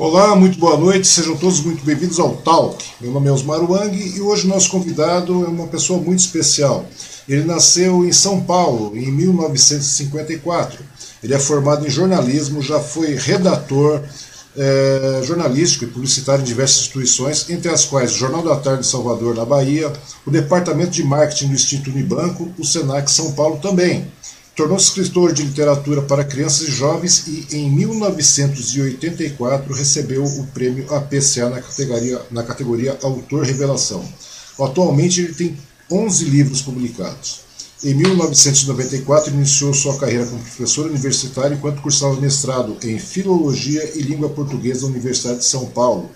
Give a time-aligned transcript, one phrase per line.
[0.00, 2.82] Olá, muito boa noite, sejam todos muito bem-vindos ao Talk.
[3.02, 6.86] Meu nome é Osmar Wang e hoje nosso convidado é uma pessoa muito especial.
[7.28, 10.82] Ele nasceu em São Paulo em 1954.
[11.22, 14.00] Ele é formado em jornalismo, já foi redator
[14.56, 18.86] é, jornalístico e publicitário em diversas instituições, entre as quais o Jornal da Tarde de
[18.86, 19.92] Salvador, na Bahia,
[20.24, 24.10] o Departamento de Marketing do Instituto Unibanco, o Senac São Paulo também.
[24.56, 31.48] Tornou-se escritor de literatura para crianças e jovens e, em 1984, recebeu o prêmio APCA
[31.48, 34.06] na categoria, na categoria Autor Revelação.
[34.58, 35.56] Atualmente, ele tem
[35.90, 37.50] 11 livros publicados.
[37.82, 44.28] Em 1994, iniciou sua carreira como professor universitário enquanto cursava mestrado em Filologia e Língua
[44.28, 46.10] Portuguesa na Universidade de São Paulo,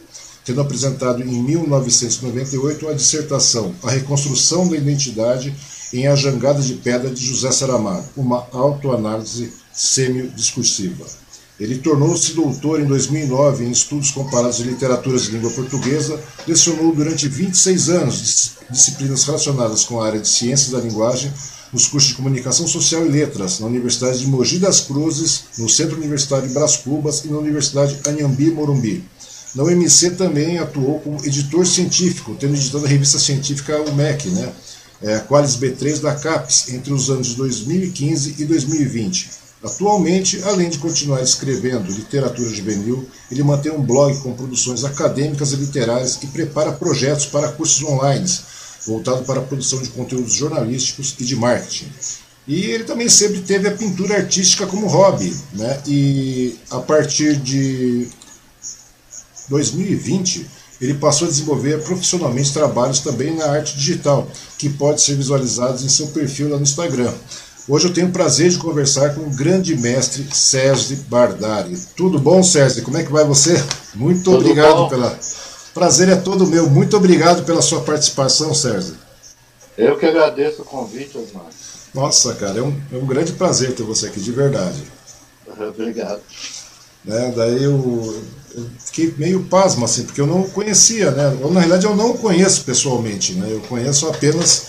[0.44, 5.54] tendo apresentado em 1998 a dissertação A Reconstrução da Identidade
[5.94, 11.06] em A Jangada de Pedra de José Saramago, uma autoanálise semi-discursiva.
[11.58, 17.28] Ele tornou-se doutor em 2009 em estudos comparados de literaturas de língua portuguesa, lecionou durante
[17.28, 21.32] 26 anos disciplinas relacionadas com a área de ciências da linguagem
[21.72, 25.96] nos cursos de Comunicação Social e Letras na Universidade de Mogi das Cruzes, no Centro
[25.96, 29.04] Universitário de Bras Cubas e na Universidade Anhambi Morumbi.
[29.54, 34.52] Na UMC também atuou como editor científico, tendo editado a revista científica UMEC, né?
[35.02, 39.30] É, Qualis B3 da CAPES, entre os anos de 2015 e 2020.
[39.64, 45.56] Atualmente, além de continuar escrevendo literatura juvenil, ele mantém um blog com produções acadêmicas e
[45.56, 48.30] literárias e prepara projetos para cursos online,
[48.86, 51.90] voltado para a produção de conteúdos jornalísticos e de marketing.
[52.46, 55.80] E ele também sempre teve a pintura artística como hobby, né?
[55.86, 58.06] E a partir de
[59.48, 60.46] 2020,
[60.80, 65.88] ele passou a desenvolver profissionalmente trabalhos também na arte digital, que pode ser visualizados em
[65.88, 67.12] seu perfil lá no Instagram.
[67.66, 71.78] Hoje eu tenho o prazer de conversar com o grande mestre Sérgio Bardari.
[71.96, 72.82] Tudo bom, Sérgio?
[72.82, 73.54] Como é que vai você?
[73.94, 74.88] Muito Tudo obrigado bom.
[74.88, 75.18] pela.
[75.72, 76.68] Prazer é todo meu.
[76.68, 78.94] Muito obrigado pela sua participação, Sérgio.
[79.78, 81.46] Eu que agradeço o convite, Osmar.
[81.94, 84.82] Nossa, cara, é um, é um grande prazer ter você aqui, de verdade.
[85.46, 86.20] Obrigado.
[87.04, 88.22] Né, daí eu,
[88.56, 91.36] eu, fiquei meio pasmo, assim, porque eu não conhecia, né?
[91.42, 93.48] Ou, na realidade eu não conheço pessoalmente, né?
[93.50, 94.66] Eu conheço apenas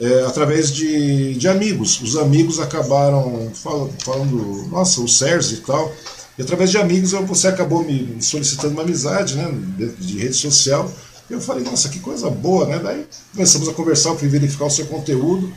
[0.00, 2.00] é, através de, de amigos.
[2.00, 5.92] Os amigos acabaram falando, falando, nossa, o Sérgio e tal.
[6.38, 10.90] E através de amigos você acabou me solicitando uma amizade, né, de, de rede social.
[11.28, 12.80] E eu falei, nossa, que coisa boa, né?
[12.82, 15.52] Daí começamos a conversar, eu fui verificar o seu conteúdo.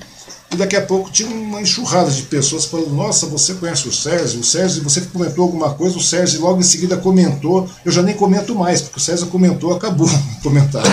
[0.51, 4.39] E daqui a pouco tinha uma enxurrada de pessoas falando: Nossa, você conhece o Sérgio?
[4.39, 7.68] O Sérgio, você comentou alguma coisa, o Sérgio logo em seguida comentou.
[7.83, 10.92] Eu já nem comento mais, porque o Sérgio comentou, acabou o comentário.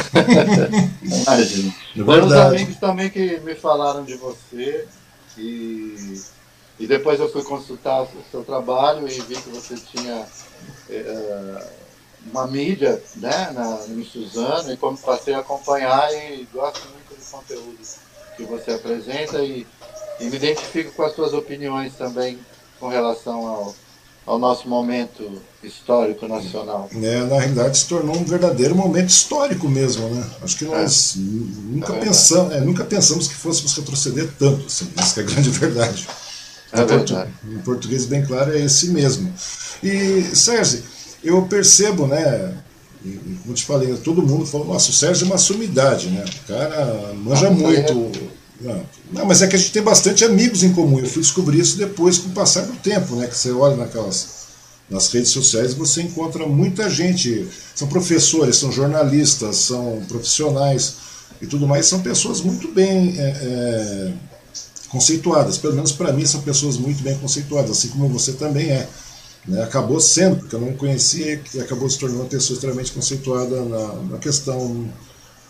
[1.03, 1.75] Imagina.
[1.97, 4.87] É uns amigos também que me falaram de você
[5.37, 6.21] e,
[6.79, 10.27] e depois eu fui consultar o seu trabalho e vi que você tinha
[10.89, 11.67] é,
[12.31, 17.31] uma mídia né, na, em Suzano e como passei a acompanhar e gosto muito do
[17.31, 17.79] conteúdo
[18.37, 19.67] que você apresenta e,
[20.21, 22.39] e me identifico com as suas opiniões também
[22.79, 23.75] com relação ao,
[24.27, 26.89] ao nosso momento histórico nacional.
[26.93, 30.29] É, na realidade se tornou um verdadeiro momento histórico mesmo, né?
[30.43, 31.21] Acho que nós é.
[31.21, 35.51] nunca, é pensamos, é, nunca pensamos que fôssemos retroceder tanto, assim, essa é a grande
[35.51, 36.09] verdade.
[36.73, 37.33] É verdade.
[37.47, 39.33] Em português bem claro é esse mesmo.
[39.83, 40.83] E Sérgio,
[41.23, 42.55] eu percebo, né?
[43.43, 46.25] Como te falei, todo mundo falou, nossa, o Sérgio é uma sumidade, né?
[46.45, 48.13] O cara manja ah, muito.
[48.61, 51.01] Não, não, mas é que a gente tem bastante amigos em comum.
[51.01, 53.27] Eu fui descobrir isso depois com o passar do tempo, né?
[53.27, 54.43] Que você olha naquelas
[54.93, 57.49] nas redes sociais você encontra muita gente.
[57.75, 60.95] São professores, são jornalistas, são profissionais
[61.41, 61.87] e tudo mais.
[61.87, 64.13] São pessoas muito bem é, é,
[64.91, 65.57] conceituadas.
[65.57, 68.87] Pelo menos para mim, são pessoas muito bem conceituadas, assim como você também é.
[69.47, 69.63] Né?
[69.63, 73.95] Acabou sendo, porque eu não conhecia, e acabou se tornando uma pessoa extremamente conceituada na,
[74.11, 74.91] na questão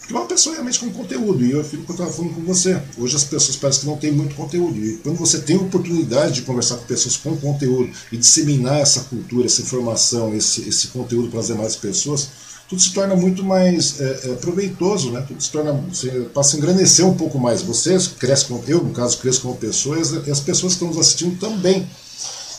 [0.02, 2.42] porque é uma pessoa realmente com conteúdo, e eu fico que eu estava falando com
[2.42, 2.80] você.
[2.98, 4.76] Hoje as pessoas parecem que não têm muito conteúdo.
[4.76, 9.02] E quando você tem a oportunidade de conversar com pessoas com conteúdo e disseminar essa
[9.02, 12.28] cultura, essa informação, esse, esse conteúdo para as demais pessoas,
[12.68, 15.24] tudo se torna muito mais é, é, proveitoso, né?
[15.26, 15.72] Tudo se torna.
[15.72, 17.62] Você passa a engrandecer um pouco mais.
[17.62, 20.98] Você cresce como eu, no caso, cresço como pessoa, e as pessoas que estão nos
[20.98, 21.88] assistindo também.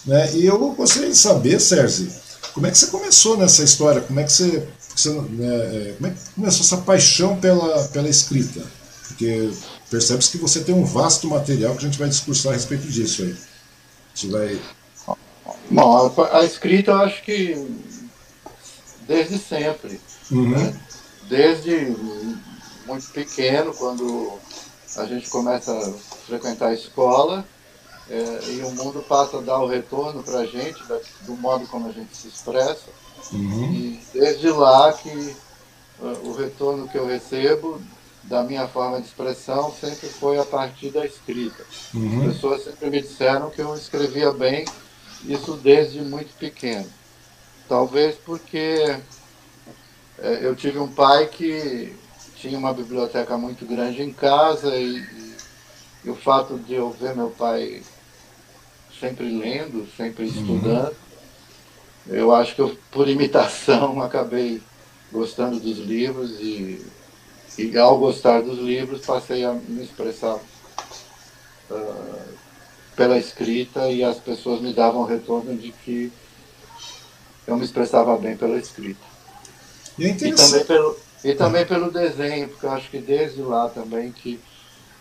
[0.06, 0.36] Né?
[0.36, 2.12] E eu gostaria de saber, Sérgio,
[2.54, 4.02] como é que você começou nessa história?
[4.02, 8.08] Como é que você você, né, é, como é que começou essa paixão pela, pela
[8.08, 8.62] escrita?
[9.08, 9.52] Porque
[9.90, 13.24] percebe-se que você tem um vasto material que a gente vai discursar a respeito disso
[13.24, 13.36] aí.
[14.14, 14.62] Você vai...
[15.70, 17.68] Bom, a escrita eu acho que
[19.08, 20.00] desde sempre.
[20.32, 20.50] Uhum.
[20.52, 20.80] Né?
[21.28, 21.96] Desde
[22.86, 24.34] muito pequeno, quando
[24.96, 25.92] a gente começa a
[26.28, 27.46] frequentar a escola
[28.10, 30.82] é, e o mundo passa a dar o retorno para a gente,
[31.22, 32.90] do modo como a gente se expressa.
[33.32, 33.74] Uhum.
[33.74, 35.36] E, desde lá que
[36.00, 37.82] uh, o retorno que eu recebo
[38.24, 41.64] da minha forma de expressão sempre foi a partir da escrita.
[41.94, 42.28] Uhum.
[42.28, 44.66] As pessoas sempre me disseram que eu escrevia bem,
[45.26, 46.90] isso desde muito pequeno.
[47.70, 48.98] Talvez porque
[50.20, 51.96] é, eu tive um pai que
[52.36, 55.36] tinha uma biblioteca muito grande em casa e, e,
[56.06, 57.82] e o fato de eu ver meu pai
[59.04, 60.30] sempre lendo, sempre uhum.
[60.30, 60.96] estudando,
[62.08, 62.16] uhum.
[62.16, 64.62] eu acho que eu, por imitação acabei
[65.12, 66.86] gostando dos livros e,
[67.58, 70.40] e ao gostar dos livros passei a me expressar
[71.70, 72.34] uh,
[72.96, 76.12] pela escrita e as pessoas me davam retorno de que
[77.46, 79.02] eu me expressava bem pela escrita.
[80.00, 83.70] E, é e também pelo e também pelo desenho, porque eu acho que desde lá
[83.70, 84.40] também que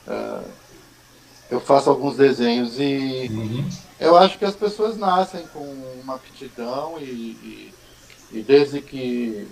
[0.06, 0.44] uh,
[1.50, 3.68] eu faço alguns desenhos e uhum.
[4.02, 5.60] Eu acho que as pessoas nascem com
[6.02, 7.74] uma aptidão e, e,
[8.32, 9.46] e, desde que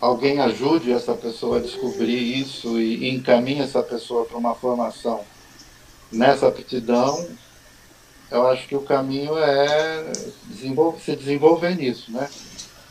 [0.00, 5.20] alguém ajude essa pessoa a descobrir isso e, e encaminhe essa pessoa para uma formação
[6.10, 7.28] nessa aptidão,
[8.30, 10.12] eu acho que o caminho é
[10.46, 12.28] desenvolver, se desenvolver nisso, né?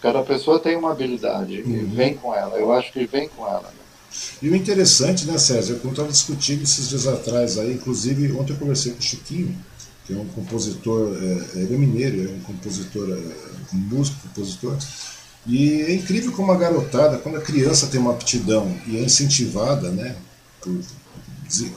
[0.02, 1.72] Cada pessoa tem uma habilidade uhum.
[1.72, 2.58] e vem com ela.
[2.58, 3.62] Eu acho que vem com ela.
[3.62, 3.80] Né?
[4.42, 8.60] E o interessante, né, César, eu estava discutindo esses dias atrás aí, inclusive ontem eu
[8.60, 9.58] conversei com o Chiquinho,
[10.14, 14.78] é um compositor, é, ele é mineiro, é um compositor, é, um músico, compositor,
[15.46, 19.90] e é incrível como a garotada, quando a criança tem uma aptidão e é incentivada,
[19.90, 20.16] né,
[20.62, 20.80] por,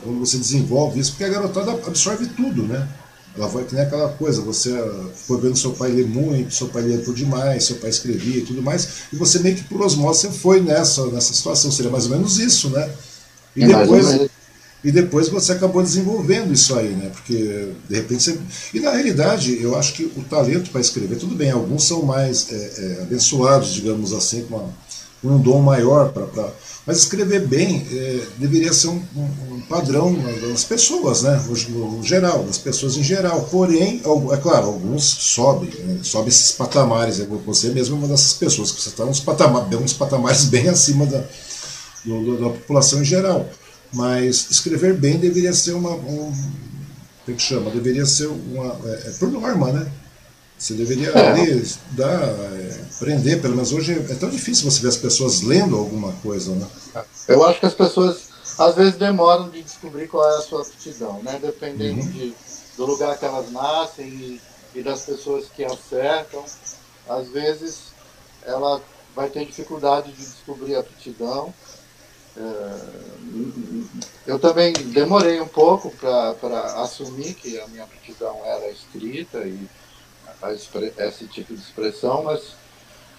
[0.03, 2.89] quando você desenvolve isso, porque a garotada absorve tudo, né?
[3.35, 4.71] Ela vai que nem aquela coisa, você
[5.15, 8.45] foi vendo seu pai ler muito, seu pai ler por demais, seu pai escrevia e
[8.45, 12.05] tudo mais, e você meio que por osmose você foi nessa, nessa situação, seria mais
[12.05, 12.91] ou menos isso, né?
[13.57, 14.31] E é depois,
[14.85, 17.11] e depois você acabou desenvolvendo isso aí, né?
[17.11, 18.39] Porque de repente você.
[18.75, 22.51] E na realidade, eu acho que o talento para escrever, tudo bem, alguns são mais
[22.51, 24.69] é, é, abençoados, digamos assim, com, uma,
[25.21, 26.53] com um dom maior para
[26.85, 30.13] mas escrever bem é, deveria ser um, um, padrão
[30.51, 31.41] das pessoas, né?
[31.69, 33.43] No geral, das pessoas em geral.
[33.53, 36.01] Porém, é claro, alguns sobem, né?
[36.03, 37.19] sobem esses patamares.
[37.47, 41.07] Você mesmo é uma dessas pessoas, que você está uns, patamar, uns patamares bem acima
[41.07, 41.23] da,
[42.05, 43.49] do, da população em geral.
[43.93, 45.91] Mas escrever bem deveria ser uma.
[45.91, 47.71] Um, como é que chama?
[47.71, 48.79] Deveria ser uma.
[48.89, 49.93] É, é por norma, né?
[50.63, 51.33] Você deveria é.
[51.33, 55.77] ler, estudar, é, aprender, pelo menos hoje é tão difícil você ver as pessoas lendo
[55.77, 56.69] alguma coisa, né?
[57.27, 61.21] Eu acho que as pessoas às vezes demoram de descobrir qual é a sua aptidão,
[61.23, 61.41] né?
[61.43, 62.11] Dependendo uhum.
[62.13, 62.35] de,
[62.77, 64.41] do lugar que elas nascem e,
[64.73, 66.45] e das pessoas que acertam,
[67.09, 67.93] às vezes
[68.45, 68.81] ela
[69.17, 71.53] vai ter dificuldade de descobrir a aptidão.
[72.37, 73.03] É,
[74.27, 79.59] eu também demorei um pouco para assumir que a minha aptidão era escrita e
[80.99, 82.41] esse tipo de expressão, mas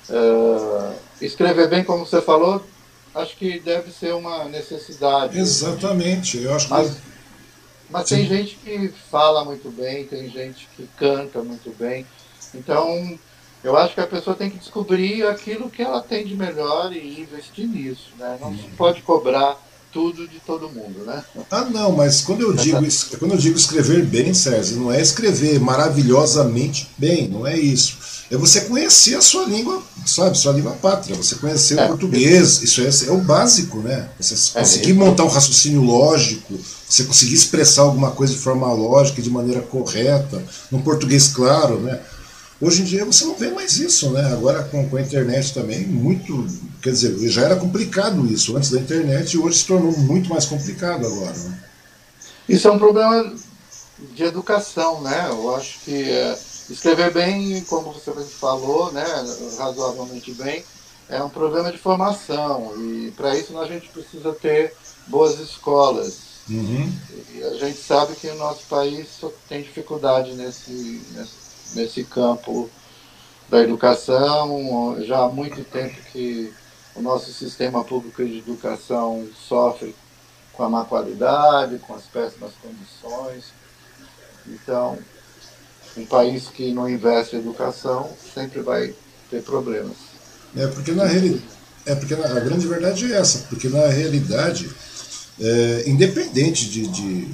[0.09, 2.65] uh, escrever bem, como você falou,
[3.15, 5.37] acho que deve ser uma necessidade.
[5.39, 7.01] Exatamente, eu acho mas, que...
[7.89, 12.05] mas tem gente que fala muito bem, tem gente que canta muito bem,
[12.53, 13.17] então
[13.63, 17.21] eu acho que a pessoa tem que descobrir aquilo que ela tem de melhor e
[17.21, 18.37] investir nisso, né?
[18.41, 19.57] Não se pode cobrar
[19.93, 21.23] tudo de todo mundo, né?
[21.51, 22.79] Ah, não, mas quando eu digo,
[23.19, 27.97] quando eu digo escrever bem, Sérgio, não é escrever maravilhosamente bem, não é isso.
[28.31, 31.85] É você conhecer a sua língua, sabe, sua língua pátria, você conhecer é.
[31.85, 34.09] o português, isso é, é, o básico, né?
[34.19, 39.21] Você é conseguir montar um raciocínio lógico, você conseguir expressar alguma coisa de forma lógica,
[39.21, 41.99] de maneira correta, num português claro, né?
[42.63, 44.25] Hoje em dia você não vê mais isso, né?
[44.31, 46.47] Agora com, com a internet também, muito.
[46.81, 50.45] Quer dizer, já era complicado isso antes da internet e hoje se tornou muito mais
[50.45, 51.33] complicado agora.
[51.33, 51.63] Né?
[52.47, 53.35] Isso é um problema
[54.15, 55.27] de educação, né?
[55.29, 56.37] Eu acho que é,
[56.69, 59.03] escrever bem, como você falou, né,
[59.57, 60.63] razoavelmente bem,
[61.09, 62.73] é um problema de formação.
[62.77, 64.73] E para isso a gente precisa ter
[65.07, 66.33] boas escolas.
[66.49, 66.91] Uhum.
[67.33, 69.07] E a gente sabe que o nosso país
[69.49, 71.42] tem dificuldade nesse, nesse
[71.75, 72.69] nesse campo
[73.49, 74.97] da educação.
[75.03, 76.53] Já há muito tempo que
[76.95, 79.95] o nosso sistema público de educação sofre
[80.53, 83.45] com a má qualidade, com as péssimas condições.
[84.47, 84.97] Então,
[85.97, 88.93] um país que não investe em educação sempre vai
[89.29, 89.97] ter problemas.
[90.55, 91.43] É porque na realidade,
[91.85, 94.69] é porque a grande verdade é essa, porque na realidade,
[95.39, 97.27] é, independente de, de,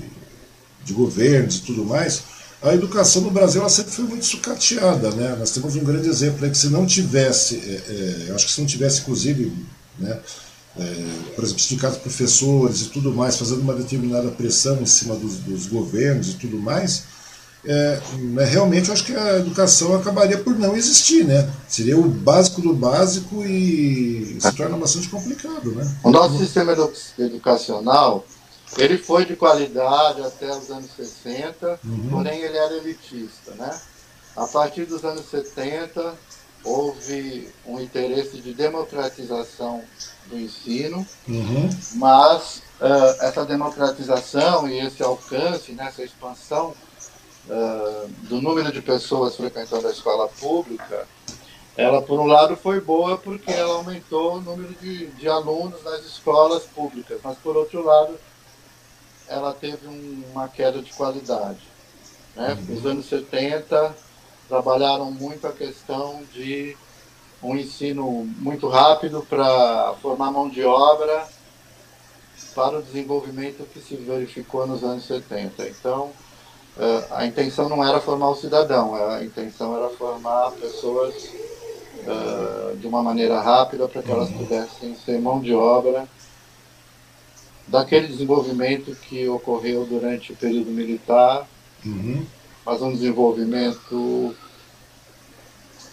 [0.83, 2.23] de governos e tudo mais,
[2.61, 5.35] a educação no Brasil ela sempre foi muito sucateada, né?
[5.39, 8.59] Nós temos um grande exemplo aí que se não tivesse, é, é, acho que se
[8.59, 9.53] não tivesse inclusive,
[9.97, 10.19] né,
[10.77, 15.37] é, por exemplo, sindicatos professores e tudo mais, fazendo uma determinada pressão em cima dos,
[15.37, 17.03] dos governos e tudo mais,
[17.65, 21.49] é, né, realmente eu acho que a educação acabaria por não existir, né?
[21.67, 25.95] Seria o básico do básico e se torna bastante complicado, né?
[26.03, 26.75] O nosso sistema
[27.17, 28.25] educacional,
[28.77, 32.09] ele foi de qualidade até os anos 60, uhum.
[32.09, 33.79] porém ele era elitista, né?
[34.35, 36.15] A partir dos anos 70,
[36.63, 39.83] houve um interesse de democratização
[40.27, 41.69] do ensino, uhum.
[41.95, 46.73] mas uh, essa democratização e esse alcance, né, essa expansão
[47.47, 51.07] uh, do número de pessoas frequentando a escola pública,
[51.75, 56.03] ela, por um lado, foi boa porque ela aumentou o número de, de alunos nas
[56.05, 58.19] escolas públicas, mas, por outro lado,
[59.29, 61.59] ela teve um, uma queda de qualidade.
[62.35, 62.57] Né?
[62.67, 62.75] Uhum.
[62.75, 63.95] Nos anos 70,
[64.47, 66.75] trabalharam muito a questão de
[67.41, 71.25] um ensino muito rápido para formar mão de obra
[72.53, 75.69] para o desenvolvimento que se verificou nos anos 70.
[75.69, 76.11] Então,
[76.77, 81.13] eh, a intenção não era formar o cidadão, a intenção era formar pessoas
[82.05, 86.07] eh, de uma maneira rápida para que elas pudessem ser mão de obra
[87.69, 91.47] daquele desenvolvimento que ocorreu durante o período militar,
[91.85, 92.25] uhum.
[92.65, 94.35] mas um desenvolvimento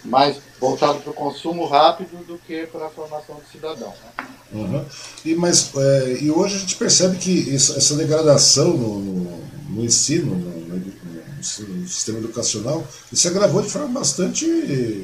[0.03, 3.89] mais voltado para o consumo rápido do que para a formação do cidadão.
[3.89, 4.27] Né?
[4.53, 4.85] Uhum.
[5.25, 9.85] E, mas, é, e hoje a gente percebe que isso, essa degradação no, no, no
[9.85, 14.45] ensino, no, no, sistema educacional, isso agravou de forma bastante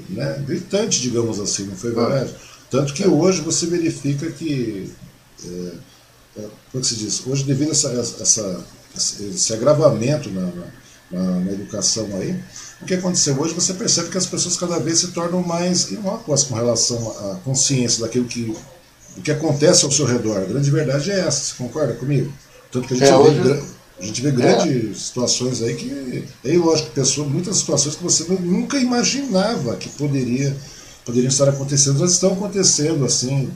[0.10, 2.34] né, gritante, digamos assim, não foi verdade?
[2.70, 4.92] Tanto que hoje você verifica que,
[5.44, 5.72] é, é,
[6.36, 7.90] como é se diz, hoje devido a essa,
[8.22, 10.52] essa, esse agravamento na,
[11.12, 12.40] na, na educação aí,
[12.82, 16.44] o que aconteceu hoje, você percebe que as pessoas cada vez se tornam mais inócuas
[16.44, 16.98] com relação
[17.32, 18.54] à consciência daquilo que,
[19.16, 20.38] do que acontece ao seu redor.
[20.38, 22.34] A grande verdade é essa, você concorda comigo?
[22.72, 23.64] Tanto que a gente é, vê, hoje...
[24.00, 24.94] a gente vê grandes é.
[24.96, 30.56] situações aí que, é lógico, pessoas, muitas situações que você nunca imaginava que poderia,
[31.06, 33.50] poderiam estar acontecendo, mas estão acontecendo assim,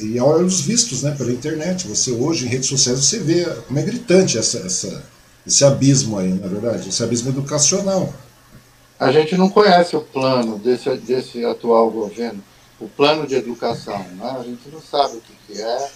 [0.00, 1.88] e a hora dos vistos, né, pela internet.
[1.88, 5.04] Você hoje, em redes sociais, você vê como é gritante essa, essa,
[5.46, 8.12] esse abismo aí, na verdade, esse abismo educacional.
[8.98, 12.42] A gente não conhece o plano desse, desse atual governo,
[12.78, 13.98] o plano de educação.
[13.98, 14.36] Né?
[14.38, 15.90] A gente não sabe o que, que é,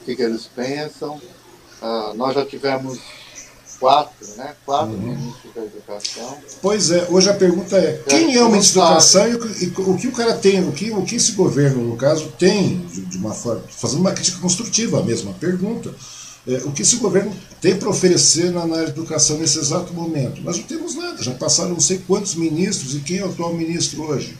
[0.00, 1.20] o que, que eles pensam.
[1.80, 2.98] Uh, nós já tivemos
[3.78, 4.54] quatro, né?
[4.64, 5.00] Quatro uhum.
[5.00, 6.38] ministros da educação.
[6.60, 9.96] Pois é, hoje a pergunta é, quem é o ministro da educação e, e, o
[9.96, 13.18] que o cara tem, o que, o que esse governo, no caso, tem, de, de
[13.18, 15.94] uma forma, fazendo uma crítica construtiva mesmo, a pergunta
[16.46, 17.30] é, o que esse governo
[17.60, 20.40] tem para oferecer na, na, educação nesse exato momento.
[20.40, 23.52] Nós não temos nada, já passaram não sei quantos ministros e quem é o atual
[23.54, 24.36] ministro hoje?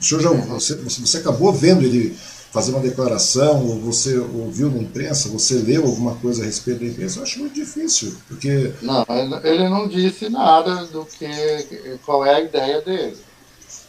[0.00, 2.16] O senhor já, você, você acabou vendo ele
[2.52, 6.86] fazer uma declaração, ou você ouviu na imprensa, você leu alguma coisa a respeito da
[6.86, 8.72] imprensa, eu acho muito difícil, porque...
[8.82, 9.06] Não,
[9.44, 13.16] ele não disse nada do que, qual é a ideia dele.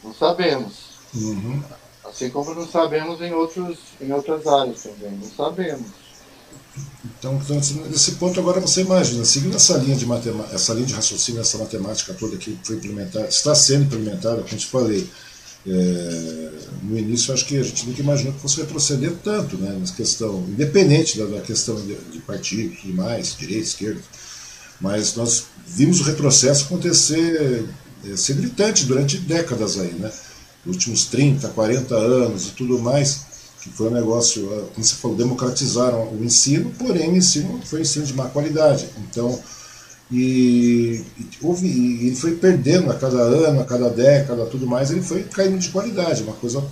[0.04, 0.92] Não sabemos.
[1.14, 1.62] Uhum.
[2.06, 5.88] Assim como não sabemos em, outros, em outras áreas também, não sabemos.
[7.04, 7.56] Então, então,
[7.90, 11.58] nesse ponto agora você imagina, seguindo essa linha de matemática, essa linha de raciocínio, essa
[11.58, 15.10] matemática toda que foi implementada, está sendo implementada, como te falei,
[15.68, 16.50] é,
[16.82, 20.44] no início acho que a gente nunca imaginou que fosse retroceder tanto, né, nessa questão,
[20.48, 24.02] independente da, da questão de, de partido e tudo mais, direita, esquerda,
[24.80, 27.66] mas nós vimos o retrocesso acontecer,
[28.06, 30.12] é, ser gritante durante décadas aí, né,
[30.66, 35.16] nos últimos 30, 40 anos e tudo mais, que foi um negócio, como você falou,
[35.16, 38.88] democratizaram o ensino, porém o ensino foi um ensino de má qualidade.
[38.98, 39.40] Então,
[40.12, 44.92] e, e, houve, e ele foi perdendo a cada ano, a cada década, tudo mais,
[44.92, 46.64] ele foi caindo de qualidade, uma coisa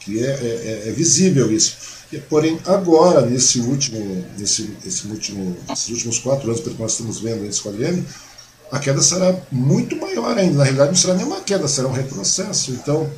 [0.00, 1.76] que é, é, é, é visível isso.
[2.12, 6.92] E, porém, agora, nesse último, nesse, esse último, nesses últimos quatro anos, pelo que nós
[6.92, 8.04] estamos vendo nesse quadriênio,
[8.70, 10.58] a queda será muito maior ainda.
[10.58, 12.72] Na realidade, não será nem uma queda, será um retrocesso.
[12.72, 13.10] Então,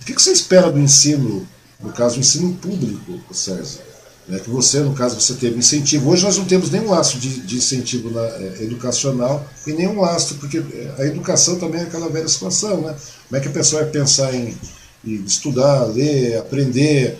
[0.00, 1.46] o que você espera do ensino
[1.82, 3.82] no caso, o ensino público, César.
[4.28, 6.10] Né, que você, no caso, você teve incentivo.
[6.10, 10.36] Hoje nós não temos nenhum laço de, de incentivo na, é, educacional e nenhum laço,
[10.36, 12.82] porque é, a educação também é aquela velha situação.
[12.82, 12.94] Né?
[13.28, 14.56] Como é que a pessoa vai pensar em,
[15.04, 17.18] em estudar, ler, aprender,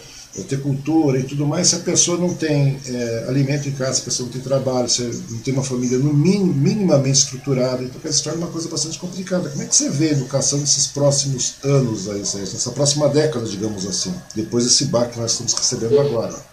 [0.48, 4.00] ter cultura e tudo mais, se a pessoa não tem é, alimento em casa, se
[4.00, 8.00] a pessoa não tem trabalho, se não tem uma família no minim, minimamente estruturada, então
[8.10, 9.50] se torna uma coisa bastante complicada.
[9.50, 13.84] Como é que você vê a educação nesses próximos anos, aí, nessa próxima década, digamos
[13.84, 16.51] assim, depois desse baque que nós estamos recebendo agora?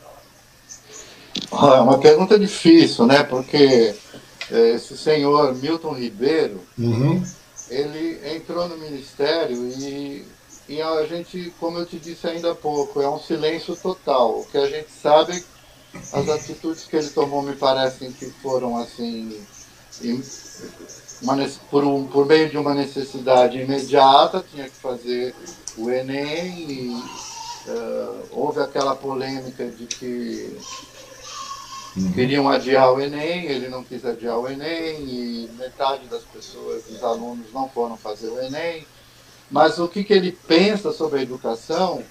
[1.52, 3.24] É uma pergunta difícil, né?
[3.24, 3.96] Porque
[4.52, 7.24] é, esse senhor Milton Ribeiro, uhum.
[7.70, 10.26] ele entrou no ministério e
[10.70, 14.42] e a gente, como eu te disse ainda há pouco, é um silêncio total.
[14.42, 15.44] O que a gente sabe,
[16.14, 19.36] as atitudes que ele tomou me parecem que foram assim
[21.24, 21.36] uma,
[21.72, 25.34] por, um, por meio de uma necessidade imediata, tinha que fazer
[25.76, 27.04] o Enem e
[27.68, 30.56] uh, houve aquela polêmica de que
[31.96, 32.12] uhum.
[32.14, 37.04] queriam adiar o Enem, ele não quis adiar o Enem e metade das pessoas, dos
[37.04, 38.86] alunos não foram fazer o Enem.
[39.50, 42.04] Mas o que, que ele pensa sobre a educação,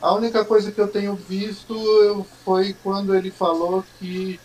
[0.00, 4.38] a única coisa que eu tenho visto foi quando ele falou que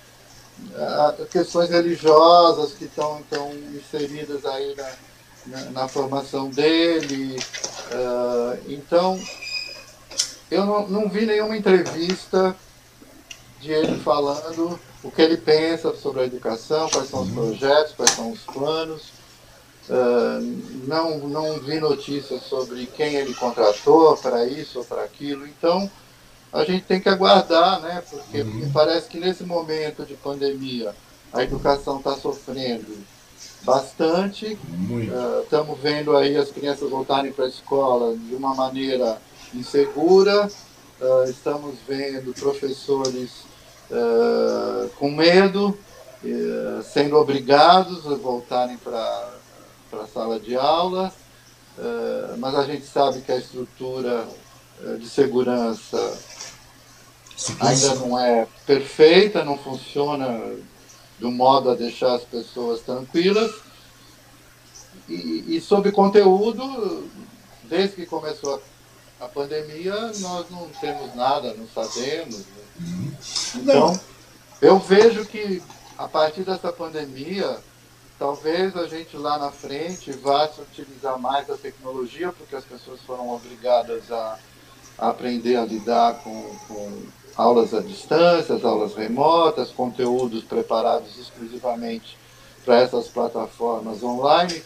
[0.71, 3.21] uh, questões religiosas que estão
[3.75, 4.91] inseridas aí na,
[5.45, 7.37] na, na formação dele.
[7.91, 9.19] Uh, então,
[10.49, 12.55] eu não, não vi nenhuma entrevista
[13.63, 17.35] de ele falando o que ele pensa sobre a educação, quais são os uhum.
[17.35, 19.01] projetos, quais são os planos.
[19.89, 25.47] Uh, não, não vi notícias sobre quem ele contratou para isso ou para aquilo.
[25.47, 25.89] Então,
[26.51, 28.03] a gente tem que aguardar, né?
[28.09, 28.69] Porque uhum.
[28.73, 30.93] parece que nesse momento de pandemia
[31.31, 32.97] a educação está sofrendo
[33.63, 34.57] bastante.
[35.43, 39.21] Estamos uh, vendo aí as crianças voltarem para a escola de uma maneira
[39.53, 40.49] insegura.
[41.01, 43.52] Uh, estamos vendo professores
[43.93, 45.77] uh, com medo,
[46.83, 49.29] sendo obrigados a voltarem para
[49.91, 51.11] a sala de aula.
[52.39, 54.25] mas a gente sabe que a estrutura
[54.99, 55.97] de segurança
[57.59, 60.55] ainda não é perfeita, não funciona
[61.19, 63.51] do modo a deixar as pessoas tranquilas.
[65.07, 67.07] E, e sobre conteúdo,
[67.63, 68.59] desde que começou a,
[69.23, 72.37] a, pandemia, nós não temos nada, não sabemos.
[72.37, 73.17] Né?
[73.55, 73.99] Então,
[74.61, 75.61] eu vejo que
[75.97, 77.57] a partir dessa pandemia,
[78.17, 82.99] talvez a gente lá na frente vá se utilizar mais da tecnologia, porque as pessoas
[83.01, 84.39] foram obrigadas a,
[84.97, 87.03] a aprender a lidar com, com
[87.35, 92.17] aulas à distância, aulas remotas, conteúdos preparados exclusivamente
[92.63, 94.63] para essas plataformas online,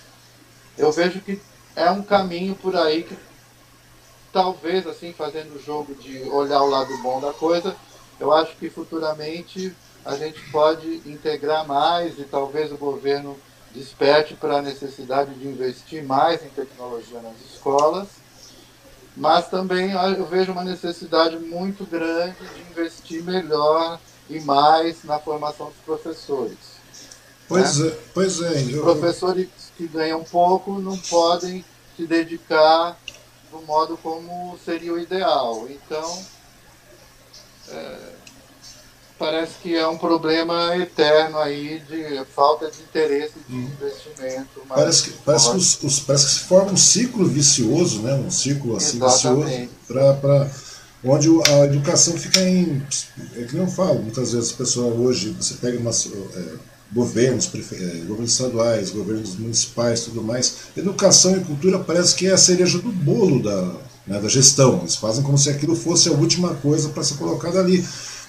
[0.78, 1.42] eu vejo que
[1.76, 3.18] é um caminho por aí que
[4.32, 7.76] talvez assim fazendo o jogo de olhar o lado bom da coisa,
[8.20, 13.38] eu acho que futuramente a gente pode integrar mais e talvez o governo
[13.74, 18.08] desperte para a necessidade de investir mais em tecnologia nas escolas
[19.18, 25.68] mas também eu vejo uma necessidade muito grande de investir melhor e mais na formação
[25.68, 26.58] dos professores.
[27.48, 27.88] Pois né?
[27.88, 28.64] é, pois é.
[28.72, 28.84] Eu...
[28.84, 32.96] Professores que ganham pouco não podem se dedicar
[33.58, 35.68] do modo como seria o ideal.
[35.70, 36.26] Então,
[37.70, 37.98] é,
[39.18, 43.72] parece que é um problema eterno aí de falta de interesse de hum.
[43.80, 44.62] investimento.
[44.68, 48.14] Parece que, parece que, os, os, parece que se forma um ciclo vicioso, né?
[48.14, 49.70] um ciclo assim Exatamente.
[49.88, 50.52] vicioso, para
[51.04, 52.86] onde a educação fica em.
[53.36, 56.54] É que não falo, muitas vezes a pessoa hoje, você pega umas, é,
[56.92, 62.38] governos, é, governos estaduais, governos municipais tudo mais, educação e cultura parece que é a
[62.38, 64.80] cereja do bolo da, né, da gestão.
[64.80, 67.84] Eles fazem como se aquilo fosse a última coisa para ser colocada ali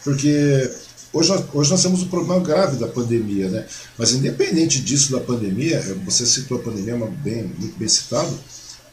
[0.09, 0.71] porque
[1.13, 3.67] hoje, hoje nós temos um problema grave da pandemia, né?
[3.97, 8.33] Mas independente disso da pandemia, é, você citou a pandemia, é bem, muito bem citado,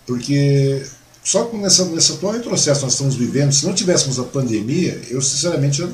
[0.06, 0.86] porque
[1.24, 5.02] só com nessa, nesse atual retrocesso que nós estamos vivendo, se não tivéssemos a pandemia,
[5.10, 5.88] eu sinceramente,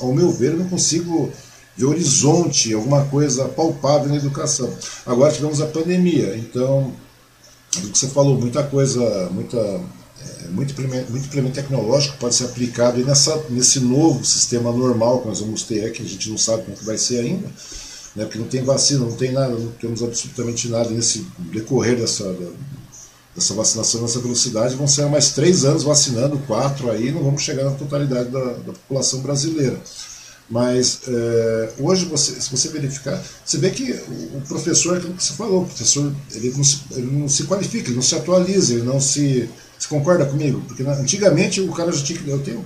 [0.00, 1.32] ao, meu ver, não consigo
[1.76, 4.72] ver horizonte, alguma coisa palpável na educação.
[5.04, 6.92] Agora tivemos a pandemia, então,
[7.80, 9.58] do que você falou, muita coisa, muita
[10.24, 15.28] é, muito, implemento, muito implemento tecnológico pode ser aplicado nessa, nesse novo sistema normal que
[15.28, 17.48] nós vamos ter, que a gente não sabe como que vai ser ainda,
[18.14, 22.32] né, porque não tem vacina, não tem nada, não temos absolutamente nada nesse decorrer dessa,
[23.34, 24.76] dessa vacinação nessa velocidade.
[24.76, 28.72] Vão ser mais três anos vacinando, quatro aí, não vamos chegar na totalidade da, da
[28.72, 29.80] população brasileira.
[30.48, 33.92] Mas é, hoje, você, se você verificar, você vê que
[34.34, 37.88] o professor, aquilo que você falou, o professor ele não, se, ele não se qualifica,
[37.88, 40.62] ele não se atualiza, ele não se você concorda comigo?
[40.66, 42.28] Porque antigamente o cara já tinha que.
[42.28, 42.64] Eu tenho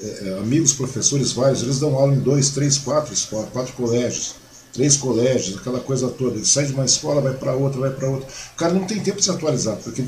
[0.00, 4.34] é, amigos, professores vários, eles dão aula em dois, três, quatro escolas, quatro colégios,
[4.72, 6.36] três colégios, aquela coisa toda.
[6.36, 8.28] Ele sai de uma escola, vai para outra, vai para outra.
[8.28, 10.02] O cara não tem tempo de se atualizar, porque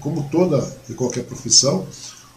[0.00, 1.86] como toda e qualquer profissão,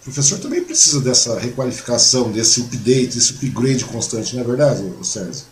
[0.07, 5.45] o professor também precisa dessa requalificação, desse update, desse upgrade constante, não é verdade, Sérgio?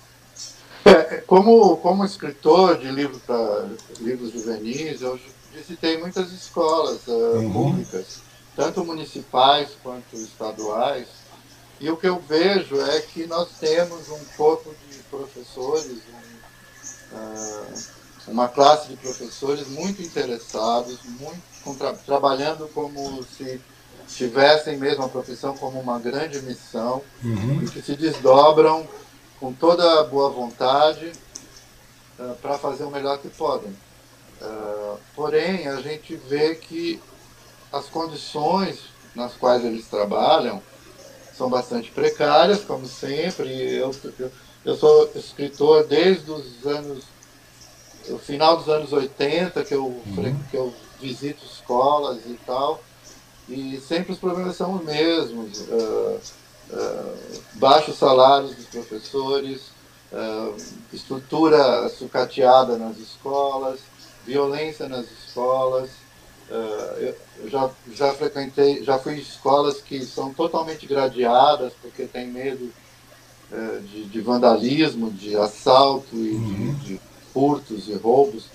[0.85, 3.67] É, como, como escritor de livro pra,
[3.99, 5.19] livros juvenis, eu
[5.53, 7.51] visitei muitas escolas uh, uhum.
[7.51, 8.21] públicas,
[8.55, 11.07] tanto municipais quanto estaduais,
[11.81, 15.97] e o que eu vejo é que nós temos um corpo de professores,
[17.11, 17.73] um, uh,
[18.29, 23.59] uma classe de professores muito interessados, muito tra trabalhando como se
[24.07, 27.63] tivessem mesmo a profissão como uma grande missão uhum.
[27.63, 28.87] e que se desdobram
[29.39, 31.11] com toda a boa vontade
[32.19, 33.75] uh, para fazer o melhor que podem.
[34.41, 37.01] Uh, porém, a gente vê que
[37.71, 38.79] as condições
[39.15, 40.61] nas quais eles trabalham
[41.37, 43.49] são bastante precárias, como sempre.
[43.49, 44.31] Eu, eu,
[44.63, 47.05] eu sou escritor desde os anos,
[48.09, 50.39] o final dos anos 80, que eu, uhum.
[50.49, 52.81] que eu visito escolas e tal,
[53.47, 55.61] e sempre os problemas são os mesmos.
[55.61, 56.19] Uh,
[56.71, 59.61] uh, baixos salários dos professores,
[60.11, 60.55] uh,
[60.91, 63.79] estrutura sucateada nas escolas,
[64.25, 65.89] violência nas escolas.
[67.39, 72.71] eu já, já frequentei, já fui em escolas que são totalmente gradeadas porque tem medo
[73.91, 76.73] de, de, vandalismo, de assalto e uhum.
[76.75, 78.45] de, de furtos e roubos.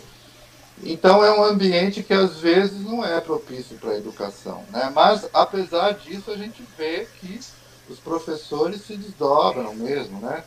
[0.82, 4.90] Então é um ambiente que às vezes não é propício para a educação, né?
[4.94, 7.40] Mas apesar disso a gente vê que
[7.88, 10.42] os professores se desdobram mesmo, né?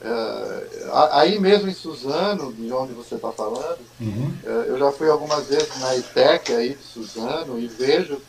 [0.00, 4.32] É, aí mesmo em Suzano, de onde você está falando, uhum.
[4.44, 8.20] é, eu já fui algumas vezes na ITEC aí de Suzano e vejo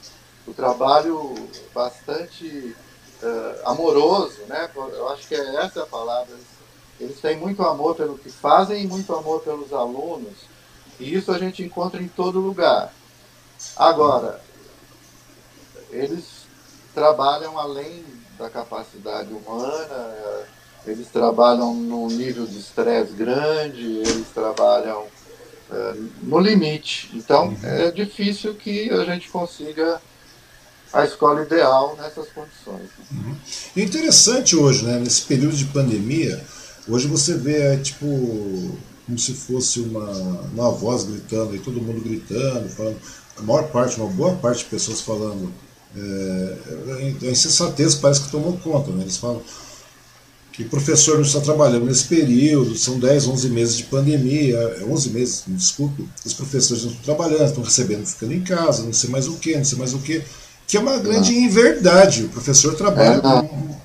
[0.47, 1.35] o trabalho
[1.73, 2.75] bastante
[3.21, 4.69] é, amoroso, né?
[4.75, 6.35] Eu acho que é essa a palavra.
[6.99, 10.49] Eles têm muito amor pelo que fazem e muito amor pelos alunos
[10.99, 12.93] e isso a gente encontra em todo lugar.
[13.75, 14.41] Agora,
[15.91, 16.23] eles
[16.93, 18.03] trabalham além
[18.37, 20.15] da capacidade humana,
[20.85, 25.05] eles trabalham num nível de estresse grande, eles trabalham
[25.71, 27.09] é, no limite.
[27.13, 27.57] Então, uhum.
[27.63, 30.01] é difícil que a gente consiga
[30.91, 32.89] a escola ideal nessas condições.
[33.11, 33.35] Uhum.
[33.77, 36.43] É interessante hoje, né, nesse período de pandemia,
[36.87, 38.77] hoje você vê, tipo,
[39.09, 40.07] como se fosse uma,
[40.53, 42.97] uma voz gritando, e todo mundo gritando, falando,
[43.35, 45.51] a maior parte, uma boa parte de pessoas falando.
[45.97, 46.55] É,
[47.23, 49.01] a insensatez parece que tomou conta, né?
[49.01, 49.41] eles falam
[50.53, 55.09] que o professor não está trabalhando nesse período, são 10, 11 meses de pandemia, 11
[55.09, 59.09] meses, me desculpe, os professores não estão trabalhando, estão recebendo, ficando em casa, não sei
[59.09, 60.21] mais o que, não sei mais o que,
[60.69, 61.41] que é uma grande não.
[61.41, 62.25] inverdade.
[62.25, 63.19] O professor trabalha,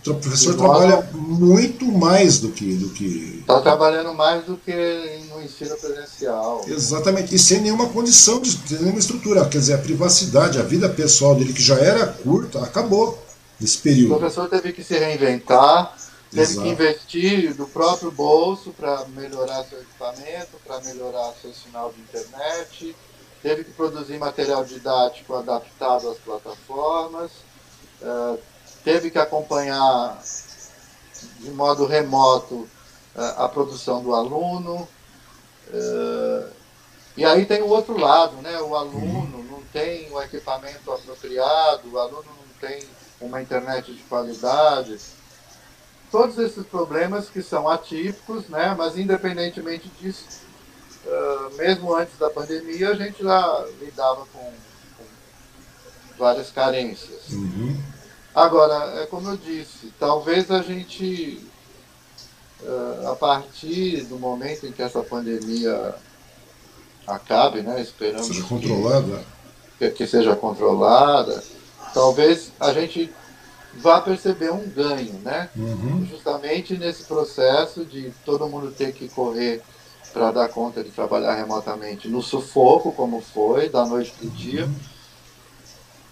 [0.07, 5.21] é, o professor trabalha muito mais do que do que está trabalhando mais do que
[5.31, 6.63] no ensino presencial.
[6.69, 11.35] Exatamente, e sem nenhuma condição de nenhuma estrutura, quer dizer, a privacidade, a vida pessoal
[11.35, 13.19] dele que já era curta, acabou
[13.59, 14.17] nesse período.
[14.17, 15.97] O professor teve que se reinventar,
[16.31, 16.63] teve Exato.
[16.63, 22.95] que investir do próprio bolso para melhorar seu equipamento, para melhorar seu sinal de internet
[23.45, 27.31] teve que produzir material didático adaptado às plataformas,
[28.01, 28.39] uh,
[28.83, 30.19] teve que acompanhar
[31.41, 32.71] de modo remoto uh,
[33.37, 34.89] a produção do aluno.
[35.69, 36.51] Uh,
[37.19, 38.59] e aí tem o outro lado, né?
[38.63, 42.83] O aluno não tem o equipamento apropriado, o aluno não tem
[43.21, 44.99] uma internet de qualidade.
[46.11, 48.75] Todos esses problemas que são atípicos, né?
[48.77, 50.44] mas independentemente disso,
[51.07, 54.53] uh, mesmo antes da pandemia, a gente já lidava com,
[54.97, 55.05] com
[56.19, 57.31] várias carências.
[57.31, 57.77] Uhum.
[58.35, 61.47] Agora, é como eu disse, talvez a gente,
[62.63, 65.95] uh, a partir do momento em que essa pandemia
[67.07, 69.25] acabe, né, esperamos seja controlada.
[69.79, 71.43] Que, que seja controlada,
[71.93, 73.13] talvez a gente
[73.77, 75.49] vá perceber um ganho, né?
[75.57, 76.07] Uhum.
[76.09, 79.63] Justamente nesse processo de todo mundo ter que correr
[80.15, 84.71] para dar conta de trabalhar remotamente no sufoco, como foi, da noite para o dia.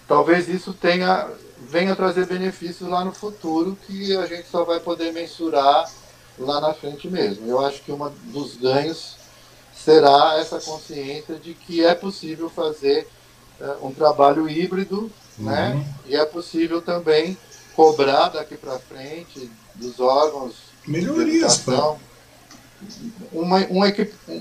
[0.08, 5.12] Talvez isso tenha, venha trazer benefícios lá no futuro que a gente só vai poder
[5.12, 5.88] mensurar
[6.36, 7.46] lá na frente mesmo.
[7.46, 9.16] Eu acho que um dos ganhos
[9.72, 13.06] será essa consciência de que é possível fazer
[13.60, 15.44] uh, um trabalho híbrido, uhum.
[15.44, 15.86] né?
[16.06, 17.38] E é possível também
[17.76, 21.96] cobrar daqui para frente dos órgãos melhorias para
[23.32, 23.82] uma, um,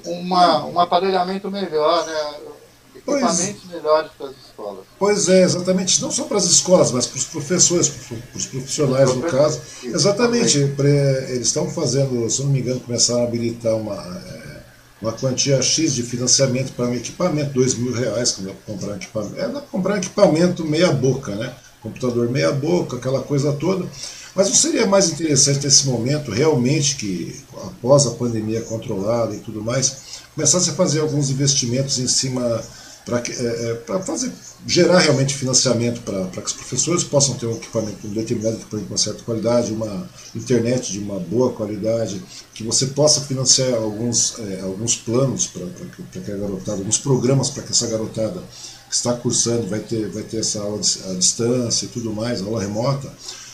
[0.06, 2.36] uma, um aparelhamento melhor, né?
[2.96, 4.86] equipamentos pois, melhores para as escolas.
[5.00, 6.02] Pois é, exatamente.
[6.02, 9.62] Não só para as escolas, mas para os professores, para os profissionais, no caso.
[9.84, 10.58] Exatamente.
[10.58, 14.62] Eles estão fazendo, se não me engano, começaram a habilitar uma, é,
[15.02, 19.40] uma quantia X de financiamento para um equipamento, dois mil reais, para comprar um equipamento.
[19.40, 21.54] É, comprar um equipamento meia boca, né?
[21.82, 23.88] Computador meia boca, aquela coisa toda.
[24.36, 29.62] Mas não seria mais interessante nesse momento, realmente, que após a pandemia controlada e tudo
[29.62, 32.64] mais, começasse a fazer alguns investimentos em cima
[33.06, 34.32] para é, é fazer
[34.66, 38.94] gerar realmente financiamento para que os professores possam ter um equipamento, um determinado equipamento com
[38.94, 42.22] uma certa qualidade, uma internet de uma boa qualidade,
[42.54, 45.66] que você possa financiar alguns, é, alguns planos para
[46.12, 48.42] que a garotada, alguns programas para que essa garotada
[48.88, 52.62] que está cursando vai ter, vai ter essa aula à distância e tudo mais, aula
[52.62, 53.12] remota,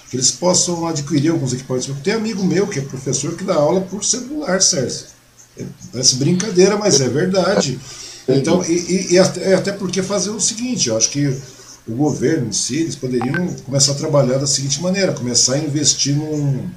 [0.09, 1.89] que eles possam adquirir alguns equipamentos.
[2.03, 5.07] Tem amigo meu que é professor que dá aula por celular, Sérgio.
[5.91, 7.79] Parece brincadeira, mas é verdade.
[8.27, 11.27] Então, e, e, e até, até porque fazer o seguinte, eu acho que
[11.87, 16.15] o governo em si, eles poderiam começar a trabalhar da seguinte maneira, começar a investir
[16.15, 16.69] num,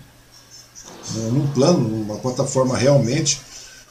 [1.32, 3.40] num plano, numa plataforma realmente,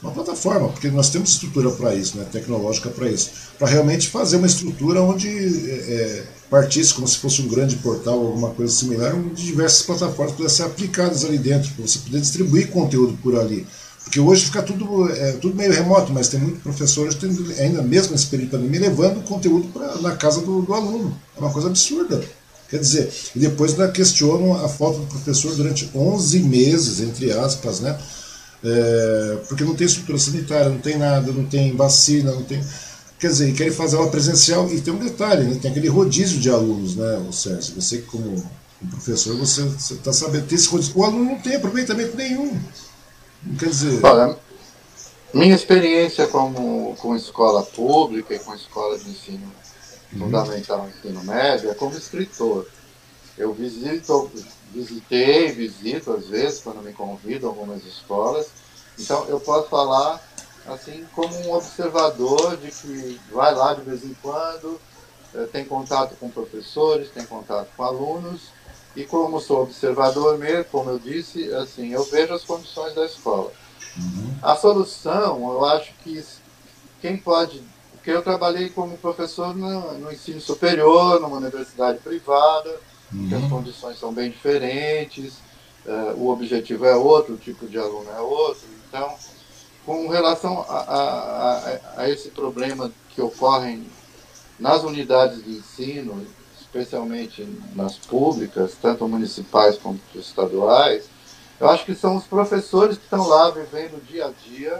[0.01, 4.37] uma plataforma, porque nós temos estrutura para isso, né, tecnológica para isso, para realmente fazer
[4.37, 8.73] uma estrutura onde é, é, partisse como se fosse um grande portal ou alguma coisa
[8.73, 13.39] similar, onde diversas plataformas pudessem ser aplicadas ali dentro, para você poder distribuir conteúdo por
[13.39, 13.65] ali.
[14.03, 17.15] Porque hoje fica tudo, é, tudo meio remoto, mas tem muitos professores
[17.59, 21.15] ainda mesmo nesse período de pandemia, levando conteúdo pra, na casa do, do, aluno.
[21.37, 22.19] É uma coisa absurda.
[22.69, 27.81] Quer dizer, e depois ainda questionam a falta do professor durante 11 meses, entre aspas,
[27.81, 27.99] né?
[28.63, 32.63] É, porque não tem estrutura sanitária, não tem nada, não tem vacina, não tem.
[33.19, 35.59] Quer dizer, querem fazer aula presencial e tem um detalhe, né?
[35.61, 37.75] tem aquele rodízio de alunos, né, o Sérgio?
[37.75, 38.41] Você, como
[38.91, 40.97] professor, você está sabendo, tem esse rodízio.
[40.97, 42.57] O aluno não tem aproveitamento nenhum.
[43.57, 43.99] Quer dizer.
[44.05, 44.37] Olha,
[45.33, 49.51] minha experiência como, com escola pública e com escola de ensino
[50.13, 50.19] uhum.
[50.19, 52.67] fundamental ensino médio é como escritor.
[53.37, 54.31] Eu visito,
[54.73, 58.47] visitei, visito às vezes, quando me convidam algumas escolas.
[58.97, 60.21] Então eu posso falar
[60.67, 64.79] assim como um observador de que vai lá de vez em quando,
[65.33, 68.51] eh, tem contato com professores, tem contato com alunos
[68.95, 73.51] e como sou observador mesmo, como eu disse, assim, eu vejo as condições da escola.
[73.97, 74.35] Uhum.
[74.41, 76.23] A solução, eu acho que
[77.01, 77.61] quem pode.
[77.93, 82.79] Porque eu trabalhei como professor no, no ensino superior, numa universidade privada,
[83.13, 83.29] uhum.
[83.37, 85.33] as condições são bem diferentes,
[85.85, 88.67] uh, o objetivo é outro, o tipo de aluno é outro.
[88.87, 89.15] Então,
[89.89, 93.81] com relação a, a, a, esse problema que ocorre
[94.59, 96.27] nas unidades de ensino,
[96.61, 101.09] especialmente nas públicas, tanto municipais quanto estaduais,
[101.59, 104.79] eu acho que são os professores que estão lá vivendo dia a dia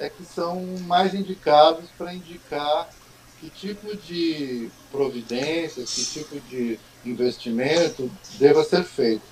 [0.00, 2.88] é que são mais indicados para indicar
[3.38, 9.22] que tipo de providências, que tipo de investimento deva ser feito.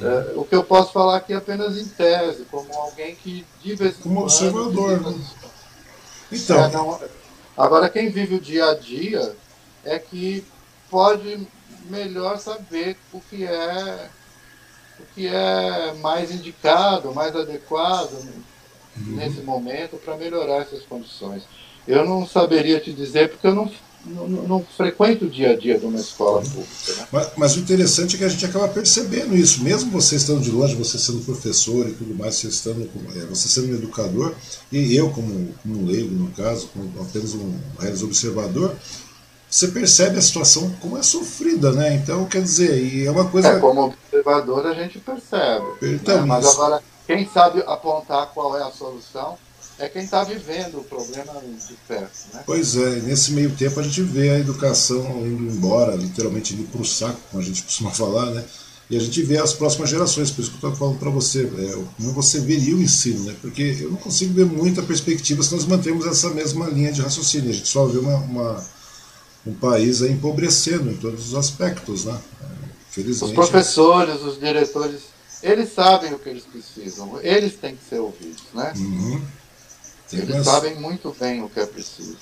[0.00, 3.74] É, o que eu posso falar aqui é apenas em tese, como alguém que de
[3.74, 5.00] vez em Como observador.
[5.00, 5.18] Né?
[6.30, 6.64] Então.
[6.64, 7.00] É, não,
[7.56, 9.34] agora, quem vive o dia a dia
[9.84, 10.44] é que
[10.90, 11.46] pode
[11.88, 14.10] melhor saber o que é
[15.00, 19.16] o que é mais indicado, mais adequado uhum.
[19.16, 21.44] nesse momento para melhorar essas condições.
[21.86, 23.70] Eu não saberia te dizer porque eu não,
[24.08, 26.92] não, não frequento o dia a dia de uma escola pública.
[26.96, 27.08] Né?
[27.12, 30.50] Mas, mas, o interessante é que a gente acaba percebendo isso, mesmo você estando de
[30.50, 34.34] longe, você sendo professor e tudo mais, você, estando, é, você sendo um educador,
[34.72, 38.74] e eu como, como leigo, no caso, como apenas um real observador,
[39.50, 41.94] você percebe a situação como é sofrida, né?
[41.94, 43.48] Então, quer dizer, e é uma coisa.
[43.48, 45.64] É, como observador a gente percebe.
[45.82, 46.26] Então, né?
[46.26, 46.54] Mas isso...
[46.54, 49.38] agora, quem sabe apontar qual é a solução
[49.78, 52.34] é quem está vivendo o problema de perto.
[52.34, 52.42] Né?
[52.44, 56.80] Pois é, nesse meio tempo a gente vê a educação indo embora, literalmente indo para
[56.80, 58.44] o saco, como a gente costuma falar, né?
[58.90, 61.42] E a gente vê as próximas gerações, por isso que eu estou falando para você,
[61.44, 63.36] é, como você veria o ensino, né?
[63.40, 67.50] Porque eu não consigo ver muita perspectiva se nós mantemos essa mesma linha de raciocínio.
[67.50, 68.64] A gente só vê uma, uma
[69.46, 72.18] um país empobrecendo em todos os aspectos, né?
[72.90, 73.32] Felizmente.
[73.32, 75.02] Os professores, os diretores,
[75.42, 78.72] eles sabem o que eles precisam, eles têm que ser ouvidos, né?
[78.76, 79.22] Uhum.
[80.12, 80.44] Eles mas...
[80.44, 82.16] sabem muito bem o que é preciso.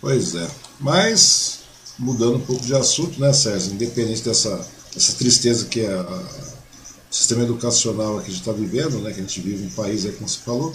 [0.00, 0.48] Pois é.
[0.80, 1.60] Mas,
[1.98, 3.72] mudando um pouco de assunto, né, Sérgio?
[3.72, 8.98] Independente dessa, dessa tristeza que é a, o sistema educacional que a gente está vivendo,
[9.00, 10.72] né, que a gente vive um país aí, como você falou,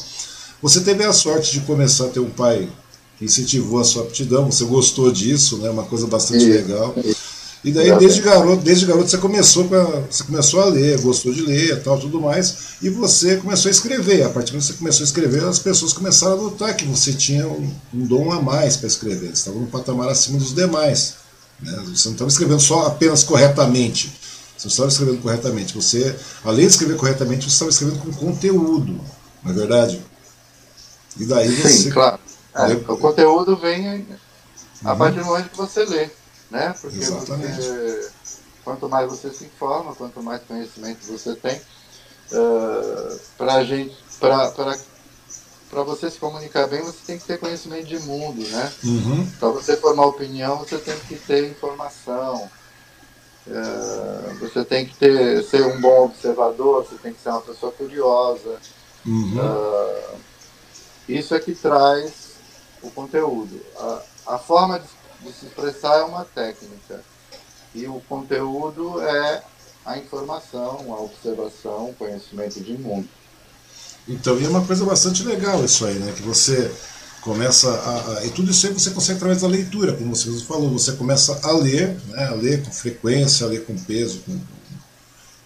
[0.61, 2.69] você teve a sorte de começar a ter um pai
[3.17, 5.69] que incentivou a sua aptidão, você gostou disso, né?
[5.69, 6.93] Uma coisa bastante legal.
[7.03, 7.28] Isso.
[7.63, 11.41] E daí desde garoto, desde garoto você começou a, você começou a ler, gostou de
[11.41, 14.23] ler, tal, tudo mais, e você começou a escrever.
[14.23, 17.11] A partir do que você começou a escrever, as pessoas começaram a notar que você
[17.11, 19.27] tinha um, um dom a mais para escrever.
[19.27, 21.15] Você estava num patamar acima dos demais.
[21.61, 21.71] Né?
[21.87, 24.07] Você não estava escrevendo só apenas corretamente.
[24.57, 25.75] Você não estava escrevendo corretamente.
[25.75, 28.99] Você, além de escrever corretamente, você estava escrevendo com conteúdo.
[29.43, 30.01] Não é verdade?
[31.19, 31.69] E daí você.
[31.69, 32.19] Sim, claro
[32.53, 34.07] é, o conteúdo vem
[34.83, 34.97] a uhum.
[34.97, 36.09] partir do momento que você lê,
[36.49, 36.75] né?
[36.79, 38.11] Porque você,
[38.63, 41.61] quanto mais você se informa, quanto mais conhecimento você tem,
[42.31, 44.49] uh, para gente, para
[45.69, 48.73] para você se comunicar bem, você tem que ter conhecimento de mundo, né?
[48.83, 49.29] Uhum.
[49.39, 52.49] Para você formar opinião, você tem que ter informação.
[53.47, 57.71] Uh, você tem que ter, ser um bom observador, você tem que ser uma pessoa
[57.71, 58.57] curiosa.
[59.05, 59.37] Uhum.
[59.37, 60.19] Uh,
[61.07, 62.31] isso é que traz
[62.81, 63.59] o conteúdo.
[63.77, 64.01] A,
[64.35, 64.95] a forma de se
[65.27, 67.01] expressar é uma técnica
[67.73, 69.43] e o conteúdo é
[69.85, 73.07] a informação, a observação, o conhecimento de mundo.
[74.07, 76.11] Então, e é uma coisa bastante legal isso aí, né?
[76.15, 76.71] Que você
[77.21, 80.69] começa a, a, e tudo isso aí você consegue através da leitura, como você falou,
[80.69, 84.39] você começa a ler, né, a ler com frequência, a ler com peso, com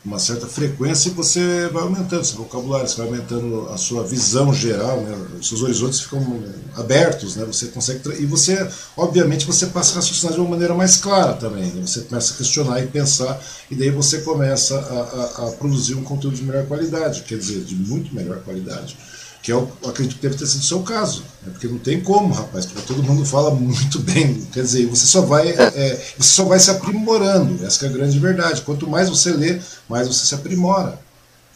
[0.05, 4.53] uma certa frequência e você vai aumentando seu vocabulário, você vai aumentando a sua visão
[4.53, 5.15] geral, né?
[5.39, 6.43] os seus horizontes ficam
[6.75, 7.45] abertos, né?
[7.45, 11.67] você consegue e você, obviamente, você passa a raciocinar de uma maneira mais clara também,
[11.71, 11.87] né?
[11.87, 16.03] você começa a questionar e pensar e daí você começa a, a, a produzir um
[16.03, 18.97] conteúdo de melhor qualidade, quer dizer, de muito melhor qualidade
[19.43, 21.51] que eu acredito que deve ter sido o seu caso, né?
[21.51, 25.19] porque não tem como, rapaz, porque todo mundo fala muito bem, quer dizer, você só
[25.19, 28.61] vai, é, é, você só vai se aprimorando, essa é a grande verdade.
[28.61, 30.97] Quanto mais você lê, mais você se aprimora.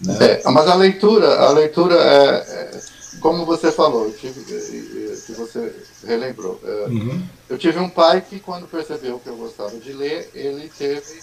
[0.02, 0.18] Né?
[0.20, 2.82] É, mas a leitura, a leitura é, é
[3.22, 5.74] como você falou, tive, que você
[6.06, 6.60] relembrou.
[6.66, 7.24] É, uhum.
[7.50, 11.20] Eu tive um pai que, quando percebeu que eu gostava de ler, ele teve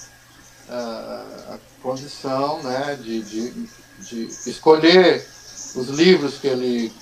[0.70, 3.68] uh, a condição né, de, de,
[4.00, 5.34] de escolher
[5.75, 6.93] os livros que ele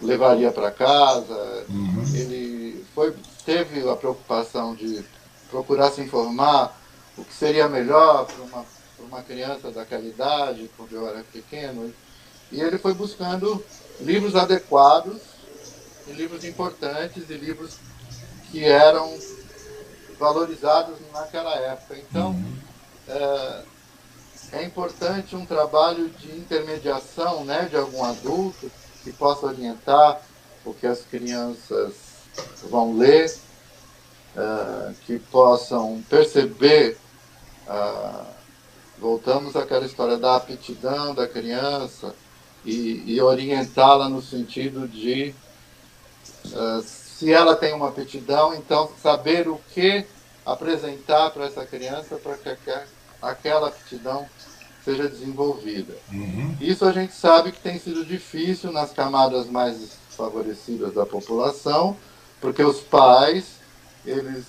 [0.00, 1.64] levaria para casa.
[1.68, 2.04] Uhum.
[2.14, 3.14] Ele foi,
[3.44, 5.04] teve a preocupação de
[5.50, 6.78] procurar se informar
[7.16, 8.64] o que seria melhor para uma,
[8.98, 11.92] uma criança daquela idade, quando eu era pequeno.
[12.50, 13.62] E ele foi buscando
[14.00, 15.20] livros adequados,
[16.08, 17.76] e livros importantes e livros
[18.50, 19.16] que eram
[20.18, 21.96] valorizados naquela época.
[21.96, 22.54] Então, uhum.
[23.08, 23.62] é,
[24.52, 28.70] é importante um trabalho de intermediação né, de algum adulto
[29.02, 30.20] que possa orientar
[30.64, 31.94] o que as crianças
[32.70, 33.34] vão ler,
[34.36, 36.96] uh, que possam perceber,
[37.66, 38.26] uh,
[38.98, 42.14] voltamos àquela história da aptidão da criança
[42.64, 45.34] e, e orientá-la no sentido de,
[46.46, 50.06] uh, se ela tem uma aptidão, então saber o que
[50.44, 52.56] apresentar para essa criança para que
[53.20, 54.28] aquela aptidão
[54.84, 55.94] seja desenvolvida.
[56.12, 56.56] Uhum.
[56.60, 61.96] Isso a gente sabe que tem sido difícil nas camadas mais favorecidas da população,
[62.40, 63.44] porque os pais,
[64.04, 64.44] eles,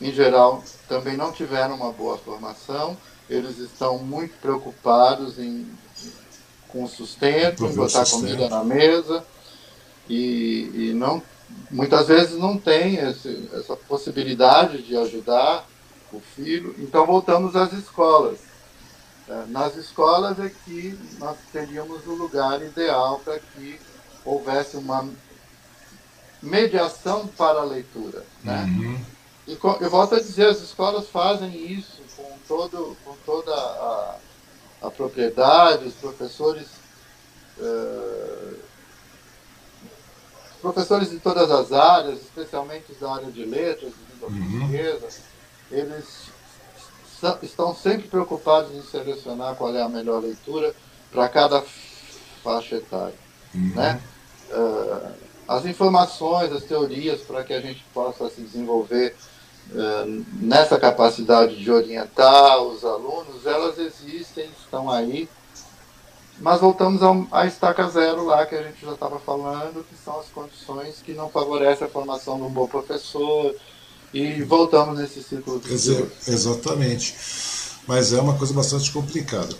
[0.00, 2.96] em geral, também não tiveram uma boa formação,
[3.28, 5.66] eles estão muito preocupados em,
[6.68, 9.24] com o sustento, em botar comida na mesa,
[10.08, 11.22] e, e não,
[11.70, 15.66] muitas vezes não tem esse, essa possibilidade de ajudar
[16.12, 16.74] o filho.
[16.78, 18.49] Então voltamos às escolas
[19.48, 23.80] nas escolas é que nós teríamos o lugar ideal para que
[24.24, 25.08] houvesse uma
[26.42, 28.24] mediação para a leitura.
[28.42, 28.64] Né?
[28.64, 29.04] Uhum.
[29.46, 34.16] E eu volto a dizer, as escolas fazem isso com, todo, com toda a,
[34.82, 36.66] a propriedade, os professores.
[37.58, 38.70] Uh,
[40.60, 44.58] professores de todas as áreas, especialmente da área de letras, de língua uhum.
[44.58, 45.08] portuguesa,
[45.70, 46.30] eles
[47.42, 50.74] estão sempre preocupados em selecionar qual é a melhor leitura
[51.10, 51.62] para cada
[52.42, 53.14] faixa etária.
[53.54, 53.72] Uhum.
[53.74, 54.00] Né?
[54.50, 55.12] Uh,
[55.48, 59.16] as informações, as teorias para que a gente possa se desenvolver
[59.72, 65.28] uh, nessa capacidade de orientar os alunos, elas existem, estão aí,
[66.40, 70.28] mas voltamos à estaca zero lá que a gente já estava falando, que são as
[70.28, 73.54] condições que não favorecem a formação de um bom professor,
[74.12, 75.62] e voltamos nesse ciclo.
[75.68, 77.14] Exa exatamente.
[77.86, 79.54] Mas é uma coisa bastante complicada.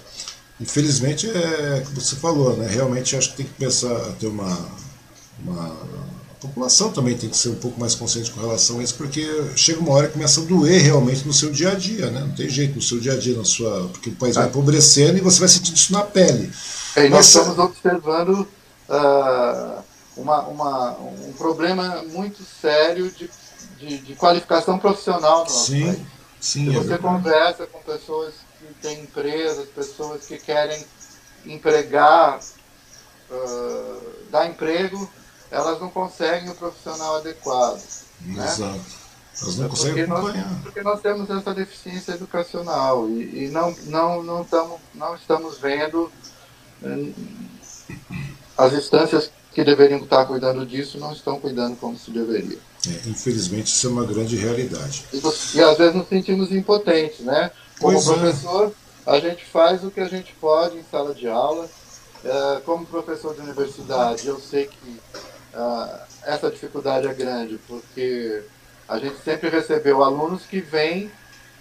[0.61, 2.69] Infelizmente, é como você falou, né?
[2.69, 4.59] realmente acho que tem que começar a ter uma,
[5.43, 5.67] uma.
[5.67, 9.27] A população também tem que ser um pouco mais consciente com relação a isso, porque
[9.57, 12.21] chega uma hora que começa a doer realmente no seu dia a dia, né?
[12.21, 13.89] Não tem jeito, no seu dia a dia, na sua.
[13.89, 16.51] Porque o país vai empobrecendo e você vai sentir isso na pele.
[16.97, 18.49] É, e nós estamos observando
[18.89, 19.83] uh,
[20.17, 20.91] uma, uma,
[21.29, 23.29] um problema muito sério de
[23.81, 25.99] de, de qualificação profissional no sim, país.
[26.41, 30.85] Sim, Se é você conversa com pessoas que têm empresas, pessoas que querem
[31.47, 32.39] empregar,
[33.31, 34.01] uh,
[34.31, 35.11] dar emprego,
[35.51, 37.83] elas não conseguem o profissional adequado.
[38.21, 38.45] Né?
[38.45, 38.81] Exato.
[39.43, 40.51] Elas não é conseguem porque acompanhar.
[40.51, 45.59] Nós, porque nós temos essa deficiência educacional e, e não, não, não, tamo, não estamos
[45.59, 46.13] vendo
[46.83, 47.15] uh,
[48.59, 52.59] as instâncias que deveriam estar cuidando disso não estão cuidando como se deveria.
[52.89, 55.05] É, infelizmente, isso é uma grande realidade.
[55.13, 55.21] E,
[55.55, 57.51] e, às vezes nos sentimos impotentes, né?
[57.79, 58.15] Como pois é.
[58.15, 58.73] professor,
[59.07, 59.11] é.
[59.11, 61.69] a gente faz o que a gente pode em sala de aula.
[62.25, 65.01] É, como professor de universidade, eu sei que
[65.55, 68.43] uh, essa dificuldade é grande, porque
[68.89, 71.11] a gente sempre recebeu alunos que vêm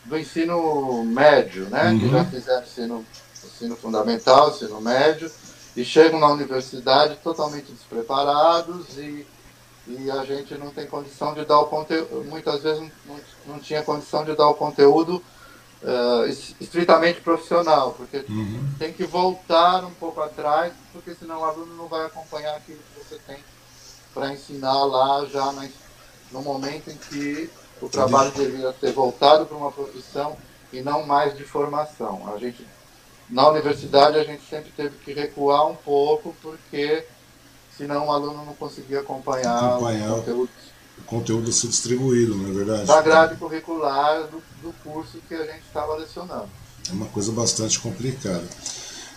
[0.05, 1.91] do ensino médio, né?
[1.91, 1.99] Uhum.
[1.99, 3.05] Que já fizeram ensino,
[3.43, 5.29] ensino fundamental, ensino médio,
[5.75, 9.25] e chegam na universidade totalmente despreparados e
[9.87, 13.81] e a gente não tem condição de dar o conteúdo, muitas vezes não, não tinha
[13.81, 15.23] condição de dar o conteúdo
[15.83, 16.27] uh,
[16.59, 18.69] estritamente profissional, porque uhum.
[18.77, 23.03] tem que voltar um pouco atrás, porque senão o aluno não vai acompanhar aquilo que
[23.03, 23.37] você tem
[24.13, 25.51] para ensinar lá já
[26.31, 27.49] no momento em que
[27.81, 30.37] o trabalho deveria ter voltado para uma profissão
[30.71, 32.31] e não mais de formação.
[32.33, 32.65] A gente,
[33.29, 37.05] na universidade a gente sempre teve que recuar um pouco porque
[37.79, 40.49] senão o aluno não conseguia acompanhar, acompanhar o conteúdo.
[40.97, 42.85] O conteúdo ser distribuído, não é verdade?
[42.85, 46.49] Da grade curricular do, do curso que a gente estava lecionando.
[46.89, 48.43] É uma coisa bastante complicada.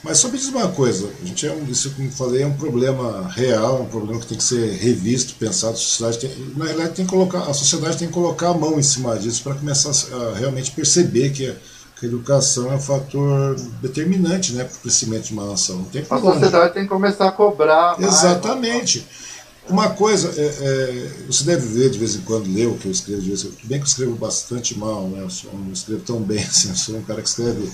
[0.05, 2.57] Mas só me diz uma coisa, a gente é um, isso eu falei é um
[2.57, 6.65] problema real, é um problema que tem que ser revisto, pensado, a sociedade tem, na
[6.65, 9.55] realidade tem que colocar, a sociedade tem que colocar a mão em cima disso para
[9.55, 11.55] começar a realmente perceber que a,
[12.03, 15.79] que a, educação é um fator determinante né, para o crescimento de uma nação.
[15.79, 17.97] Não tem a sociedade tem que começar a cobrar.
[18.01, 18.99] Exatamente.
[18.99, 19.23] Mais,
[19.69, 22.93] uma coisa, é, é, você deve ver de vez em quando, ler o que eu
[22.93, 23.69] escrevo de vez em quando.
[23.69, 25.21] Bem que eu escrevo bastante mal, né?
[25.21, 27.71] Eu não escrevo tão bem assim, eu sou um cara que escreve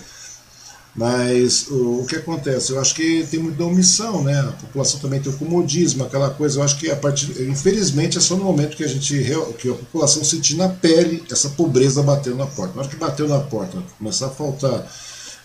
[0.95, 2.73] mas o, o, que acontece?
[2.73, 4.41] Eu acho que tem muita omissão, né?
[4.41, 6.59] A população também tem o comodismo, aquela coisa.
[6.59, 9.25] Eu acho que a partir, infelizmente, é só no momento que a gente
[9.59, 12.75] que a população sentir na pele essa pobreza batendo na porta.
[12.75, 14.87] Na hora que bateu na porta, começar a faltar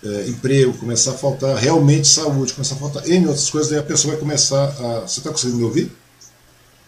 [0.03, 3.83] é, emprego, começar a faltar realmente saúde, começar a faltar N outras coisas, aí a
[3.83, 5.01] pessoa vai começar a.
[5.01, 5.91] Você está conseguindo me ouvir?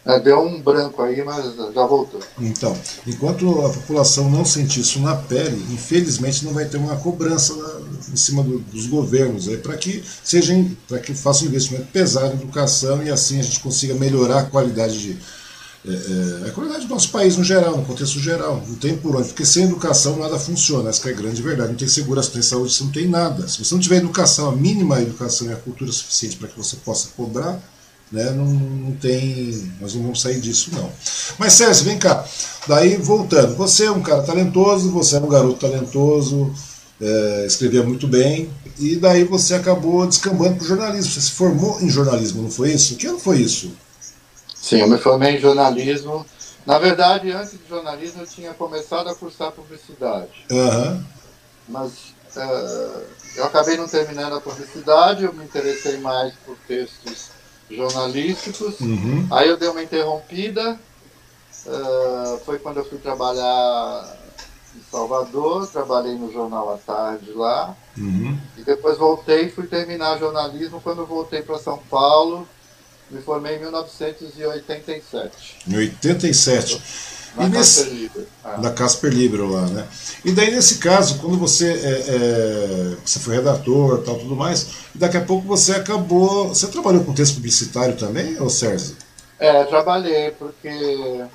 [0.05, 2.19] É, deu um branco aí, mas já voltou.
[2.39, 2.77] Então,
[3.07, 7.79] enquanto a população não sentir isso na pele, infelizmente não vai ter uma cobrança na,
[8.15, 10.03] em cima do, dos governos para que
[10.87, 14.43] para que façam um investimento pesado em educação e assim a gente consiga melhorar a
[14.45, 15.17] qualidade de
[15.87, 18.63] é, é, a qualidade do nosso país no geral, no contexto geral.
[18.67, 21.69] Não tem por onde, porque sem educação nada funciona, essa é a grande verdade.
[21.69, 23.47] Não tem segurança, não tem saúde, você não tem nada.
[23.47, 26.77] Se você não tiver educação, a mínima educação e a cultura suficiente para que você
[26.77, 27.61] possa cobrar,
[28.11, 28.31] né?
[28.31, 29.71] Não, não, tem.
[29.79, 30.91] Nós não vamos sair disso, não.
[31.37, 32.25] Mas Sérgio, vem cá.
[32.67, 36.51] Daí, voltando, você é um cara talentoso, você é um garoto talentoso,
[37.01, 41.11] é, escrevia muito bem, e daí você acabou descambando para o jornalismo.
[41.11, 42.95] Você se formou em jornalismo, não foi isso?
[42.95, 43.71] Que ano foi isso?
[44.55, 46.25] Sim, eu me formei em jornalismo.
[46.65, 50.45] Na verdade, antes de jornalismo, eu tinha começado a cursar publicidade.
[50.49, 51.03] Uhum.
[51.69, 51.91] Mas
[52.35, 53.01] uh,
[53.35, 57.29] eu acabei não terminando a publicidade, eu me interessei mais por textos
[57.69, 58.79] jornalísticos.
[58.79, 59.27] Uhum.
[59.31, 60.79] Aí eu dei uma interrompida.
[61.65, 64.17] Uh, foi quando eu fui trabalhar
[64.75, 67.75] em Salvador, trabalhei no Jornal à Tarde lá.
[67.97, 68.37] Uhum.
[68.57, 70.81] E depois voltei e fui terminar jornalismo.
[70.81, 72.47] Quando voltei para São Paulo,
[73.09, 75.57] me formei em 1987.
[75.67, 76.81] Em 87.
[77.35, 78.27] Na e Casper Libero.
[78.43, 78.57] Ah.
[78.57, 79.87] Na Casper Libero lá, né?
[80.23, 85.17] E daí, nesse caso, quando você, é, é, você foi redator tal, tudo mais, daqui
[85.17, 86.49] a pouco você acabou.
[86.49, 88.95] Você trabalhou com texto publicitário também, ou Sérgio?
[89.37, 91.25] É, trabalhei, porque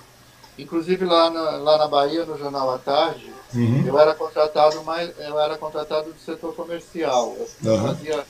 [0.63, 3.85] inclusive lá na, lá na Bahia, no Jornal à Tarde, uhum.
[3.87, 7.37] eu era contratado mais, eu era contratado do setor comercial.
[7.65, 7.89] Eu uhum.
[7.89, 8.25] fazia,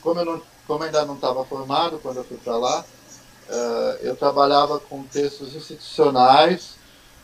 [0.00, 4.16] como eu não, como ainda não estava formado quando eu fui para lá, uh, eu
[4.16, 6.76] trabalhava com textos institucionais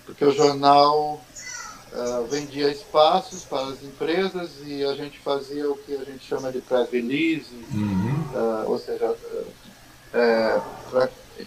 [0.04, 1.20] porque o jornal
[1.92, 6.50] uh, vendia espaços para as empresas e a gente fazia o que a gente chama
[6.50, 8.24] de press release, uhum.
[8.34, 9.14] uh, ou seja,
[10.12, 10.60] é,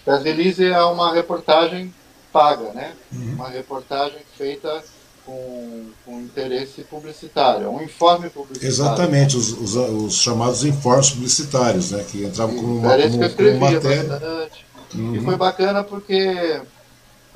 [0.03, 1.93] press release é uma reportagem
[2.36, 2.93] paga, né?
[3.13, 3.36] Uhum.
[3.36, 4.83] Uma reportagem feita
[5.25, 8.67] com, com, interesse publicitário, um informe publicitário.
[8.67, 12.05] Exatamente, os, os, os chamados informes publicitários, né?
[12.11, 14.49] Que entravam como uma, como, que eu escrevia matéria.
[14.93, 15.15] Uhum.
[15.15, 16.61] E foi bacana porque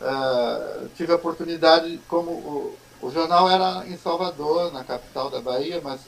[0.02, 5.80] uh, tive a oportunidade, como o, o, jornal era em Salvador, na capital da Bahia,
[5.82, 6.02] mas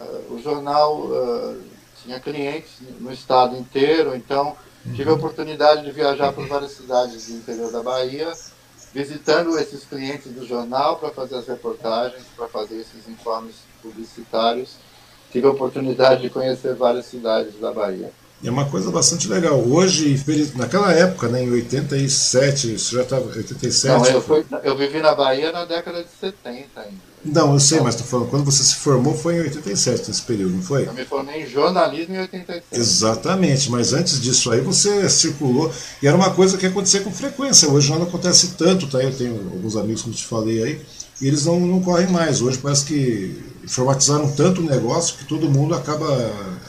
[0.00, 1.62] uh, o jornal uh,
[2.02, 4.54] tinha clientes no estado inteiro, então
[4.92, 8.32] tive a oportunidade de viajar por várias cidades do interior da Bahia,
[8.92, 14.76] visitando esses clientes do jornal para fazer as reportagens, para fazer esses informes publicitários.
[15.32, 18.12] Tive a oportunidade de conhecer várias cidades da Bahia.
[18.44, 19.58] É uma coisa bastante legal.
[19.58, 20.22] Hoje,
[20.54, 23.24] naquela época, né, em 87, isso já estava.
[23.24, 23.86] 87.
[23.86, 27.13] Não, eu, fui, eu vivi na Bahia na década de 70 ainda.
[27.24, 30.56] Não, eu sei, mas estou falando, quando você se formou foi em 87, nesse período,
[30.56, 30.86] não foi?
[30.86, 32.66] Eu me formei em jornalismo em 87.
[32.72, 35.72] Exatamente, mas antes disso aí você circulou,
[36.02, 39.02] e era uma coisa que acontecia com frequência, hoje não acontece tanto, tá?
[39.02, 40.80] Eu tenho alguns amigos eu te falei aí,
[41.20, 42.42] e eles não, não correm mais.
[42.42, 46.06] Hoje parece que informatizaram tanto o negócio que todo mundo acaba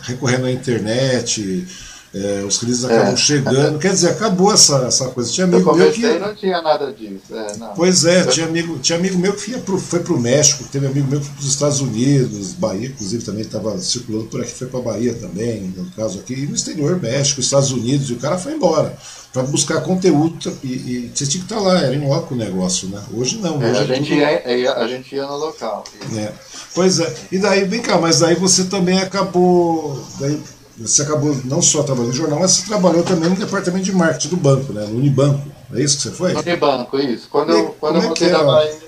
[0.04, 1.68] recorrendo à internet,
[2.16, 3.18] é, os crises acabam é.
[3.18, 3.78] chegando.
[3.78, 5.30] Quer dizer, acabou essa, essa coisa.
[5.30, 6.02] Tinha amigo eu meu que.
[6.18, 7.24] não tinha nada disso.
[7.30, 7.46] É,
[7.76, 11.10] pois é, tinha amigo, tinha amigo meu que pro, foi para o México, teve amigo
[11.10, 14.68] meu que foi para os Estados Unidos, Bahia, inclusive, também estava circulando por aqui, foi
[14.68, 18.38] para Bahia também, no caso aqui, e no exterior, México, Estados Unidos, e o cara
[18.38, 18.96] foi embora
[19.34, 22.38] para buscar conteúdo e, e, você tinha que estar tá lá, era em loco o
[22.38, 23.04] negócio, né?
[23.14, 23.62] Hoje não.
[23.62, 24.20] É, hoje a, é gente tudo...
[24.22, 25.84] ia, a gente ia no local.
[26.16, 26.32] É.
[26.74, 27.14] Pois é.
[27.30, 30.02] E daí, vem cá, mas daí você também acabou.
[30.22, 30.42] Daí
[30.78, 34.30] você acabou não só trabalhando no jornal, mas você trabalhou também no departamento de marketing
[34.30, 34.86] do banco, né?
[34.86, 35.50] No Unibanco.
[35.74, 36.34] É isso que você foi?
[36.34, 37.30] No Unibanco, isso.
[37.30, 38.86] Quando e, eu, quando eu é voltei da Bahia.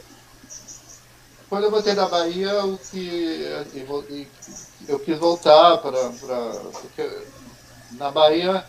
[1.49, 3.47] Quando eu voltei da Bahia, o que
[4.87, 6.11] eu quis voltar para.
[7.97, 8.65] Na Bahia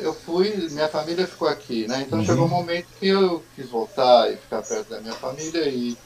[0.00, 2.04] eu, fui, minha família ficou aqui, né?
[2.06, 2.24] Então uhum.
[2.24, 5.96] chegou um momento que eu quis voltar e ficar perto da minha família e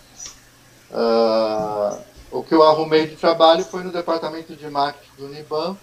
[0.90, 1.98] uh,
[2.30, 5.78] o que eu arrumei de trabalho foi no departamento de marketing do Unibanco,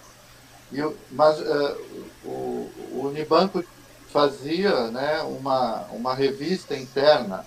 [0.71, 1.77] e mas uh,
[2.25, 3.63] o, o Unibanco
[4.11, 7.45] fazia né, uma, uma revista interna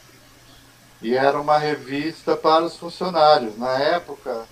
[1.01, 3.59] e era uma revista para os funcionários.
[3.59, 4.45] Na época,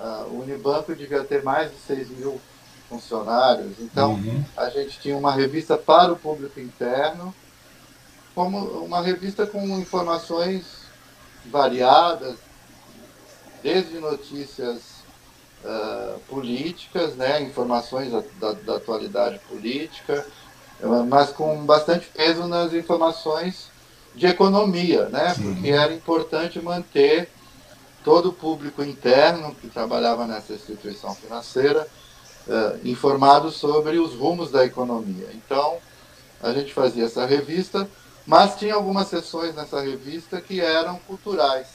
[0.00, 2.40] uh, o Unibanco devia ter mais de 6 mil
[2.88, 3.78] funcionários.
[3.80, 4.44] Então, uhum.
[4.56, 7.34] a gente tinha uma revista para o público interno,
[8.34, 10.64] como uma revista com informações
[11.46, 12.36] variadas,
[13.62, 14.95] desde notícias
[15.66, 20.26] uh, políticas, né, informações da, da, da, atualidade política,
[21.08, 23.70] mas com bastante peso nas informações
[24.14, 25.76] de economia, né, porque uhum.
[25.76, 27.28] era importante manter
[28.04, 31.86] todo o público interno que trabalhava nessa instituição financeira
[32.46, 35.28] uh, informados sobre os rumos da economia.
[35.34, 35.78] Então,
[36.40, 37.88] a gente fazia essa revista,
[38.24, 41.66] mas tinha algumas sessões nessa revista que eram culturais.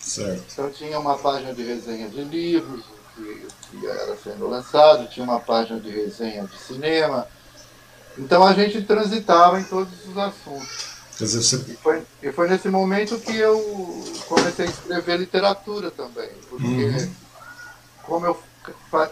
[0.00, 0.44] Certo.
[0.52, 2.84] Então, tinha uma página de resenha de livros,
[3.18, 7.26] que, que era sendo lançado, tinha uma página de resenha de cinema.
[8.16, 10.98] Então, a gente transitava em todos os assuntos.
[11.18, 11.72] Dizer, você...
[11.72, 13.58] e, foi, e foi nesse momento que eu
[14.28, 17.14] comecei a escrever literatura também, porque uhum.
[18.04, 18.40] como eu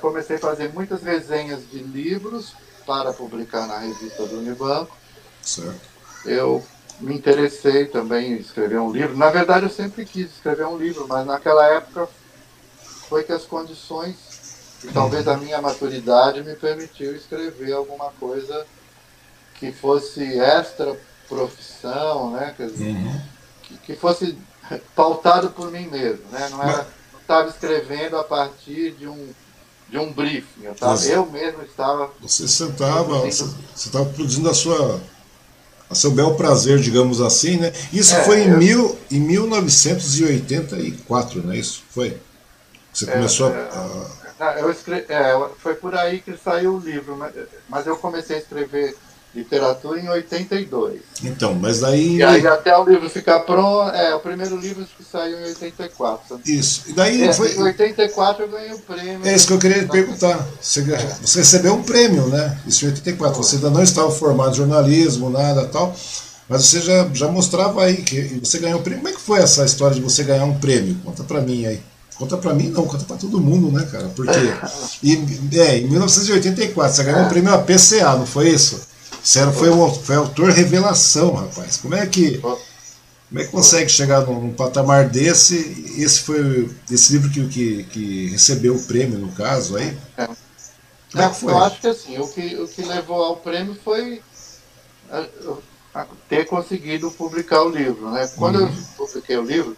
[0.01, 2.55] comecei a fazer muitas resenhas de livros
[2.87, 4.97] para publicar na revista do Unibanco.
[5.43, 5.81] Certo.
[6.25, 6.65] Eu
[7.01, 9.17] me interessei também em escrever um livro.
[9.17, 12.09] Na verdade, eu sempre quis escrever um livro, mas naquela época
[13.09, 14.17] foi que as condições
[14.85, 18.67] e talvez a minha maturidade me permitiu escrever alguma coisa
[19.59, 20.97] que fosse extra
[21.29, 22.55] profissão, né?
[22.59, 23.21] Dizer, uhum.
[23.63, 24.39] que, que, fosse
[24.95, 26.49] pautado por mim mesmo, né?
[26.51, 26.87] Não era
[27.27, 29.31] estava escrevendo a partir de um
[29.89, 30.65] de um briefing.
[30.65, 32.11] Eu, tava, eu mesmo estava.
[32.21, 33.45] Você sentava, você
[33.75, 35.01] estava produzindo a sua.
[35.89, 37.73] A seu bel prazer, digamos assim, né?
[37.93, 38.59] Isso é, foi em, eu...
[38.59, 41.85] mil, em 1984, não é isso?
[41.91, 42.19] Foi?
[42.97, 43.69] Você é, começou é,
[44.39, 44.47] a.
[44.47, 44.61] a...
[44.61, 45.05] Eu escre...
[45.09, 47.35] É, foi por aí que saiu o livro, mas,
[47.69, 48.97] mas eu comecei a escrever
[49.35, 51.01] literatura em 82.
[51.23, 52.17] Então, mas aí.
[52.17, 56.41] E aí até o livro ficar pronto, é o primeiro livro que saiu em 84.
[56.47, 56.85] Isso.
[56.87, 57.55] E daí é, foi.
[57.55, 59.27] Em 84 eu ganhei o prêmio.
[59.27, 60.43] É isso que eu queria lhe perguntar.
[60.59, 60.83] Você,
[61.21, 62.59] você recebeu um prêmio, né?
[62.67, 63.37] Isso em 84.
[63.37, 65.95] Você ainda não estava formado em jornalismo, nada tal.
[66.49, 69.03] Mas você já, já mostrava aí que você ganhou um prêmio.
[69.03, 70.97] Como é que foi essa história de você ganhar um prêmio?
[71.05, 71.83] Conta pra mim aí.
[72.19, 74.09] Conta pra mim não, conta pra todo mundo, né, cara?
[74.09, 74.39] Porque
[75.03, 78.81] e, é, em 1984 você ganhou um prêmio APCA, não foi isso?
[79.23, 81.77] Você foi, o, foi autor revelação, rapaz.
[81.77, 82.39] Como é que.
[82.39, 85.57] Como é que consegue chegar num, num patamar desse?
[85.99, 89.97] Esse foi esse livro que, que, que recebeu o prêmio, no caso, aí?
[90.17, 90.27] É.
[91.11, 91.53] Como é que foi?
[91.53, 94.23] Eu acho que assim, o que, o que levou ao prêmio foi
[95.97, 98.11] a ter conseguido publicar o livro.
[98.11, 98.29] Né?
[98.37, 98.67] Quando uhum.
[98.67, 99.77] eu publiquei o livro,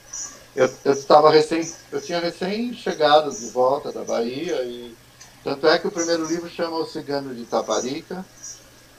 [0.59, 4.95] eu, eu estava recém, eu tinha recém chegado de volta da Bahia e
[5.45, 8.25] tanto é que o primeiro livro chama O Cigano de Taparica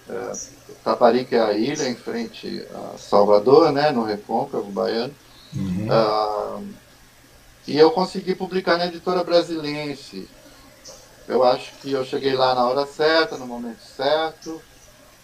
[0.10, 0.32] é,
[0.84, 5.14] Taparica é a ilha em frente a Salvador, né, no Recôncavo Baiano.
[5.56, 5.88] Uhum.
[5.88, 6.68] Uh,
[7.68, 10.28] e eu consegui publicar na editora brasilense.
[11.28, 14.60] Eu acho que eu cheguei lá na hora certa, no momento certo.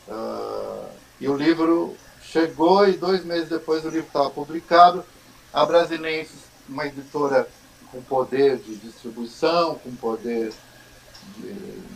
[0.08, 0.86] Uh,
[1.20, 5.04] e o livro chegou e dois meses depois o livro estava publicado.
[5.56, 6.36] A Brasilense,
[6.68, 7.48] uma editora
[7.90, 10.52] com poder de distribuição, com poder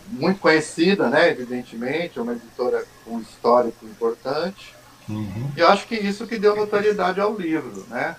[0.07, 4.73] muito conhecida, né, evidentemente, uma editora com um histórico importante.
[5.09, 5.51] Uhum.
[5.57, 8.15] E eu acho que isso que deu notoriedade ao livro, né?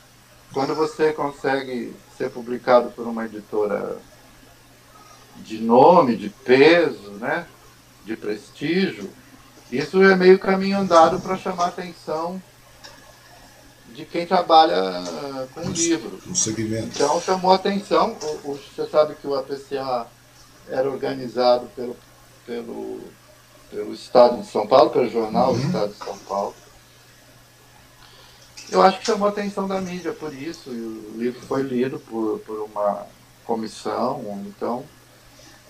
[0.53, 3.97] Quando você consegue ser publicado por uma editora
[5.37, 7.47] de nome, de peso, né,
[8.05, 9.09] de prestígio,
[9.73, 12.43] isso é meio caminho andado para chamar a atenção
[13.95, 15.03] de quem trabalha
[15.55, 16.19] com o livro.
[16.27, 16.89] No segmento.
[16.95, 18.17] Então chamou a atenção.
[18.45, 20.07] O, o, você sabe que o APCA
[20.69, 21.97] era organizado pelo,
[22.47, 23.01] pelo
[23.71, 25.61] pelo Estado de São Paulo, pelo jornal uhum.
[25.61, 26.55] Estado de São Paulo.
[28.71, 31.99] Eu acho que chamou a atenção da mídia por isso, e o livro foi lido
[31.99, 33.07] por, por uma
[33.45, 34.85] comissão, então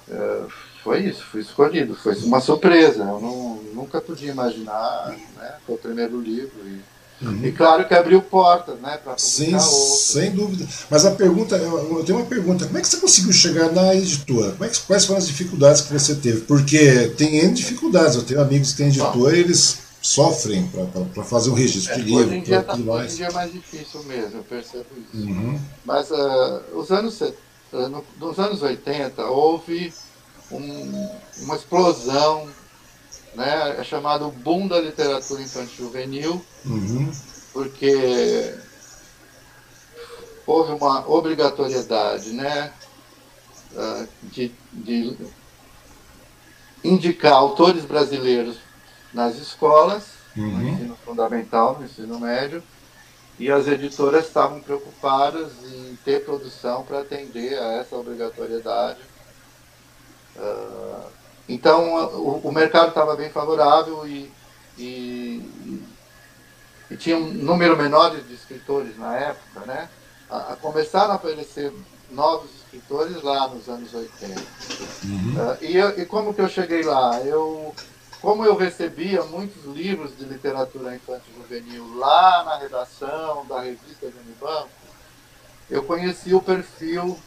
[0.08, 0.44] é,
[0.82, 5.78] foi isso, fui escolhido, foi uma surpresa, eu não, nunca podia imaginar, né, foi o
[5.78, 6.82] primeiro livro, e
[7.22, 7.44] Uhum.
[7.44, 10.66] E claro que abriu portas, né, para Sim, sem dúvida.
[10.88, 14.56] Mas a pergunta, eu tenho uma pergunta: como é que você conseguiu chegar na editora?
[14.60, 16.40] É que, quais foram as dificuldades que você teve?
[16.42, 18.16] Porque tem N dificuldades.
[18.16, 20.66] Eu tenho amigos que têm editora e eles sofrem
[21.14, 22.26] para fazer um registro é, de livro.
[22.26, 25.22] Hoje em, dia tá, hoje em dia é mais difícil mesmo, eu percebo isso.
[25.26, 25.60] Uhum.
[25.84, 27.34] Mas uh, os anos, uh,
[27.70, 29.92] no, nos anos 80 houve
[30.50, 31.08] um,
[31.42, 32.48] uma explosão
[33.34, 37.10] né, é chamado boom da literatura infantil juvenil, uhum.
[37.52, 38.54] porque
[40.46, 42.72] houve uma obrigatoriedade né,
[43.76, 45.16] ah, de, de
[46.82, 48.56] indicar autores brasileiros
[49.12, 50.04] nas escolas,
[50.36, 50.58] uhum.
[50.58, 52.62] no ensino fundamental, no ensino médio,
[53.38, 59.00] e as editoras estavam preocupadas em ter produção para atender a essa obrigatoriedade.
[60.36, 61.19] Uh,
[61.52, 64.30] então, o, o mercado estava bem favorável e,
[64.78, 65.82] e,
[66.90, 69.88] e, tinha um número menor de escritores na época, né?
[70.28, 71.72] A, a começaram a aparecer
[72.10, 74.40] novos escritores lá nos anos 80.
[75.02, 75.34] Uhum.
[75.34, 77.20] Uh, e, eu, e como que eu cheguei lá?
[77.20, 77.74] Eu,
[78.20, 84.18] como eu recebia muitos livros de literatura infantil juvenil lá na redação da revista de
[84.18, 84.68] Unibanco,
[85.68, 87.18] eu conheci o perfil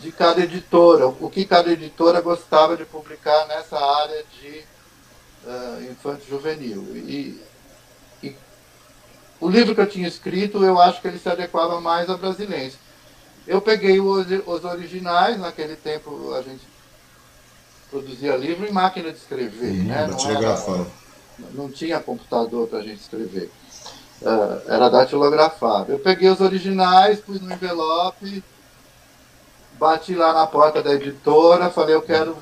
[0.00, 4.64] de cada editora, o que cada editora gostava de publicar nessa área de
[5.44, 6.84] uh, infanto juvenil.
[6.94, 7.42] E,
[8.22, 8.36] e,
[9.40, 12.76] o livro que eu tinha escrito, eu acho que ele se adequava mais a brasileiros.
[13.46, 16.66] Eu peguei os, os originais, naquele tempo a gente
[17.90, 20.06] produzia livro em máquina de escrever, uhum, né?
[20.06, 20.86] Não, era,
[21.54, 23.50] não tinha computador para a gente escrever.
[24.20, 25.92] Uh, era datilografado.
[25.92, 28.42] Eu peguei os originais, pus no envelope,
[29.78, 32.36] bati lá na porta da editora, falei, eu quero.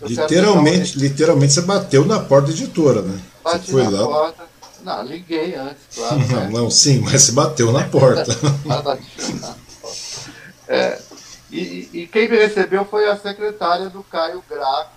[0.00, 3.20] Eu literalmente, quero literalmente você bateu na porta da editora, né?
[3.42, 4.06] Bati você foi na lá.
[4.06, 4.52] porta.
[4.82, 6.18] Não, liguei antes, claro.
[6.18, 6.50] Não, né?
[6.52, 8.36] não, sim, mas você bateu na porta.
[10.66, 11.00] é,
[11.50, 14.90] e, e, quem me recebeu foi a secretária do Caio Graco,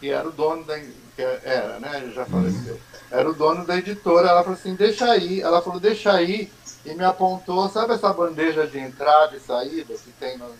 [0.00, 0.78] que era o dono da.
[0.78, 2.10] Que era, né?
[2.14, 2.74] Já faleceu.
[2.74, 2.80] Uhum.
[3.10, 4.28] Era o dono da editora.
[4.28, 5.40] Ela falou assim: deixa aí.
[5.40, 6.50] Ela falou: deixa aí
[6.84, 10.50] e me apontou, sabe essa bandeja de entrada e saída que tem no,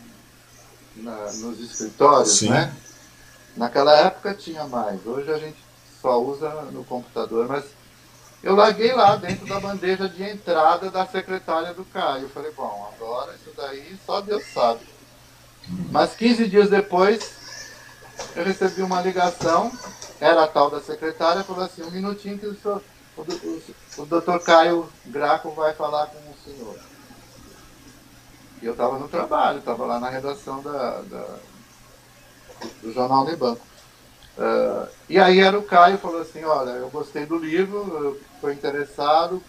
[0.97, 2.51] na, nos escritórios, Sim.
[2.51, 2.75] né?
[3.57, 5.59] Naquela época tinha mais, hoje a gente
[6.01, 7.65] só usa no computador, mas
[8.43, 12.25] eu larguei lá dentro da bandeja de entrada da secretária do Caio.
[12.25, 14.81] Eu falei, bom, agora isso daí só Deus sabe.
[15.91, 17.33] Mas 15 dias depois,
[18.37, 19.73] eu recebi uma ligação,
[20.21, 22.83] era a tal da secretária, falou assim, um minutinho que o senhor
[23.17, 26.77] o, doutor Caio Graco vai falar com o senhor.
[28.61, 31.37] E eu estava no trabalho, estava lá na redação da, da,
[32.83, 33.65] do Jornal Nebanco.
[34.37, 39.41] Uh, e aí era o Caio falou assim, olha, eu gostei do livro, estou interessado,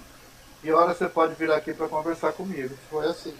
[0.64, 2.76] e hora você pode vir aqui para conversar comigo.
[2.90, 3.34] Foi assim.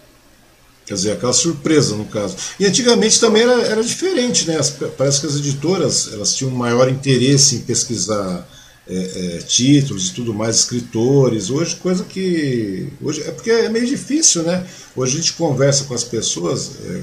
[0.86, 2.36] Quer dizer, aquela surpresa no caso.
[2.58, 4.56] E antigamente também era, era diferente, né?
[4.56, 8.46] As, parece que as editoras elas tinham maior interesse em pesquisar
[8.88, 11.50] é, é, títulos e tudo mais, escritores.
[11.50, 12.88] Hoje, coisa que.
[13.02, 14.64] Hoje, é porque é meio difícil, né?
[14.94, 16.72] Hoje a gente conversa com as pessoas.
[16.84, 17.02] É,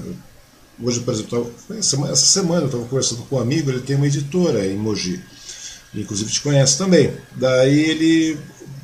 [0.81, 4.65] hoje, por exemplo, essa semana eu estava conversando com um amigo, ele tem uma editora
[4.65, 5.21] em Mogi.
[5.93, 7.13] Inclusive te conhece também.
[7.35, 8.37] Daí ele.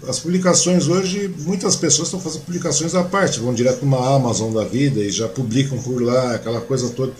[0.08, 4.64] As publicações hoje, muitas pessoas estão fazendo publicações à parte, vão direto numa Amazon da
[4.64, 7.12] vida e já publicam por lá, aquela coisa toda.